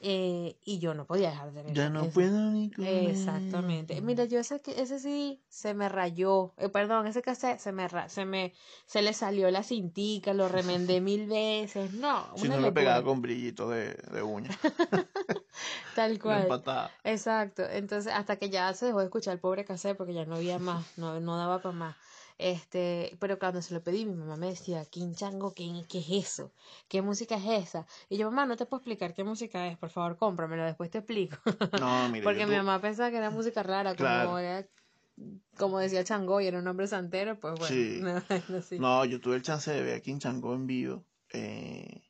Eh, 0.00 0.58
y 0.64 0.78
yo 0.78 0.94
no 0.94 1.06
podía 1.06 1.30
dejar 1.30 1.52
de 1.52 1.62
ver. 1.62 1.72
Ya 1.72 1.88
no 1.88 2.08
puedo 2.10 2.50
ni 2.50 2.70
comer. 2.70 3.10
Exactamente. 3.10 4.00
Mira, 4.00 4.24
yo 4.24 4.38
ese, 4.38 4.60
ese 4.76 4.98
sí 4.98 5.42
se 5.48 5.74
me 5.74 5.88
rayó. 5.88 6.54
Eh, 6.58 6.68
perdón, 6.68 7.06
ese 7.06 7.22
cassette 7.22 7.58
se 7.60 7.72
me, 7.72 7.88
se 8.08 8.24
me 8.24 8.52
se 8.86 9.02
le 9.02 9.12
salió 9.12 9.50
la 9.50 9.62
cintica, 9.62 10.34
lo 10.34 10.48
remendé 10.48 11.00
mil 11.00 11.26
veces. 11.26 11.92
No, 11.92 12.26
si 12.36 12.48
no 12.48 12.60
lo 12.60 12.74
pegaba 12.74 13.02
con 13.02 13.22
brillito 13.22 13.68
de, 13.70 13.94
de 13.94 14.22
uña. 14.22 14.50
Tal 15.94 16.18
cual. 16.18 16.62
Exacto. 17.04 17.62
Entonces, 17.68 18.12
hasta 18.12 18.36
que 18.36 18.50
ya 18.50 18.72
se 18.74 18.86
dejó 18.86 18.98
de 18.98 19.06
escuchar 19.06 19.34
el 19.34 19.40
pobre 19.40 19.64
cassette 19.64 19.96
porque 19.96 20.14
ya 20.14 20.26
no 20.26 20.36
había 20.36 20.58
más, 20.58 20.84
no, 20.98 21.20
no 21.20 21.36
daba 21.36 21.62
para 21.62 21.74
más. 21.74 21.96
Este, 22.38 23.16
pero 23.18 23.38
cuando 23.38 23.62
se 23.62 23.72
lo 23.72 23.82
pedí, 23.82 24.04
mi 24.04 24.14
mamá 24.14 24.36
me 24.36 24.48
decía, 24.48 24.84
Quinchango, 24.84 25.54
¿qué, 25.54 25.84
¿qué 25.88 25.98
es 25.98 26.10
eso? 26.10 26.52
¿Qué 26.88 27.00
música 27.02 27.36
es 27.36 27.68
esa? 27.68 27.86
Y 28.08 28.18
yo, 28.18 28.30
mamá, 28.30 28.46
no 28.46 28.56
te 28.56 28.66
puedo 28.66 28.80
explicar 28.80 29.14
qué 29.14 29.24
música 29.24 29.66
es, 29.68 29.78
por 29.78 29.90
favor, 29.90 30.16
cómpramelo, 30.16 30.64
después 30.64 30.90
te 30.90 30.98
explico. 30.98 31.36
No, 31.80 32.08
mira, 32.08 32.24
Porque 32.24 32.46
mi 32.46 32.56
mamá 32.56 32.80
pensaba 32.80 33.10
que 33.10 33.16
era 33.16 33.30
música 33.30 33.62
rara, 33.62 33.94
como 33.94 34.38
era 34.38 34.66
como 35.56 35.78
decía 35.78 36.04
Chango 36.04 36.40
y 36.40 36.46
era 36.46 36.58
un 36.58 36.68
hombre 36.68 36.86
santero, 36.86 37.38
pues 37.40 37.54
bueno. 37.58 38.22
No, 38.78 39.04
yo 39.04 39.20
tuve 39.20 39.36
el 39.36 39.42
chance 39.42 39.70
de 39.70 39.82
ver 39.82 39.96
a 39.96 40.00
Quinchango 40.00 40.54
en 40.54 40.66
vivo. 40.66 41.04
Eh, 41.32 42.02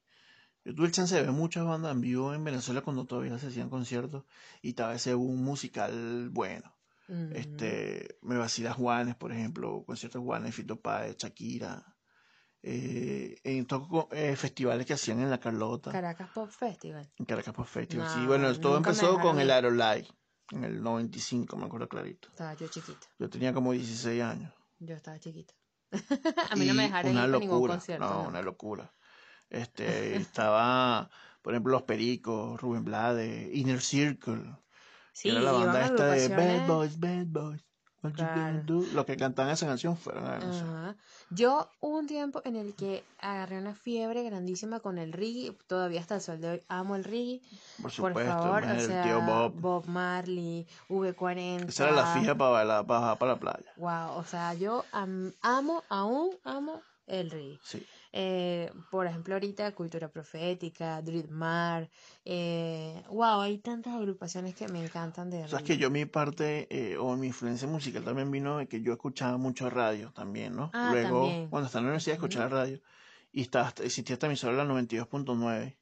yo 0.65 0.75
tuve 0.75 0.87
el 0.87 0.93
chance 0.93 1.15
de 1.15 1.23
ver 1.23 1.33
muchas 1.33 1.65
bandas 1.65 1.93
en 1.93 2.01
vivo 2.01 2.35
en 2.35 2.43
Venezuela 2.43 2.83
cuando 2.83 3.05
todavía 3.05 3.39
se 3.39 3.49
hacían 3.49 3.71
conciertos 3.71 4.25
y 4.63 4.71
estaba 4.71 4.95
ese 4.95 5.15
un 5.15 5.45
musical 5.45 6.29
bueno. 6.31 6.76
Este, 7.09 8.19
me 8.23 8.37
vacila 8.37 8.73
Juanes, 8.73 9.15
por 9.15 9.33
ejemplo, 9.33 9.85
conciertos 9.87 10.23
Juanes, 10.23 10.55
Fito 10.55 10.81
Páez, 10.81 11.17
Shakira. 11.17 11.97
Eh, 12.63 13.37
en 13.45 13.65
todos 13.67 14.07
eh, 14.11 14.35
festivales 14.35 14.87
que 14.87 14.95
hacían 14.95 15.21
en 15.21 15.31
la 15.31 15.39
Carlota. 15.39 15.93
Caracas 15.93 16.31
Pop 16.35 16.51
Festival. 16.51 17.09
En 17.17 17.25
Caracas 17.25 17.55
Pop 17.55 17.67
Festival, 17.67 18.09
sí. 18.09 18.27
Bueno, 18.27 18.53
todo 18.59 18.79
empezó 18.79 19.21
con 19.21 19.39
el 19.39 19.51
Aerolite 19.51 20.09
en 20.51 20.65
el 20.65 20.83
95, 20.83 21.57
me 21.57 21.67
acuerdo 21.67 21.89
clarito. 21.89 22.29
Estaba 22.29 22.55
yo 22.55 22.69
chiquita. 22.69 23.07
Yo 23.19 23.29
tenía 23.29 23.53
como 23.53 23.73
16 23.73 24.23
años. 24.23 24.53
Yo 24.79 24.95
estaba 24.95 25.19
chiquita. 25.19 25.55
a 26.51 26.57
mí 26.57 26.67
no 26.67 26.75
me 26.75 26.85
dejaron 26.85 27.13
ir 27.13 27.19
a 27.19 27.27
ningún 27.27 27.67
concierto. 27.67 28.05
No, 28.05 28.29
una 28.29 28.43
locura. 28.43 28.93
Este, 29.49 30.17
estaba, 30.17 31.09
por 31.43 31.55
ejemplo, 31.55 31.73
Los 31.73 31.83
Pericos, 31.83 32.61
Rubén 32.61 32.85
Blade, 32.85 33.51
Inner 33.55 33.81
Circle. 33.81 34.57
Sí, 35.17 35.31
era 35.31 35.41
la 35.41 35.53
banda 35.53 35.87
esta 35.87 36.09
de 36.09 36.29
Bad 36.29 36.67
Boys, 36.67 37.01
Bad 37.01 37.27
Boys. 37.29 37.65
Lo 38.93 39.07
que 39.07 39.17
cantaban 39.17 39.51
esa 39.51 39.67
canción 39.67 39.97
fueron 39.97 40.27
a 40.27 40.95
Yo 41.31 41.71
hubo 41.81 41.97
un 41.97 42.07
tiempo 42.07 42.43
en 42.45 42.55
el 42.55 42.75
que 42.75 43.03
agarré 43.19 43.57
una 43.57 43.75
fiebre 43.75 44.23
grandísima 44.25 44.81
con 44.81 44.99
el 44.99 45.15
reggae, 45.15 45.57
todavía 45.67 46.01
hasta 46.01 46.17
el 46.17 46.21
sol 46.21 46.43
de 46.43 46.51
hoy 46.51 46.63
amo 46.69 46.97
el 46.97 47.05
reggae. 47.05 47.41
Por 47.81 47.91
supuesto, 47.91 48.21
Por 48.21 48.29
favor, 48.29 48.65
el 48.65 49.03
tío 49.03 49.23
Bob. 49.23 49.55
Bob 49.59 49.87
Marley, 49.87 50.67
V40. 50.91 51.71
Esa 51.71 51.85
era 51.85 51.93
la 51.97 52.07
fija 52.13 52.35
para 52.35 52.51
bailar, 52.51 52.87
para, 52.87 53.17
para 53.17 53.33
la 53.33 53.39
playa. 53.39 53.73
Wow, 53.79 54.19
o 54.19 54.25
sea, 54.25 54.53
yo 54.53 54.85
amo, 54.93 55.83
aún 55.89 56.31
amo 56.45 56.83
el 57.07 57.31
reggae. 57.31 57.59
Sí. 57.63 57.87
Eh, 58.19 58.73
por 58.91 59.07
ejemplo, 59.07 59.35
ahorita 59.35 59.75
Cultura 59.75 60.09
Profética, 60.09 61.03
Dreadmar, 61.03 61.91
eh, 62.25 63.03
wow, 63.11 63.43
hay 63.43 63.59
tantas 63.59 63.93
agrupaciones 63.93 64.55
que 64.55 64.69
me 64.69 64.83
encantan 64.83 65.29
de 65.29 65.45
O 65.45 65.49
sea, 65.49 65.59
es 65.59 65.65
que 65.67 65.77
yo 65.77 65.91
mi 65.91 66.07
parte 66.07 66.67
eh, 66.71 66.97
o 66.97 67.15
mi 67.17 67.27
influencia 67.27 67.69
musical 67.69 68.05
también 68.05 68.31
vino 68.31 68.57
de 68.57 68.69
que 68.69 68.81
yo 68.81 68.95
escuchaba 68.95 69.37
mucho 69.37 69.69
radio 69.69 70.13
también, 70.15 70.57
¿no? 70.57 70.71
Ah, 70.73 70.89
Luego, 70.93 71.31
cuando 71.51 71.67
estaba 71.67 71.81
en 71.81 71.85
la 71.85 71.91
universidad, 71.91 72.15
escuchaba 72.15 72.49
radio 72.49 72.81
y 73.33 73.43
estaba, 73.43 73.75
existía 73.85 74.15
esta 74.15 74.29
emisora 74.29 74.57
la 74.57 74.65
92.9 74.65 75.77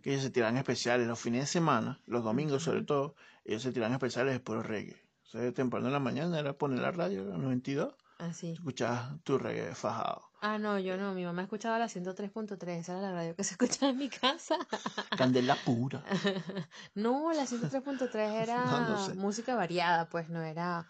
que 0.00 0.10
ellos 0.10 0.22
se 0.22 0.30
tiran 0.30 0.56
especiales 0.56 1.08
los 1.08 1.18
fines 1.18 1.40
de 1.40 1.46
semana, 1.48 2.00
los 2.06 2.22
domingos 2.22 2.62
sobre 2.62 2.82
todo, 2.82 3.16
ellos 3.44 3.62
se 3.62 3.72
tiran 3.72 3.92
especiales 3.92 4.32
de 4.32 4.38
puro 4.38 4.62
reggae. 4.62 5.02
O 5.24 5.26
sea, 5.26 5.52
temprano 5.52 5.88
en 5.88 5.92
la 5.92 5.98
mañana 5.98 6.38
era 6.38 6.52
poner 6.52 6.78
la 6.78 6.92
radio, 6.92 7.24
la 7.24 7.36
92, 7.36 7.96
Sí. 8.32 8.52
Escuchabas 8.52 9.20
tu 9.24 9.38
reggae 9.38 9.74
fajado. 9.74 10.32
Ah, 10.40 10.58
no, 10.58 10.78
yo 10.78 10.96
no. 10.96 11.14
Mi 11.14 11.24
mamá 11.24 11.42
escuchaba 11.42 11.78
la 11.78 11.86
103.3. 11.86 12.68
Esa 12.78 12.92
era 12.92 13.00
la 13.00 13.12
radio 13.12 13.36
que 13.36 13.44
se 13.44 13.52
escuchaba 13.52 13.90
en 13.92 13.98
mi 13.98 14.08
casa. 14.08 14.56
Candela 15.16 15.56
pura. 15.64 16.02
no, 16.94 17.32
la 17.32 17.44
103.3 17.44 18.14
era 18.14 19.08
música 19.16 19.54
variada, 19.54 20.08
pues 20.08 20.28
no 20.28 20.42
era. 20.42 20.88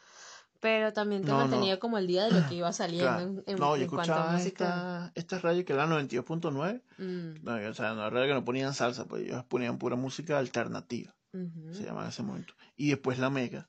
Pero 0.60 0.92
también 0.92 1.24
te 1.24 1.32
mantenía 1.32 1.80
como 1.80 1.98
el 1.98 2.06
día 2.06 2.24
de 2.24 2.40
lo 2.40 2.48
que 2.48 2.54
iba 2.54 2.72
saliendo 2.72 3.42
en, 3.46 3.58
no, 3.58 3.76
yo 3.76 3.82
escuchaba 3.82 4.40
Esta, 4.40 5.10
esta 5.14 5.38
radio 5.40 5.64
que 5.64 5.72
era 5.72 5.86
92.9. 5.86 6.82
Mm. 6.98 7.44
No, 7.44 7.70
o 7.70 7.74
sea, 7.74 7.94
no 7.94 8.08
radio 8.08 8.28
que 8.28 8.34
no 8.34 8.44
ponían 8.44 8.72
salsa, 8.72 9.06
pues 9.06 9.24
ellos 9.24 9.44
ponían 9.44 9.78
pura 9.78 9.96
música 9.96 10.38
alternativa. 10.38 11.14
Se 11.72 11.84
llamaba 11.84 12.04
en 12.04 12.10
ese 12.10 12.22
momento. 12.22 12.54
Y 12.76 12.90
después 12.90 13.18
la 13.18 13.30
mega 13.30 13.66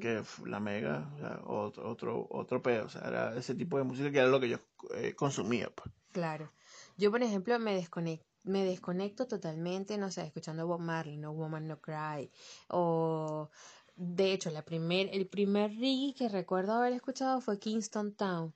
que 0.00 0.22
la 0.44 0.60
mega, 0.60 1.10
otro, 1.46 1.88
otro, 1.88 2.26
otro 2.30 2.62
pedo, 2.62 2.86
o 2.86 2.88
sea, 2.88 3.02
era 3.02 3.36
ese 3.36 3.54
tipo 3.54 3.78
de 3.78 3.84
música 3.84 4.10
que 4.10 4.18
era 4.18 4.28
lo 4.28 4.38
que 4.38 4.50
yo 4.50 4.58
eh, 4.94 5.14
consumía. 5.14 5.70
Pues. 5.74 5.90
Claro. 6.12 6.52
Yo, 6.96 7.10
por 7.10 7.22
ejemplo, 7.22 7.58
me 7.58 7.74
desconecto, 7.74 8.26
me 8.44 8.64
desconecto 8.64 9.26
totalmente, 9.26 9.98
no 9.98 10.10
sé, 10.10 10.26
escuchando 10.26 10.66
Bob 10.66 10.80
Marley, 10.80 11.16
No 11.16 11.32
Woman 11.32 11.66
No 11.66 11.80
Cry, 11.80 12.30
o 12.68 13.50
de 13.96 14.32
hecho, 14.34 14.50
la 14.50 14.62
primer, 14.62 15.08
el 15.12 15.26
primer 15.26 15.70
reggae 15.70 16.14
que 16.14 16.28
recuerdo 16.28 16.74
haber 16.74 16.92
escuchado 16.92 17.40
fue 17.40 17.58
Kingston 17.58 18.12
Town. 18.12 18.52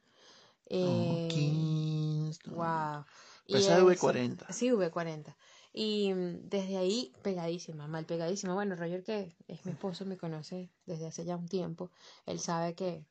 Oh, 0.68 0.68
eh, 0.68 1.28
Kingston. 1.30 2.54
Wow. 2.54 3.04
Esa 3.46 3.76
de 3.76 3.82
V40. 3.82 4.52
Sí, 4.52 4.68
V40. 4.68 5.34
Y 5.72 6.12
mm, 6.12 6.48
desde 6.48 6.76
ahí, 6.76 7.12
pegadísima, 7.22 7.87
mal 7.87 8.06
pegadísima. 8.06 8.54
Bueno, 8.54 8.74
Roger, 8.76 9.02
que 9.02 9.37
es 9.48 9.64
mi 9.64 9.72
esposo, 9.72 10.04
me 10.04 10.16
conoce 10.16 10.70
desde 10.87 11.06
hace 11.06 11.24
ya 11.24 11.37
un 11.37 11.48
tiempo. 11.48 11.90
Él 12.26 12.40
sabe 12.40 12.74
que 12.74 13.04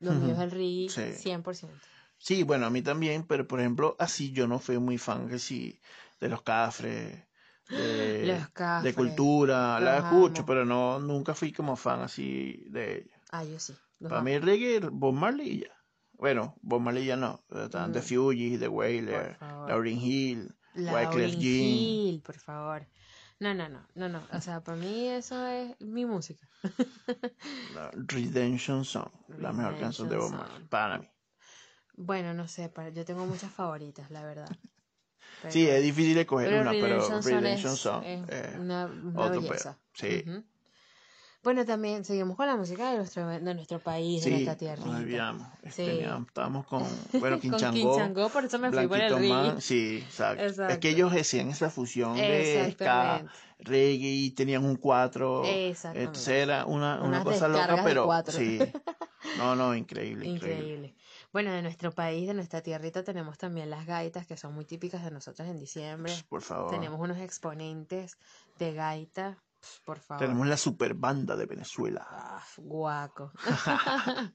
lo 0.00 0.12
mío 0.12 0.34
es 0.34 0.40
el 0.40 0.50
reggae 0.50 0.88
100%. 0.88 1.72
Sí, 2.18 2.42
bueno, 2.42 2.66
a 2.66 2.70
mí 2.70 2.82
también, 2.82 3.26
pero 3.26 3.46
por 3.46 3.60
ejemplo, 3.60 3.96
así 3.98 4.32
yo 4.32 4.46
no 4.46 4.58
fui 4.58 4.78
muy 4.78 4.98
fan 4.98 5.28
que 5.28 5.38
sí, 5.38 5.80
de 6.20 6.28
los 6.28 6.42
cafres, 6.42 7.26
de, 7.68 8.26
los 8.26 8.82
de 8.82 8.94
cultura, 8.94 9.80
la 9.80 9.98
escucho, 9.98 10.46
pero 10.46 10.64
no 10.64 11.00
nunca 11.00 11.34
fui 11.34 11.52
como 11.52 11.76
fan 11.76 12.00
así 12.00 12.64
de 12.70 12.98
ella. 12.98 13.20
Ah, 13.30 13.44
yo 13.44 13.58
sí. 13.58 13.74
Para 13.98 14.22
mí 14.22 14.32
el 14.32 14.42
reggae, 14.42 14.80
Bob 14.90 15.14
Marley 15.14 15.48
y 15.48 15.60
ya. 15.60 15.76
Bueno, 16.12 16.56
Bob 16.62 16.80
Marley 16.80 17.06
ya 17.06 17.16
no. 17.16 17.44
Están 17.50 17.92
The 17.92 18.00
Fugees, 18.00 18.60
The 18.60 18.68
Wailer, 18.68 19.38
Lauryn 19.40 20.00
Hill, 20.00 20.54
Wyclef 20.74 21.36
Jean. 21.38 22.20
por 22.20 22.38
favor. 22.38 22.86
No, 23.40 23.52
no, 23.52 23.68
no, 23.68 23.86
no, 23.94 24.08
no. 24.08 24.22
O 24.32 24.40
sea, 24.40 24.62
para 24.62 24.76
mí 24.78 25.08
eso 25.08 25.46
es 25.46 25.74
mi 25.80 26.06
música. 26.06 26.48
La 27.74 27.90
Redemption 27.92 28.84
Song, 28.84 29.10
la 29.38 29.52
mejor 29.52 29.78
canción 29.78 30.08
de 30.08 30.16
Bob 30.16 30.30
Marley, 30.32 30.66
para 30.68 30.98
mí. 30.98 31.08
Bueno, 31.96 32.32
no 32.34 32.48
sé, 32.48 32.68
para- 32.68 32.90
yo 32.90 33.04
tengo 33.04 33.26
muchas 33.26 33.52
favoritas, 33.52 34.10
la 34.10 34.24
verdad. 34.24 34.48
Sí, 35.48 35.66
es 35.68 35.82
difícil 35.82 36.16
escoger 36.16 36.48
pero 36.48 36.62
una, 36.62 36.70
pero 36.70 36.86
Redemption 36.86 37.22
Song 37.22 37.32
Redemption 37.32 37.72
es, 37.74 37.78
Song 37.80 38.04
es 38.04 38.28
eh, 38.30 38.56
una, 38.58 38.86
una 38.86 39.28
belleza. 39.28 39.78
pedo. 39.92 40.24
Sí. 40.24 40.24
Bueno, 41.44 41.64
también 41.64 42.04
seguimos 42.04 42.36
con 42.36 42.46
la 42.46 42.56
música 42.56 42.90
de 42.90 42.96
nuestro, 42.96 43.28
de 43.28 43.54
nuestro 43.54 43.78
país, 43.78 44.24
de 44.24 44.30
Sí, 44.30 44.30
nuestra 44.34 44.56
tierrita. 44.56 44.86
nos 44.88 45.00
olvidamos. 45.00 45.46
Sí. 45.70 45.84
Teníamos- 45.86 46.26
estábamos 46.28 46.66
con, 46.66 46.82
bueno, 47.20 47.36
Con 47.36 47.40
Quinchangó, 47.40 47.72
Quinchangó, 47.74 48.28
por 48.30 48.44
eso 48.46 48.58
me 48.58 48.72
fui 48.72 48.86
por 48.88 48.98
el 48.98 49.14
reggae. 49.14 49.60
Sí, 49.60 49.98
exacto. 50.04 50.42
Es 50.42 50.52
Exacto. 50.52 50.80
que 50.80 50.88
ellos 50.88 51.12
hacían 51.12 51.50
esa 51.50 51.70
fusión 51.70 52.16
de 52.16 52.72
ska, 52.72 53.24
reggae 53.58 54.32
tenían 54.34 54.64
un 54.64 54.76
cuatro. 54.76 55.42
Exactamente. 55.44 56.00
Entonces 56.06 56.28
era 56.34 56.64
una, 56.66 56.96
una 56.98 57.06
Unas 57.20 57.24
cosa 57.24 57.46
loca, 57.48 57.80
pero 57.84 58.08
sí. 58.28 58.58
No, 59.38 59.56
no, 59.56 59.74
increíble, 59.74 60.26
increíble. 60.26 60.60
Increíble. 60.62 60.94
Bueno, 61.32 61.50
de 61.52 61.62
nuestro 61.62 61.90
país, 61.92 62.28
de 62.28 62.34
nuestra 62.34 62.60
tierrita, 62.62 63.02
tenemos 63.02 63.36
también 63.38 63.68
las 63.70 63.86
gaitas, 63.86 64.26
que 64.26 64.36
son 64.36 64.54
muy 64.54 64.64
típicas 64.64 65.02
de 65.02 65.10
nosotras 65.10 65.48
en 65.48 65.58
diciembre. 65.58 66.12
Por 66.28 66.42
favor. 66.42 66.70
Tenemos 66.70 67.00
unos 67.00 67.18
exponentes 67.18 68.18
de 68.58 68.72
gaita, 68.74 69.36
por 69.84 69.98
favor. 69.98 70.26
Tenemos 70.26 70.46
la 70.46 70.56
super 70.56 70.94
banda 70.94 71.36
de 71.36 71.46
Venezuela. 71.46 72.06
Ah, 72.10 72.42
guaco. 72.58 73.32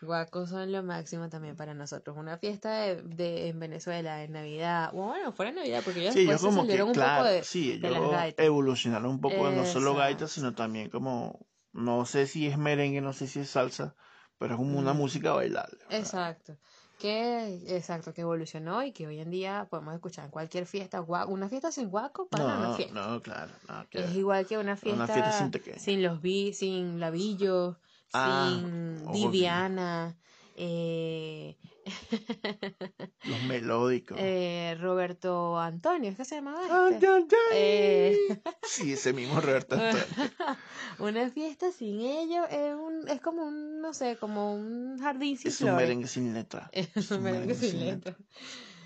Guacos 0.00 0.50
son 0.50 0.70
lo 0.70 0.82
máximo 0.84 1.28
también 1.28 1.56
para 1.56 1.74
nosotros. 1.74 2.16
Una 2.16 2.38
fiesta 2.38 2.70
de, 2.82 3.02
de- 3.02 3.48
en 3.48 3.58
Venezuela, 3.58 4.22
en 4.22 4.32
Navidad. 4.32 4.90
o 4.94 5.08
Bueno, 5.08 5.32
fuera 5.32 5.50
Navidad, 5.50 5.82
porque 5.84 6.00
ellos 6.02 6.14
Sí, 6.14 6.24
después 6.26 6.40
se 6.40 6.48
como 6.50 6.66
que, 6.68 6.82
un 6.82 6.92
claro, 6.92 7.22
poco 7.24 7.28
de, 7.28 7.42
sí, 7.42 7.78
de 7.78 7.90
las 7.90 8.34
evolucionaron 8.36 9.10
un 9.10 9.20
poco, 9.20 9.50
no 9.50 9.64
solo 9.64 9.96
gaitas, 9.96 10.30
sino 10.30 10.54
también 10.54 10.88
como, 10.88 11.46
no 11.72 12.06
sé 12.06 12.26
si 12.28 12.46
es 12.46 12.56
merengue, 12.56 13.00
no 13.00 13.12
sé 13.12 13.26
si 13.26 13.40
es 13.40 13.50
salsa, 13.50 13.96
pero 14.38 14.54
es 14.54 14.58
como 14.58 14.78
una 14.78 14.94
Mm. 14.94 14.98
música 14.98 15.32
bailable. 15.32 15.78
sea, 15.88 15.98
Exacto. 15.98 16.56
Que, 16.98 17.76
exacto, 17.76 18.12
que 18.12 18.22
evolucionó 18.22 18.82
y 18.82 18.90
que 18.90 19.06
hoy 19.06 19.20
en 19.20 19.30
día 19.30 19.68
podemos 19.70 19.94
escuchar 19.94 20.24
en 20.24 20.30
cualquier 20.32 20.66
fiesta. 20.66 21.00
Una 21.00 21.48
fiesta 21.48 21.70
sin 21.70 21.90
guaco 21.90 22.28
para 22.28 22.44
una 22.44 22.70
No, 22.70 22.76
fiesta. 22.76 23.08
no, 23.08 23.22
claro, 23.22 23.52
nada 23.68 23.86
que 23.88 24.00
Es 24.00 24.16
igual 24.16 24.46
que 24.46 24.58
una 24.58 24.76
fiesta, 24.76 25.04
Una 25.04 25.06
fiesta 25.06 25.32
sin 25.32 25.78
sin 25.80 26.02
los 26.02 26.20
sin 26.56 26.98
labillo, 26.98 27.76
Ah, 28.12 28.48
sin 28.50 29.06
obvio. 29.06 29.30
Viviana, 29.30 30.16
eh, 30.56 31.56
Los 33.24 33.42
melódicos. 33.44 34.16
eh, 34.20 34.76
Roberto 34.80 35.58
Antonio, 35.58 36.10
¿es 36.10 36.16
que 36.16 36.24
se 36.24 36.36
llamaba 36.36 36.62
este? 36.90 37.06
ay, 37.06 37.22
ay. 37.22 37.26
Eh, 37.52 38.18
Sí, 38.62 38.92
ese 38.92 39.12
mismo 39.12 39.40
Roberto 39.40 39.74
Antonio. 39.74 40.04
una 40.98 41.30
fiesta 41.30 41.70
sin 41.72 42.00
ellos 42.00 42.46
es 42.50 42.74
un, 42.74 43.08
es 43.08 43.20
como 43.20 43.44
un, 43.44 43.80
no 43.80 43.92
sé, 43.94 44.16
como 44.16 44.54
un 44.54 44.98
jardín 45.00 45.36
sin 45.38 45.48
Es 45.48 45.60
un 45.60 45.68
flores. 45.68 45.82
merengue 45.86 46.08
sin 46.08 46.34
letra. 46.34 46.70
Es 46.72 47.10
un 47.10 47.22
merengue 47.22 47.54
sin 47.54 47.80
letra. 47.80 48.16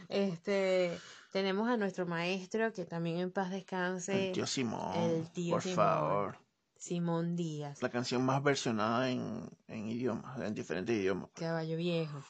Este, 0.09 0.99
tenemos 1.33 1.69
a 1.69 1.77
nuestro 1.77 2.07
maestro, 2.07 2.73
que 2.73 2.85
también 2.85 3.19
en 3.19 3.33
paz 3.33 3.51
descanse, 3.51 4.29
El 4.29 4.33
tío 4.35 4.47
Simón. 4.47 4.95
el 4.99 5.31
tío 5.33 5.53
por 5.55 5.63
Simón. 5.63 5.77
favor. 5.77 6.39
Simón 6.77 7.37
Díaz, 7.37 7.81
La 7.81 7.91
canción 7.91 8.27
más 8.27 8.43
versionada 8.43 9.09
en, 9.09 9.49
en 9.69 9.89
idiomas, 9.89 10.41
en 10.41 10.53
diferentes 10.53 10.97
idiomas. 10.97 11.31
Caballo 11.35 11.77
Viejo. 11.77 12.23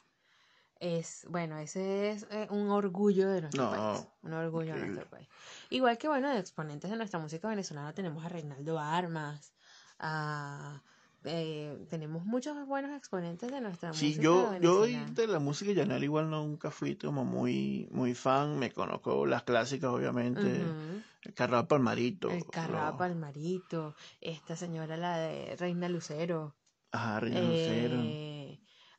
Es, 0.83 1.25
bueno, 1.29 1.57
ese 1.59 2.09
es 2.11 2.27
eh, 2.29 2.45
un 2.49 2.69
orgullo 2.69 3.29
de 3.29 3.39
nuestro 3.39 3.63
No, 3.63 3.71
país. 3.71 4.05
Un 4.21 4.33
orgullo 4.33 4.73
de 4.73 4.79
nuestro 4.81 5.09
país. 5.09 5.27
Igual 5.69 5.97
que, 5.97 6.09
bueno, 6.09 6.29
de 6.29 6.39
exponentes 6.39 6.91
de 6.91 6.97
nuestra 6.97 7.19
música 7.19 7.47
venezolana 7.47 7.93
tenemos 7.93 8.25
a 8.25 8.27
Reinaldo 8.27 8.77
Armas, 8.79 9.53
a, 9.99 10.81
eh, 11.23 11.85
tenemos 11.89 12.25
muchos 12.25 12.67
buenos 12.67 12.91
exponentes 12.97 13.49
de 13.49 13.61
nuestra 13.61 13.93
Sí, 13.93 14.07
música 14.09 14.21
yo, 14.23 14.57
yo 14.61 14.85
de 15.13 15.27
la 15.27 15.39
música 15.39 15.71
llanera 15.71 16.03
igual 16.03 16.29
nunca 16.29 16.69
fui 16.69 16.97
como 16.97 17.23
muy, 17.23 17.87
muy 17.91 18.13
fan. 18.13 18.59
Me 18.59 18.69
conozco 18.71 19.25
las 19.25 19.43
clásicas, 19.43 19.89
obviamente. 19.89 20.63
Ujú. 20.63 21.01
El 21.23 21.33
Carnaval 21.33 21.67
Palmarito. 21.67 22.29
El 22.29 22.43
Carrapa 22.49 22.91
lo- 22.91 22.97
Palmarito, 22.97 23.95
esta 24.19 24.57
señora, 24.57 24.97
la 24.97 25.17
de 25.17 25.55
Reina 25.55 25.87
Lucero. 25.87 26.55
Ajá, 26.91 27.21
Reina 27.21 27.39
Lucero. 27.39 27.95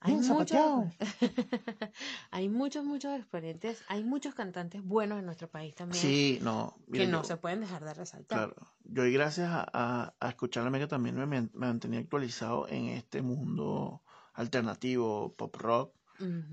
Hay 0.06 0.16
muchos, 0.16 0.84
hay 2.30 2.48
muchos, 2.48 2.84
muchos 2.84 3.12
exponentes, 3.18 3.82
hay 3.88 4.04
muchos 4.04 4.34
cantantes 4.34 4.82
buenos 4.84 5.18
en 5.18 5.24
nuestro 5.26 5.48
país 5.48 5.74
también 5.74 6.00
Sí, 6.00 6.38
no. 6.42 6.76
mira, 6.86 7.04
que 7.06 7.10
no 7.10 7.22
yo- 7.22 7.24
se 7.24 7.36
pueden 7.38 7.60
dejar 7.60 7.84
de 7.84 7.94
resaltar. 7.94 8.38
Claro. 8.50 8.54
Yo 8.84 9.06
y 9.06 9.12
gracias 9.12 9.50
a, 9.50 9.66
a, 9.72 10.14
a 10.20 10.28
escuchar 10.28 10.70
la 10.70 10.86
también 10.88 11.16
me, 11.16 11.26
man- 11.26 11.50
me 11.54 11.66
mantenía 11.66 12.00
actualizado 12.00 12.68
en 12.68 12.86
este 12.88 13.22
mundo 13.22 14.02
alternativo, 14.34 15.34
pop 15.36 15.56
rock. 15.56 15.94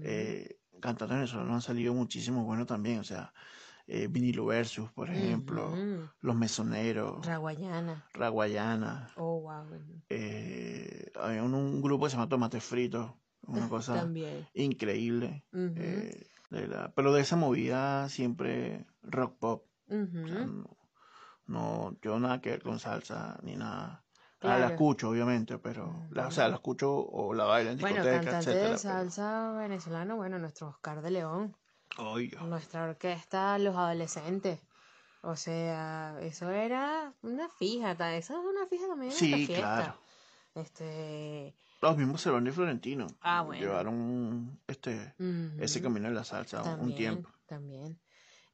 Eh, 0.02 0.58
cantantes 0.80 1.16
venezolanos 1.18 1.54
han 1.54 1.62
salido 1.62 1.94
muchísimos 1.94 2.46
buenos 2.46 2.68
también. 2.68 3.00
O 3.00 3.04
sea, 3.04 3.34
eh, 3.88 4.08
Vinilo 4.08 4.46
Versus, 4.46 4.90
por 4.92 5.10
ejemplo. 5.10 5.76
Los 6.22 6.36
Mesoneros. 6.36 7.26
Raguayana. 7.26 8.06
Raguayana. 8.14 9.12
Oh, 9.18 9.42
wow. 9.42 9.78
Eh, 10.10 11.12
había 11.20 11.44
un, 11.44 11.54
un 11.54 11.82
grupo 11.82 12.06
que 12.06 12.12
se 12.12 12.16
llama 12.16 12.30
Tomate 12.30 12.62
Frito. 12.62 13.18
Una 13.48 13.68
cosa 13.70 13.96
También. 13.96 14.48
increíble. 14.54 15.44
Eh, 15.54 16.28
de 16.50 16.68
la, 16.68 16.92
pero 16.94 17.14
de 17.14 17.22
esa 17.22 17.36
movida 17.36 18.10
siempre 18.10 18.86
rock 19.04 19.38
pop. 19.40 19.66
Ujú. 19.88 20.24
O 20.24 20.28
sea, 20.28 20.46
no, 20.46 20.78
no, 21.48 21.98
yo 22.02 22.20
nada 22.20 22.42
que 22.42 22.52
ver 22.52 22.62
con 22.64 22.80
salsa 22.80 23.40
ni 23.44 23.56
nada. 23.56 24.04
Ah, 24.44 24.48
la 24.48 24.56
Claro. 24.58 24.74
escucho, 24.74 25.10
obviamente, 25.10 25.60
pero, 25.60 26.08
la, 26.10 26.28
o 26.28 26.32
sea, 26.32 26.48
la 26.48 26.56
escucho 26.56 26.92
o 26.96 27.34
la 27.36 27.44
bailo 27.46 27.70
en 27.72 27.78
Bueno, 27.78 27.98
discoteca, 27.98 28.22
cantante 28.32 28.50
etcétera. 28.52 28.72
de 28.72 28.78
salsa 28.80 29.52
venezolano, 29.54 30.16
bueno, 30.16 30.40
nuestro 30.40 30.70
Oscar 30.70 31.02
de 31.02 31.12
León. 31.12 31.56
pero- 31.96 32.10
Oye, 32.12 32.32
Nuestra 32.44 32.86
orquesta, 32.86 33.58
Los 33.60 33.76
Adolescentes. 33.76 34.60
O 35.24 35.36
sea, 35.36 36.18
eso 36.22 36.50
era 36.50 37.14
una 37.22 37.48
fija, 37.50 37.92
eso 38.16 38.34
es 38.34 38.40
una 38.46 38.66
fija 38.66 38.88
también 38.88 39.12
Sí, 39.12 39.32
esta 39.34 39.46
fiesta. 39.46 39.76
claro. 39.76 39.94
Este, 40.56 41.56
los 41.82 41.98
mismos 41.98 42.22
Cerón 42.22 42.46
y 42.48 42.52
Florentino 42.52 43.08
Ah, 43.22 43.42
bueno. 43.42 43.62
llevaron 43.62 44.60
este, 44.68 45.16
ese 45.60 45.82
camino 45.82 46.08
de 46.10 46.14
la 46.16 46.24
salsa 46.24 46.76
un 46.76 46.94
tiempo. 46.96 47.30
También. 47.48 48.00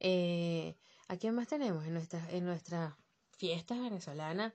Eh, 0.00 0.76
¿A 1.08 1.16
quién 1.16 1.34
más 1.34 1.48
tenemos 1.48 1.84
en 1.86 1.94
nuestras 1.94 2.28
en 2.32 2.44
nuestras 2.44 2.94
fiestas 3.36 3.78
venezolanas? 3.78 4.52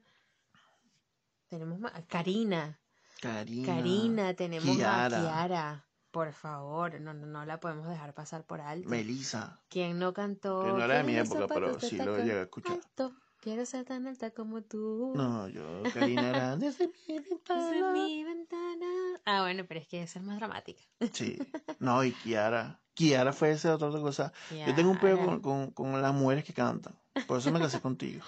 Tenemos 1.48 1.80
a 1.94 2.02
Karina, 2.08 2.80
Karina. 3.22 3.66
Karina, 3.76 4.34
tenemos 4.34 4.76
Kiara. 4.76 5.18
a 5.18 5.22
Kiara. 5.22 5.88
Por 6.12 6.32
favor, 6.32 7.00
no, 7.02 7.14
no, 7.14 7.26
no 7.26 7.46
la 7.46 7.60
podemos 7.60 7.88
dejar 7.88 8.14
pasar 8.14 8.44
por 8.46 8.62
alto. 8.62 8.88
Melissa. 8.90 9.60
¿Quién 9.70 9.98
no 9.98 10.14
cantó? 10.14 10.64
Que 10.64 10.70
no 10.72 10.84
era 10.84 10.98
de 11.00 11.04
"Quiero 11.04 11.24
mi 11.24 11.28
época, 11.28 11.54
pero 11.54 11.80
sí 11.80 11.98
lo 11.98 12.18
llegué 12.18 12.34
a 12.40 12.42
escuchar. 12.44 12.74
alto, 12.74 13.16
Quiero 13.44 13.66
ser 13.66 13.84
tan 13.84 14.08
alta 14.08 14.32
como 14.32 14.62
tú. 14.62 15.12
No, 15.16 15.50
yo, 15.50 15.84
Karina 15.94 16.56
desde 16.56 16.88
mi 17.08 17.16
Desde 17.16 17.30
ventana. 17.30 17.92
mi 17.94 18.24
ventana. 18.24 18.86
Ah, 19.26 19.42
bueno, 19.42 19.66
pero 19.68 19.82
es 19.82 19.88
que 19.88 20.02
esa 20.02 20.20
es 20.20 20.26
más 20.26 20.38
dramática. 20.38 20.82
Sí. 21.12 21.38
No, 21.80 22.04
y 22.06 22.14
Kiara. 22.14 22.80
Kiara 22.94 23.34
fue 23.34 23.52
esa 23.52 23.76
otra 23.76 23.90
cosa. 23.90 24.32
Yo 24.52 24.74
tengo 24.76 24.92
un 24.92 24.98
Kiara. 24.98 25.18
con, 25.26 25.42
con, 25.42 25.72
con 25.72 26.02
las 26.02 26.14
mujeres 26.14 26.46
que 26.46 26.54
cantan. 26.54 26.94
Por 27.28 27.40
eso 27.40 27.52
me 27.52 27.60
casé 27.60 27.82
contigo. 27.82 28.24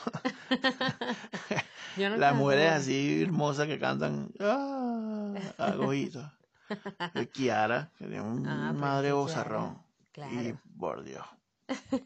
Yo 1.97 2.09
no 2.09 2.17
Las 2.17 2.31
canto. 2.31 2.43
mujeres 2.43 2.71
así 2.73 3.21
hermosas 3.23 3.67
que 3.67 3.79
cantan. 3.79 4.29
Ah, 4.39 5.33
agojito. 5.57 6.29
El 7.13 7.29
Kiara, 7.29 7.91
que 7.97 8.05
tiene 8.07 8.21
un 8.21 8.45
Ah, 8.47 8.73
madre 8.73 9.11
bozarrón. 9.13 9.81
Kiara, 10.11 10.31
Y 10.33 10.37
Claro. 10.37 10.59
por 10.77 11.03
Dios. 11.03 11.25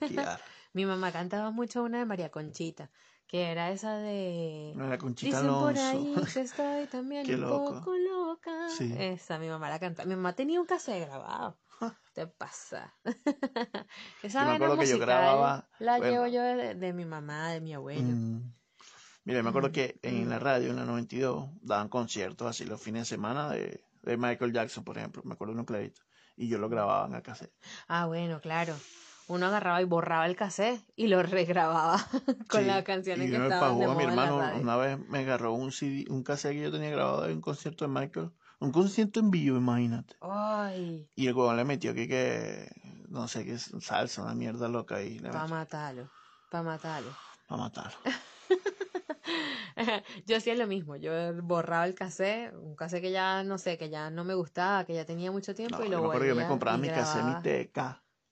Kiara. 0.07 0.39
Mi 0.73 0.85
mamá 0.85 1.11
cantaba 1.11 1.51
mucho 1.51 1.83
una 1.83 1.99
de 1.99 2.05
María 2.05 2.29
Conchita, 2.29 2.89
que 3.27 3.51
era 3.51 3.71
esa 3.71 3.97
de... 3.97 4.73
No, 4.75 4.87
La 4.87 4.97
Conchita 4.97 5.37
Dicen 5.41 5.53
por 5.53 5.77
ahí 5.77 6.15
que 6.33 6.39
estoy 6.41 6.87
también 6.87 7.25
Qué 7.25 7.35
un 7.35 7.41
loco. 7.41 7.75
poco 7.79 7.95
loca. 7.97 8.69
Sí. 8.69 8.93
Esa, 8.97 9.39
mi 9.39 9.47
mamá 9.49 9.69
la 9.69 9.79
cantaba. 9.79 10.07
Mi 10.07 10.15
mamá 10.15 10.33
tenía 10.33 10.59
un 10.59 10.67
cassette 10.67 11.05
grabado. 11.07 11.57
Te 12.13 12.27
pasa. 12.27 12.93
Esa 14.23 14.39
Yo 14.43 14.45
me 14.49 14.55
acuerdo 14.55 14.77
que 14.77 14.87
yo 14.87 14.99
grababa- 14.99 15.67
La 15.79 15.97
bueno. 15.97 16.11
llevo 16.11 16.27
yo 16.27 16.41
de, 16.43 16.75
de 16.75 16.93
mi 16.93 17.05
mamá, 17.05 17.49
de 17.51 17.61
mi 17.61 17.73
abuelo. 17.73 18.01
Mm. 18.03 18.53
Mira, 19.25 19.43
me 19.43 19.49
acuerdo 19.49 19.69
Mm, 19.69 19.73
que 19.73 19.99
en 20.01 20.25
mm. 20.25 20.29
la 20.29 20.39
radio, 20.39 20.69
en 20.71 20.75
la 20.75 20.85
92, 20.85 21.49
daban 21.61 21.89
conciertos 21.89 22.47
así 22.47 22.65
los 22.65 22.81
fines 22.81 23.03
de 23.03 23.05
semana 23.05 23.49
de, 23.49 23.83
de 24.03 24.17
Michael 24.17 24.53
Jackson, 24.53 24.83
por 24.83 24.97
ejemplo. 24.97 25.21
Me 25.23 25.33
acuerdo 25.33 25.53
de 25.53 25.59
un 25.59 25.65
clarito. 25.65 26.01
Y 26.35 26.47
yo 26.47 26.57
lo 26.57 26.69
grababa 26.69 27.05
en 27.07 27.15
el 27.15 27.21
cassette. 27.21 27.53
Ah, 27.87 28.05
bueno, 28.07 28.39
claro. 28.41 28.75
Uno 29.29 29.45
agarraba 29.45 29.81
y 29.81 29.85
borraba 29.85 30.25
el 30.25 30.35
cassette 30.35 30.81
y 30.95 31.07
lo 31.07 31.21
regrababa 31.37 31.99
con 32.49 32.61
Sí, 32.61 32.67
las 32.67 32.83
canciones 32.83 33.27
y 33.27 33.31
que 33.31 33.37
yo 33.37 33.39
me 33.39 33.45
estaban 33.45 33.79
de 33.79 33.85
pagó 33.85 33.91
a 33.91 33.95
mi 33.95 34.03
moda 34.05 34.11
en 34.11 34.15
la 34.17 34.23
hermano. 34.23 34.57
Una 34.59 34.77
vez 34.77 34.99
me 35.07 35.19
agarró 35.19 35.53
un 35.53 35.71
CD, 35.71 36.05
un 36.09 36.23
cassette 36.23 36.53
que 36.53 36.61
yo 36.63 36.71
tenía 36.71 36.89
grabado 36.89 37.23
de 37.27 37.33
un 37.33 37.41
concierto 37.41 37.85
de 37.85 37.91
Michael. 37.91 38.31
Un 38.59 38.71
concierto 38.71 39.19
en 39.19 39.31
vivo, 39.31 39.57
imagínate. 39.57 40.15
Ay, 40.21 41.07
Y 41.15 41.27
el 41.27 41.33
huevón 41.33 41.57
le 41.57 41.63
metió 41.63 41.93
que, 41.93 42.07
que 42.07 42.69
no 43.09 43.27
sé 43.27 43.45
qué 43.45 43.57
salsa, 43.57 44.23
una 44.23 44.35
mierda 44.35 44.67
loca 44.67 44.95
ahí. 44.97 45.19
le 45.19 45.29
pa' 45.29 45.41
metió. 45.41 45.55
matarlo, 45.55 46.09
pa' 46.49 46.63
matarlo. 46.63 47.11
para 47.47 47.61
matar. 47.61 47.91
yo 50.25 50.37
hacía 50.37 50.55
lo 50.55 50.67
mismo, 50.67 50.95
yo 50.95 51.11
borraba 51.43 51.85
el 51.85 51.95
cassette, 51.95 52.53
un 52.53 52.75
cassette 52.75 53.01
que 53.01 53.11
ya 53.11 53.43
no 53.43 53.57
sé, 53.57 53.77
que 53.77 53.89
ya 53.89 54.09
no 54.09 54.23
me 54.23 54.33
gustaba, 54.33 54.85
que 54.85 54.93
ya 54.93 55.05
tenía 55.05 55.31
mucho 55.31 55.55
tiempo 55.55 55.77
No, 55.79 55.85
y 55.85 55.89
yo 55.89 55.95
lo 55.97 56.01
me 56.01 56.07
acuerdo 56.07 56.23
que 56.23 56.27
yo 56.29 56.35
me 56.35 56.41
volvía 56.41 56.47
compraba 56.49 56.77
mi 56.77 56.87
cassette, 56.89 57.15
mi 57.23 57.31
grababa. 57.31 57.41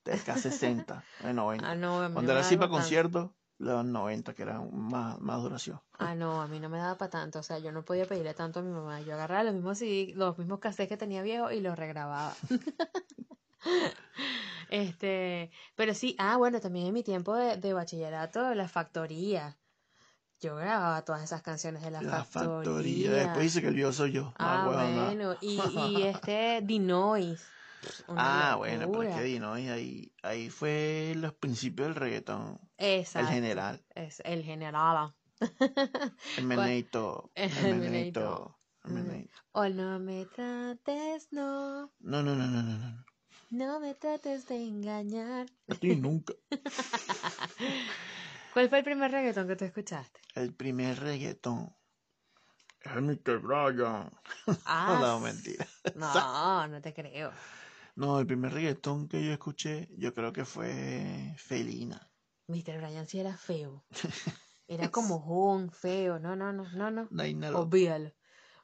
TK 0.08 0.38
60, 0.38 1.04
de 1.24 1.34
90. 1.34 1.70
Ah, 1.70 1.76
no, 1.76 2.02
a 2.02 2.08
mí 2.08 2.14
Cuando 2.14 2.34
no 2.34 2.38
era 2.40 2.46
así 2.46 2.58
para 2.58 2.70
conciertos, 2.70 3.32
los 3.60 3.84
90, 3.86 4.34
que 4.34 4.44
eran 4.44 4.70
más, 4.72 5.20
más 5.20 5.42
duración. 5.42 5.82
Ah, 6.00 6.14
no, 6.16 6.42
a 6.42 6.48
mí 6.48 6.60
no 6.60 6.70
me 6.70 6.78
daba 6.78 6.98
para 6.98 7.10
tanto, 7.10 7.40
o 7.40 7.44
sea, 7.44 7.58
yo 7.60 7.72
no 7.72 7.84
podía 7.84 8.06
pedirle 8.06 8.34
tanto 8.34 8.60
a 8.60 8.64
mi 8.64 8.72
mamá. 8.72 9.02
Yo 9.02 9.14
agarraba 9.14 9.44
los 9.44 9.54
mismos 9.56 9.80
CD, 9.80 10.14
los 10.16 10.38
mismos 10.38 10.60
cassettes 10.60 10.90
que 10.90 10.98
tenía 10.98 11.22
viejos 11.24 11.52
y 11.54 11.62
los 11.62 11.78
regrababa. 11.78 12.34
Este, 14.70 15.50
pero 15.76 15.94
sí, 15.94 16.16
ah, 16.20 16.36
bueno, 16.38 16.60
también 16.60 16.88
en 16.88 16.94
mi 16.94 17.02
tiempo 17.04 17.34
de, 17.36 17.56
de 17.58 17.74
bachillerato, 17.74 18.54
la 18.54 18.68
factoría. 18.68 19.58
Yo 20.40 20.56
grababa 20.56 21.04
todas 21.04 21.24
esas 21.24 21.42
canciones 21.42 21.82
de 21.84 21.90
la, 21.90 22.02
La 22.02 22.24
factoría. 22.26 22.64
factoría. 22.66 23.12
Después 23.12 23.40
dice 23.44 23.62
que 23.62 23.70
el 23.70 23.76
yo 23.76 23.92
soy 23.94 24.12
yo. 24.12 24.34
Ah, 24.38 24.64
no. 24.66 24.74
bueno, 25.06 25.36
y, 25.42 25.60
y 25.96 26.04
este 26.04 26.62
Dinois. 26.64 27.42
Una 28.08 28.52
Ah, 28.52 28.56
bueno, 28.56 28.92
pero 28.92 29.04
es 29.04 29.16
que 29.16 29.30
y 29.30 29.38
ahí, 29.70 30.14
ahí 30.24 30.50
fue 30.50 31.14
los 31.16 31.34
principios 31.34 31.88
del 31.90 31.96
reggaetón. 31.96 32.60
El 32.78 33.06
general, 33.06 33.84
es 33.96 34.22
el 34.26 34.44
general. 34.44 35.14
el 36.38 36.44
meneito, 36.44 37.32
El 37.36 37.76
meneito. 37.76 38.60
el 38.84 38.92
Mm. 38.92 38.96
meneito. 38.96 39.34
O 39.52 39.68
no 39.70 40.00
me 40.00 40.26
trates, 40.26 41.32
no, 41.32 41.92
No, 42.00 42.24
no, 42.24 42.36
no, 42.36 42.48
no, 42.48 42.64
no, 42.64 42.78
no. 42.78 43.06
no 43.52 43.80
me 43.80 43.94
trates 43.96 44.48
de 44.48 44.56
engañar. 44.56 45.48
A 45.70 45.76
ti 45.76 45.96
nunca. 45.96 46.34
¿Cuál 48.54 48.70
fue 48.70 48.80
el 48.80 48.84
primer 48.84 49.12
reggaetón 49.12 49.48
que 49.48 49.56
tú 49.56 49.66
escuchaste? 49.66 50.20
El 50.36 50.54
primer 50.54 51.00
reggaetón. 51.00 51.74
Es 52.82 53.02
Mr. 53.02 53.40
Bryan. 53.40 54.12
Ah, 54.66 55.00
No, 55.02 55.20
mentira. 55.20 55.66
no, 55.96 56.04
no 56.68 56.82
te 56.82 56.94
creo. 56.94 57.32
No, 57.98 58.20
el 58.20 58.28
primer 58.28 58.54
reggaetón 58.54 59.08
que 59.08 59.26
yo 59.26 59.34
escuché, 59.34 59.90
yo 59.98 60.14
creo 60.14 60.32
que 60.32 60.46
fue 60.46 61.34
Felina. 61.36 62.12
Mr. 62.46 62.78
Bryan 62.78 63.08
sí 63.08 63.20
era 63.20 63.36
feo. 63.36 63.84
Era 64.68 64.92
como 64.92 65.20
Jun, 65.20 65.72
feo. 65.72 66.20
No, 66.20 66.36
no, 66.36 66.54
no, 66.54 66.70
no, 66.74 66.92
no. 66.92 67.08
López. 67.10 67.56
Olvídalo. 67.56 68.14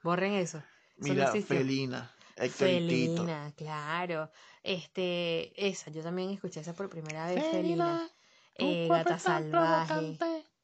Borren 0.03 0.33
eso. 0.33 0.57
Eso 0.57 0.67
no 0.97 1.13
Mira, 1.13 1.25
existió. 1.25 1.57
Felina. 1.57 2.11
Felina, 2.35 3.53
claro. 3.55 4.29
Este, 4.61 5.51
esa, 5.55 5.89
yo 5.89 6.03
también 6.03 6.29
escuché 6.29 6.59
esa 6.59 6.73
por 6.73 6.89
primera 6.89 7.25
vez, 7.25 7.43
Felina. 7.49 8.07
Eh, 8.55 8.87
Gata 8.87 9.17
Salvaje. 9.17 10.17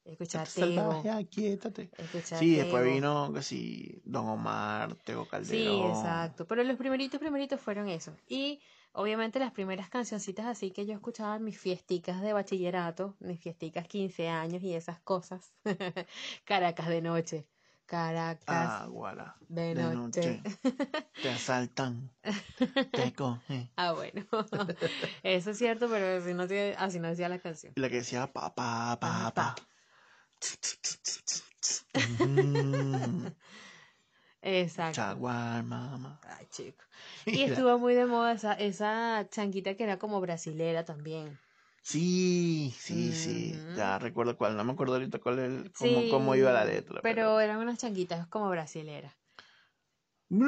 Tego. 0.04 0.44
Salvaje, 0.46 1.10
aquíétate. 1.10 1.90
Sí, 2.38 2.56
después 2.56 2.84
vino 2.84 3.32
que 3.32 3.42
sí, 3.42 4.00
Don 4.04 4.26
Omar, 4.28 4.94
Tego 4.96 5.24
Sí, 5.24 5.30
Calderón. 5.30 5.90
exacto. 5.90 6.46
Pero 6.46 6.64
los 6.64 6.76
primeritos, 6.76 7.20
primeritos 7.20 7.60
fueron 7.60 7.88
esos. 7.88 8.14
Y 8.26 8.60
obviamente 8.92 9.38
las 9.38 9.52
primeras 9.52 9.88
cancioncitas 9.90 10.46
así 10.46 10.70
que 10.72 10.86
yo 10.86 10.94
escuchaba 10.94 11.36
en 11.36 11.44
mis 11.44 11.58
fiesticas 11.58 12.20
de 12.22 12.32
bachillerato, 12.32 13.16
mis 13.20 13.40
fiesticas 13.40 13.86
15 13.86 14.28
años 14.28 14.62
y 14.62 14.74
esas 14.74 15.00
cosas. 15.00 15.52
Caracas 16.44 16.88
de 16.88 17.02
noche. 17.02 17.46
Caracas 17.86 18.44
Ah, 18.46 18.86
guara. 18.88 19.36
de, 19.48 19.74
De 19.74 19.82
noche. 19.82 20.40
noche. 20.40 20.42
Te 21.22 21.28
asaltan. 21.28 22.08
Te 22.92 23.12
cogen. 23.16 23.68
ah, 23.76 23.92
bueno. 23.92 24.24
Eso 25.24 25.50
es 25.50 25.58
cierto, 25.58 25.88
pero 25.90 26.18
así 26.22 26.32
no, 26.32 26.44
así 26.78 27.00
no 27.00 27.08
decía 27.08 27.28
la 27.28 27.38
canción. 27.40 27.72
La 27.76 27.88
que 27.88 27.96
decía 27.96 28.32
pa, 28.32 28.54
pa, 28.54 28.96
pa, 29.00 29.00
Pa, 29.00 29.32
pa. 29.34 29.54
pa. 29.56 29.62
Mm, 31.94 33.26
Exacto. 34.42 35.00
Jaguar, 35.00 35.62
mamá. 35.64 36.20
Ay, 36.24 36.46
chico. 36.50 36.84
Y 37.26 37.42
estuvo 37.42 37.78
muy 37.78 37.94
de 37.94 38.06
moda 38.06 38.32
esa, 38.32 38.54
esa 38.54 39.26
chanquita 39.30 39.74
que 39.74 39.84
era 39.84 39.98
como 39.98 40.20
brasilera 40.20 40.84
también. 40.84 41.38
Sí, 41.82 42.72
sí, 42.78 43.12
sí. 43.12 43.54
Ya 43.76 43.98
recuerdo 43.98 44.36
cuál. 44.36 44.56
No 44.56 44.64
me 44.64 44.72
acuerdo 44.72 44.94
ahorita 44.94 45.18
cuál 45.18 45.38
el, 45.38 45.72
cómo, 45.72 46.00
Sí, 46.02 46.08
cómo 46.10 46.34
iba 46.34 46.52
la 46.52 46.64
letra. 46.64 47.00
Pero 47.02 47.40
eran 47.40 47.58
unas 47.58 47.78
chanquitas 47.78 48.26
como 48.28 48.48
brasileras. 48.50 49.12
Ay, 50.30 50.38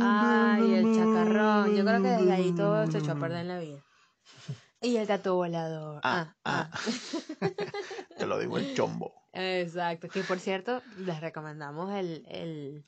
Ay, 0.00 0.74
el 0.74 0.92
chacarrón. 0.94 1.74
Yo 1.74 1.84
creo 1.84 2.02
que 2.02 2.08
desde 2.08 2.32
ahí 2.32 2.52
todo 2.52 2.86
se 2.90 2.98
echó 2.98 3.12
a 3.12 3.18
perder 3.18 3.40
en 3.40 3.48
la 3.48 3.58
vida. 3.58 3.78
Y 4.82 4.96
el 4.96 5.06
gato 5.06 5.36
volador. 5.36 6.00
Ah, 6.02 6.34
Ah, 6.44 6.68
ah. 6.72 6.80
lo 8.34 8.38
digo 8.40 8.58
el 8.58 8.74
chombo. 8.74 9.14
Exacto. 9.32 10.08
Que 10.08 10.22
por 10.24 10.38
cierto, 10.38 10.82
les 10.98 11.20
recomendamos 11.20 11.92
el, 11.94 12.24
el, 12.28 12.84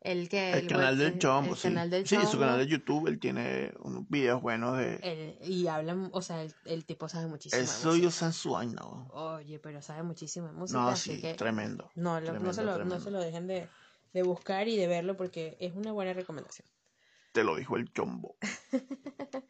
el 0.00 0.28
que. 0.28 0.52
El 0.52 0.66
canal 0.68 0.96
del 0.98 1.18
chombo, 1.18 1.52
el 1.52 1.56
sí. 1.58 1.68
canal 1.68 1.90
del 1.90 2.06
Sí, 2.06 2.16
su 2.16 2.22
Chombo. 2.22 2.38
canal 2.40 2.58
de 2.58 2.66
YouTube, 2.68 3.08
él 3.08 3.18
tiene 3.18 3.72
unos 3.80 4.08
videos 4.08 4.40
buenos 4.42 4.76
de... 4.78 4.96
El- 5.02 5.48
y 5.50 5.66
hablan, 5.66 6.10
o 6.12 6.22
sea, 6.22 6.42
el, 6.42 6.54
el 6.64 6.84
tipo 6.84 7.08
sabe 7.08 7.26
muchísimo. 7.26 7.58
de 7.58 7.64
Eso 7.64 7.96
yo 7.96 8.10
san 8.10 8.32
su 8.32 8.52
vaina, 8.52 8.80
¿no? 8.82 9.08
Oye, 9.12 9.58
pero 9.58 9.82
sabe 9.82 10.02
muchísimo 10.02 10.46
de 10.48 10.52
música. 10.52 10.80
No, 10.80 10.88
así 10.88 11.16
sí, 11.16 11.20
que 11.20 11.34
tremendo. 11.34 11.90
no, 11.94 12.20
lo- 12.20 12.26
no, 12.26 12.32
tremendo, 12.32 12.52
se 12.52 12.62
lo, 12.64 12.84
no 12.84 13.00
se 13.00 13.10
lo 13.10 13.18
dejen 13.20 13.46
de, 13.46 13.68
de 14.12 14.22
buscar 14.22 14.68
y 14.68 14.76
de 14.76 14.86
verlo 14.86 15.16
porque 15.16 15.56
es 15.60 15.74
una 15.74 15.92
buena 15.92 16.12
recomendación. 16.12 16.66
Te 17.32 17.42
lo 17.44 17.56
dijo 17.56 17.76
el 17.76 17.90
chombo. 17.92 18.36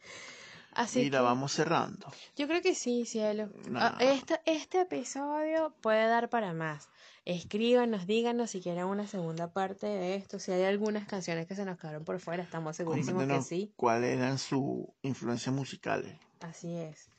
Así 0.75 0.99
Mira, 0.99 1.19
que- 1.19 1.23
vamos 1.23 1.51
cerrando. 1.51 2.07
Yo 2.35 2.47
creo 2.47 2.61
que 2.61 2.75
sí, 2.75 3.05
cielo. 3.05 3.49
Ah, 3.75 3.97
este, 3.99 4.39
este 4.45 4.81
episodio 4.81 5.73
puede 5.81 6.07
dar 6.07 6.29
para 6.29 6.53
más. 6.53 6.89
Escríbanos, 7.25 8.05
díganos 8.05 8.51
si 8.51 8.61
quieren 8.61 8.85
una 8.85 9.07
segunda 9.07 9.53
parte 9.53 9.87
de 9.87 10.15
esto. 10.15 10.39
Si 10.39 10.51
hay 10.51 10.63
algunas 10.63 11.07
canciones 11.07 11.47
que 11.47 11.55
se 11.55 11.63
nos 11.65 11.77
quedaron 11.77 12.03
por 12.03 12.19
fuera, 12.19 12.43
estamos 12.43 12.75
segurísimos 12.75 13.25
que 13.27 13.41
sí. 13.41 13.73
cuáles 13.75 14.17
eran 14.17 14.37
sus 14.37 14.85
influencias 15.03 15.53
musicales. 15.55 16.17
Así 16.41 16.75
es. 16.75 17.09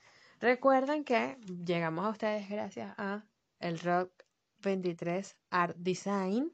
Recuerden 0.40 1.04
que 1.04 1.38
llegamos 1.64 2.04
a 2.04 2.10
ustedes 2.10 2.48
gracias 2.50 2.94
a 2.98 3.24
el 3.60 3.78
Rock 3.80 4.10
23 4.62 5.36
Art 5.50 5.76
Design 5.78 6.52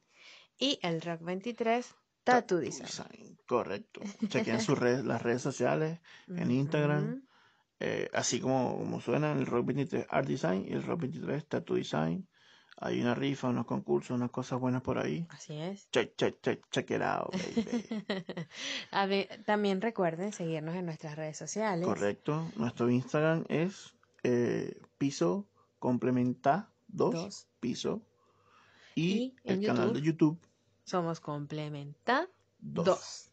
y 0.58 0.78
el 0.82 1.00
Rock 1.00 1.22
23 1.22 1.96
Tattoo 2.30 2.58
Design. 2.58 2.86
Design, 2.86 3.38
Correcto. 3.46 4.00
Chequen 4.28 4.60
sus 4.60 4.78
redes, 4.78 5.04
las 5.04 5.22
redes 5.22 5.42
sociales, 5.42 5.98
en 6.28 6.50
Instagram. 6.50 7.22
Eh, 7.82 8.10
así 8.12 8.40
como, 8.40 8.76
como 8.76 9.00
suena 9.00 9.32
el 9.32 9.46
Rock 9.46 9.66
23 9.66 10.06
Art 10.10 10.28
Design 10.28 10.66
y 10.68 10.72
el 10.72 10.82
Rock 10.82 11.00
23 11.00 11.46
Tattoo 11.46 11.76
Design. 11.76 12.28
Hay 12.76 13.00
una 13.00 13.14
rifa, 13.14 13.48
unos 13.48 13.66
concursos, 13.66 14.16
unas 14.16 14.30
cosas 14.30 14.58
buenas 14.58 14.82
por 14.82 14.98
ahí. 14.98 15.26
Así 15.30 15.54
es. 15.54 15.90
Check, 15.90 16.16
check, 16.16 16.40
check, 16.40 16.64
check 16.70 16.90
it 16.90 17.02
out, 17.02 17.30
baby. 17.32 18.04
A 18.90 19.06
ver, 19.06 19.42
también 19.44 19.80
recuerden 19.80 20.32
seguirnos 20.32 20.74
en 20.74 20.86
nuestras 20.86 21.16
redes 21.16 21.36
sociales. 21.36 21.86
Correcto. 21.86 22.50
Nuestro 22.56 22.90
Instagram 22.90 23.44
es 23.48 23.94
eh, 24.22 24.80
piso 24.96 25.46
complementa 25.80 26.70
2 26.88 27.14
Dos. 27.14 27.48
piso. 27.58 28.02
Y, 28.94 29.34
el 29.44 29.64
canal 29.64 29.92
de 29.92 30.02
YouTube 30.02 30.38
Somos 30.90 31.20
Complementa 31.20 32.26
2. 32.58 32.84
2. 32.84 33.30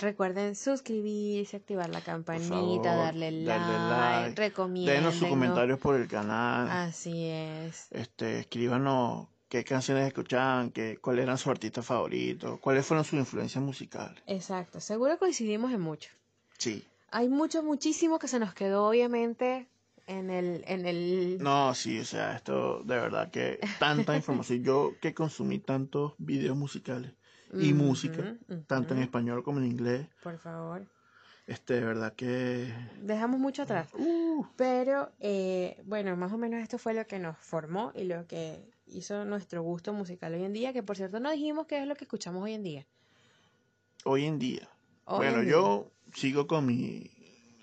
Recuerden 0.00 0.56
suscribirse, 0.56 1.58
activar 1.58 1.90
la 1.90 2.00
campanita, 2.00 2.48
favor, 2.54 2.82
darle 2.82 3.30
like, 3.32 3.46
darle 3.46 4.24
like, 4.24 4.40
recomienden. 4.40 4.94
Denos 4.94 5.14
sus 5.16 5.28
comentarios 5.28 5.78
por 5.78 5.94
el 5.94 6.08
canal. 6.08 6.70
Así 6.70 7.26
es. 7.26 7.88
Este, 7.90 8.38
escríbanos 8.38 9.28
qué 9.50 9.62
canciones 9.62 10.06
escuchaban, 10.06 10.70
qué, 10.70 10.96
cuáles 10.96 11.24
eran 11.24 11.36
sus 11.36 11.48
artistas 11.48 11.84
favoritos, 11.84 12.60
cuáles 12.60 12.86
fueron 12.86 13.04
sus 13.04 13.18
influencias 13.18 13.62
musicales. 13.62 14.22
Exacto. 14.26 14.80
Seguro 14.80 15.18
coincidimos 15.18 15.70
en 15.70 15.82
mucho. 15.82 16.08
Sí. 16.56 16.82
Hay 17.10 17.28
mucho, 17.28 17.62
muchísimo 17.62 18.18
que 18.18 18.26
se 18.28 18.38
nos 18.38 18.54
quedó, 18.54 18.88
obviamente, 18.88 19.68
en 20.06 20.30
el, 20.30 20.64
en 20.66 20.86
el. 20.86 21.38
No, 21.40 21.74
sí, 21.74 21.98
o 22.00 22.04
sea, 22.04 22.36
esto 22.36 22.82
de 22.84 22.96
verdad 22.96 23.30
que 23.30 23.58
tanta 23.78 24.16
información. 24.16 24.62
Yo 24.62 24.92
que 25.00 25.14
consumí 25.14 25.58
tantos 25.58 26.14
videos 26.18 26.56
musicales 26.56 27.12
y 27.52 27.72
música, 27.72 28.36
tanto 28.66 28.94
en 28.94 29.02
español 29.02 29.42
como 29.42 29.58
en 29.60 29.66
inglés, 29.66 30.06
Por 30.22 30.36
favor. 30.38 30.84
este, 31.46 31.74
de 31.74 31.84
verdad 31.84 32.12
que... 32.14 32.72
Dejamos 33.02 33.38
mucho 33.38 33.62
atrás. 33.62 33.88
Uh, 33.94 34.44
Pero, 34.56 35.12
eh, 35.20 35.80
bueno, 35.84 36.16
más 36.16 36.32
o 36.32 36.38
menos 36.38 36.60
esto 36.60 36.76
fue 36.78 36.92
lo 36.92 37.06
que 37.06 37.18
nos 37.18 37.38
formó 37.38 37.92
y 37.94 38.04
lo 38.04 38.26
que 38.26 38.68
hizo 38.86 39.24
nuestro 39.24 39.62
gusto 39.62 39.92
musical 39.92 40.34
hoy 40.34 40.44
en 40.44 40.52
día, 40.52 40.72
que 40.72 40.82
por 40.82 40.96
cierto 40.96 41.20
no 41.20 41.30
dijimos 41.30 41.66
qué 41.66 41.80
es 41.80 41.86
lo 41.86 41.94
que 41.94 42.04
escuchamos 42.04 42.42
hoy 42.42 42.52
en 42.54 42.62
día. 42.64 42.86
hoy 44.04 44.24
en 44.24 44.38
día. 44.38 44.68
Hoy 45.04 45.18
bueno, 45.18 45.38
en 45.38 45.44
día. 45.44 45.52
yo 45.52 45.90
sigo 46.14 46.46
con 46.46 46.66
mi... 46.66 47.10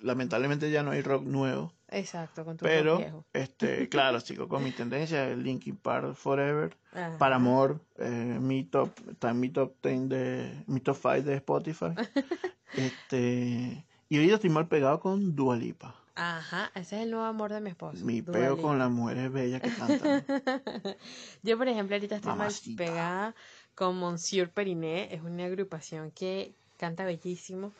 Lamentablemente 0.02 0.72
ya 0.72 0.82
no 0.84 0.92
hay 0.92 1.02
rock 1.02 1.24
nuevo, 1.24 1.74
Exacto, 1.94 2.44
con 2.44 2.58
tu 2.58 2.64
pero, 2.66 2.98
viejo. 2.98 3.26
este, 3.34 3.88
claro, 3.90 4.20
sigo 4.20 4.48
con 4.48 4.64
mi 4.64 4.72
tendencia, 4.72 5.30
Linkin 5.36 5.78
Park 5.78 6.16
Forever, 6.16 6.76
Ajá. 6.92 7.18
para 7.18 7.36
amor, 7.36 7.80
eh, 7.98 8.38
mi 8.42 8.64
top, 8.64 8.90
está 9.12 9.30
en 9.30 9.40
mi 9.40 9.50
top 9.50 9.76
10 9.84 10.10
de, 10.10 10.64
mi 10.68 10.80
top 10.80 10.98
5 11.02 11.22
de 11.22 11.36
Spotify. 11.36 11.94
este, 12.76 13.86
y 14.10 14.16
ahorita 14.18 14.36
estoy 14.36 14.50
mal 14.50 14.68
pegado 14.68 15.00
con 15.00 15.36
Dua 15.36 15.56
Lipa. 15.56 15.96
Ajá, 16.16 16.70
ese 16.76 16.98
es 16.98 17.04
el 17.04 17.12
nuevo 17.12 17.26
amor 17.26 17.52
de 17.52 17.60
mi 17.62 17.70
esposo. 17.72 18.04
Mi 18.06 18.22
Dua 18.22 18.34
peo 18.34 18.56
Lipa. 18.56 18.68
con 18.68 18.78
las 18.80 18.92
mujeres 18.92 19.32
bellas 19.32 19.62
que 19.62 19.72
cantan. 19.74 20.24
Yo, 21.44 21.58
por 21.58 21.68
ejemplo, 21.68 21.96
ahorita 21.96 22.16
estoy 22.16 22.30
mal 22.32 22.38
Mamacita. 22.40 22.84
pegada 22.84 23.36
con 23.76 23.98
Monsieur 23.98 24.50
Periné. 24.52 25.14
Es 25.14 25.22
una 25.22 25.46
agrupación 25.46 26.12
que 26.12 26.54
canta 26.78 27.04
bellísimo. 27.06 27.72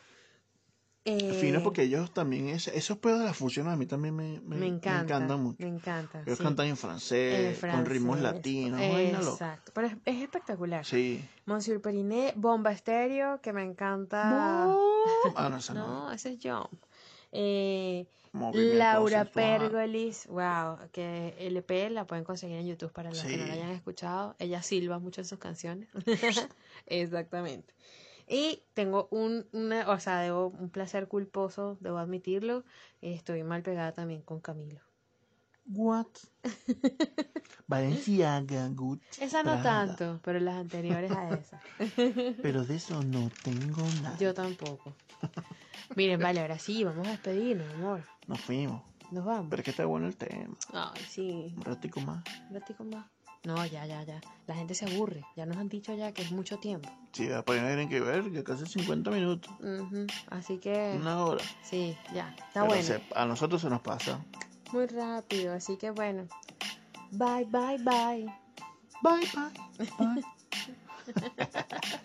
Eh, 1.06 1.38
Fino 1.38 1.62
porque 1.62 1.82
ellos 1.82 2.14
también, 2.14 2.48
es, 2.48 2.68
esos 2.68 2.96
pedos 2.96 3.18
de 3.18 3.26
la 3.26 3.34
fusión 3.34 3.68
a 3.68 3.76
mí 3.76 3.84
también 3.84 4.16
me, 4.16 4.40
me, 4.40 4.56
me 4.56 4.66
encanta. 4.66 5.02
encantan 5.02 5.42
mucho. 5.42 5.58
Me 5.60 5.68
encanta. 5.68 6.22
Ellos 6.22 6.38
sí. 6.38 6.44
cantan 6.44 6.66
en 6.66 6.76
francés, 6.78 7.62
En 7.62 7.70
con 7.70 7.84
ritmos 7.84 8.20
latinos. 8.20 8.80
Exacto. 8.80 9.72
Pero 9.74 9.88
es, 9.88 9.96
es 10.06 10.22
espectacular. 10.22 10.84
Sí. 10.84 11.22
Monsieur 11.44 11.82
Periné, 11.82 12.32
Bomba 12.36 12.72
Estéreo, 12.72 13.40
que 13.42 13.52
me 13.52 13.62
encanta. 13.62 14.22
Ah, 15.34 15.48
no, 15.50 15.56
esa 15.58 15.74
no. 15.74 15.86
No, 15.86 16.12
ese 16.12 16.32
es 16.32 16.38
Jump. 16.42 16.72
Eh, 17.32 18.06
Laura. 18.32 19.24
Pergolis, 19.26 20.26
wow, 20.26 20.78
que 20.90 21.34
el 21.38 21.56
EP 21.56 21.90
la 21.90 22.06
pueden 22.06 22.24
conseguir 22.24 22.56
en 22.56 22.66
YouTube 22.66 22.92
para 22.92 23.10
los 23.10 23.22
que 23.22 23.36
no 23.36 23.46
la 23.46 23.52
hayan 23.52 23.70
escuchado. 23.70 24.34
Ella 24.38 24.62
silba 24.62 24.98
mucho 24.98 25.20
en 25.20 25.26
sus 25.26 25.38
canciones. 25.38 25.88
Exactamente. 26.86 27.74
Y 28.28 28.62
tengo 28.72 29.08
un, 29.10 29.46
una, 29.52 29.88
o 29.90 29.98
sea, 30.00 30.20
debo, 30.20 30.48
un 30.48 30.70
placer 30.70 31.08
culposo, 31.08 31.76
debo 31.80 31.98
admitirlo. 31.98 32.64
Estoy 33.02 33.42
mal 33.42 33.62
pegada 33.62 33.92
también 33.92 34.22
con 34.22 34.40
Camilo. 34.40 34.80
What? 35.66 36.06
Valenciaga, 37.66 38.68
Gucci. 38.68 39.24
Esa 39.24 39.42
no 39.42 39.52
Prada. 39.52 39.62
tanto, 39.62 40.20
pero 40.22 40.38
las 40.38 40.56
anteriores 40.56 41.10
a 41.10 41.30
esa. 41.30 41.60
Pero 42.42 42.64
de 42.64 42.76
eso 42.76 43.02
no 43.02 43.30
tengo 43.42 43.82
nada. 44.02 44.18
Yo 44.18 44.34
tampoco. 44.34 44.94
Miren, 45.96 46.20
vale, 46.20 46.40
ahora 46.40 46.58
sí, 46.58 46.84
vamos 46.84 47.06
a 47.06 47.12
despedirnos, 47.12 47.72
amor. 47.74 48.04
Nos 48.26 48.40
fuimos. 48.40 48.82
Nos 49.10 49.24
vamos. 49.24 49.46
Pero 49.48 49.62
que 49.62 49.70
está 49.70 49.86
bueno 49.86 50.06
el 50.06 50.16
tema. 50.16 50.54
Ay, 50.72 51.00
sí. 51.08 51.54
Un 51.56 51.64
ratico 51.64 52.00
más. 52.00 52.22
Un 52.50 52.54
ratico 52.54 52.84
más. 52.84 53.06
No, 53.44 53.64
ya, 53.66 53.84
ya, 53.86 54.02
ya. 54.04 54.20
La 54.46 54.54
gente 54.54 54.74
se 54.74 54.86
aburre. 54.86 55.24
Ya 55.36 55.44
nos 55.44 55.58
han 55.58 55.68
dicho 55.68 55.94
ya 55.94 56.12
que 56.12 56.22
es 56.22 56.30
mucho 56.32 56.58
tiempo. 56.58 56.88
Sí, 57.12 57.26
después 57.26 57.60
tienen 57.60 57.88
que 57.90 58.00
ver 58.00 58.30
que 58.32 58.42
casi 58.42 58.64
50 58.66 59.10
minutos. 59.10 59.52
Así 60.30 60.58
que, 60.58 60.96
Una 60.98 61.22
hora. 61.24 61.44
sí, 61.62 61.96
ya. 62.14 62.30
Está 62.30 62.60
Pero 62.60 62.66
bueno. 62.66 62.82
se- 62.82 63.02
a 63.14 63.26
nosotros 63.26 63.60
se 63.60 63.68
nos 63.68 63.82
pasa. 63.82 64.18
Muy 64.72 64.86
rápido. 64.86 65.52
Así 65.54 65.76
que, 65.76 65.90
bueno. 65.90 66.26
Bye, 67.12 67.44
bye, 67.44 67.78
bye. 67.78 68.26
Bye, 69.02 69.28
bye. 69.34 69.88
bye. 69.98 70.24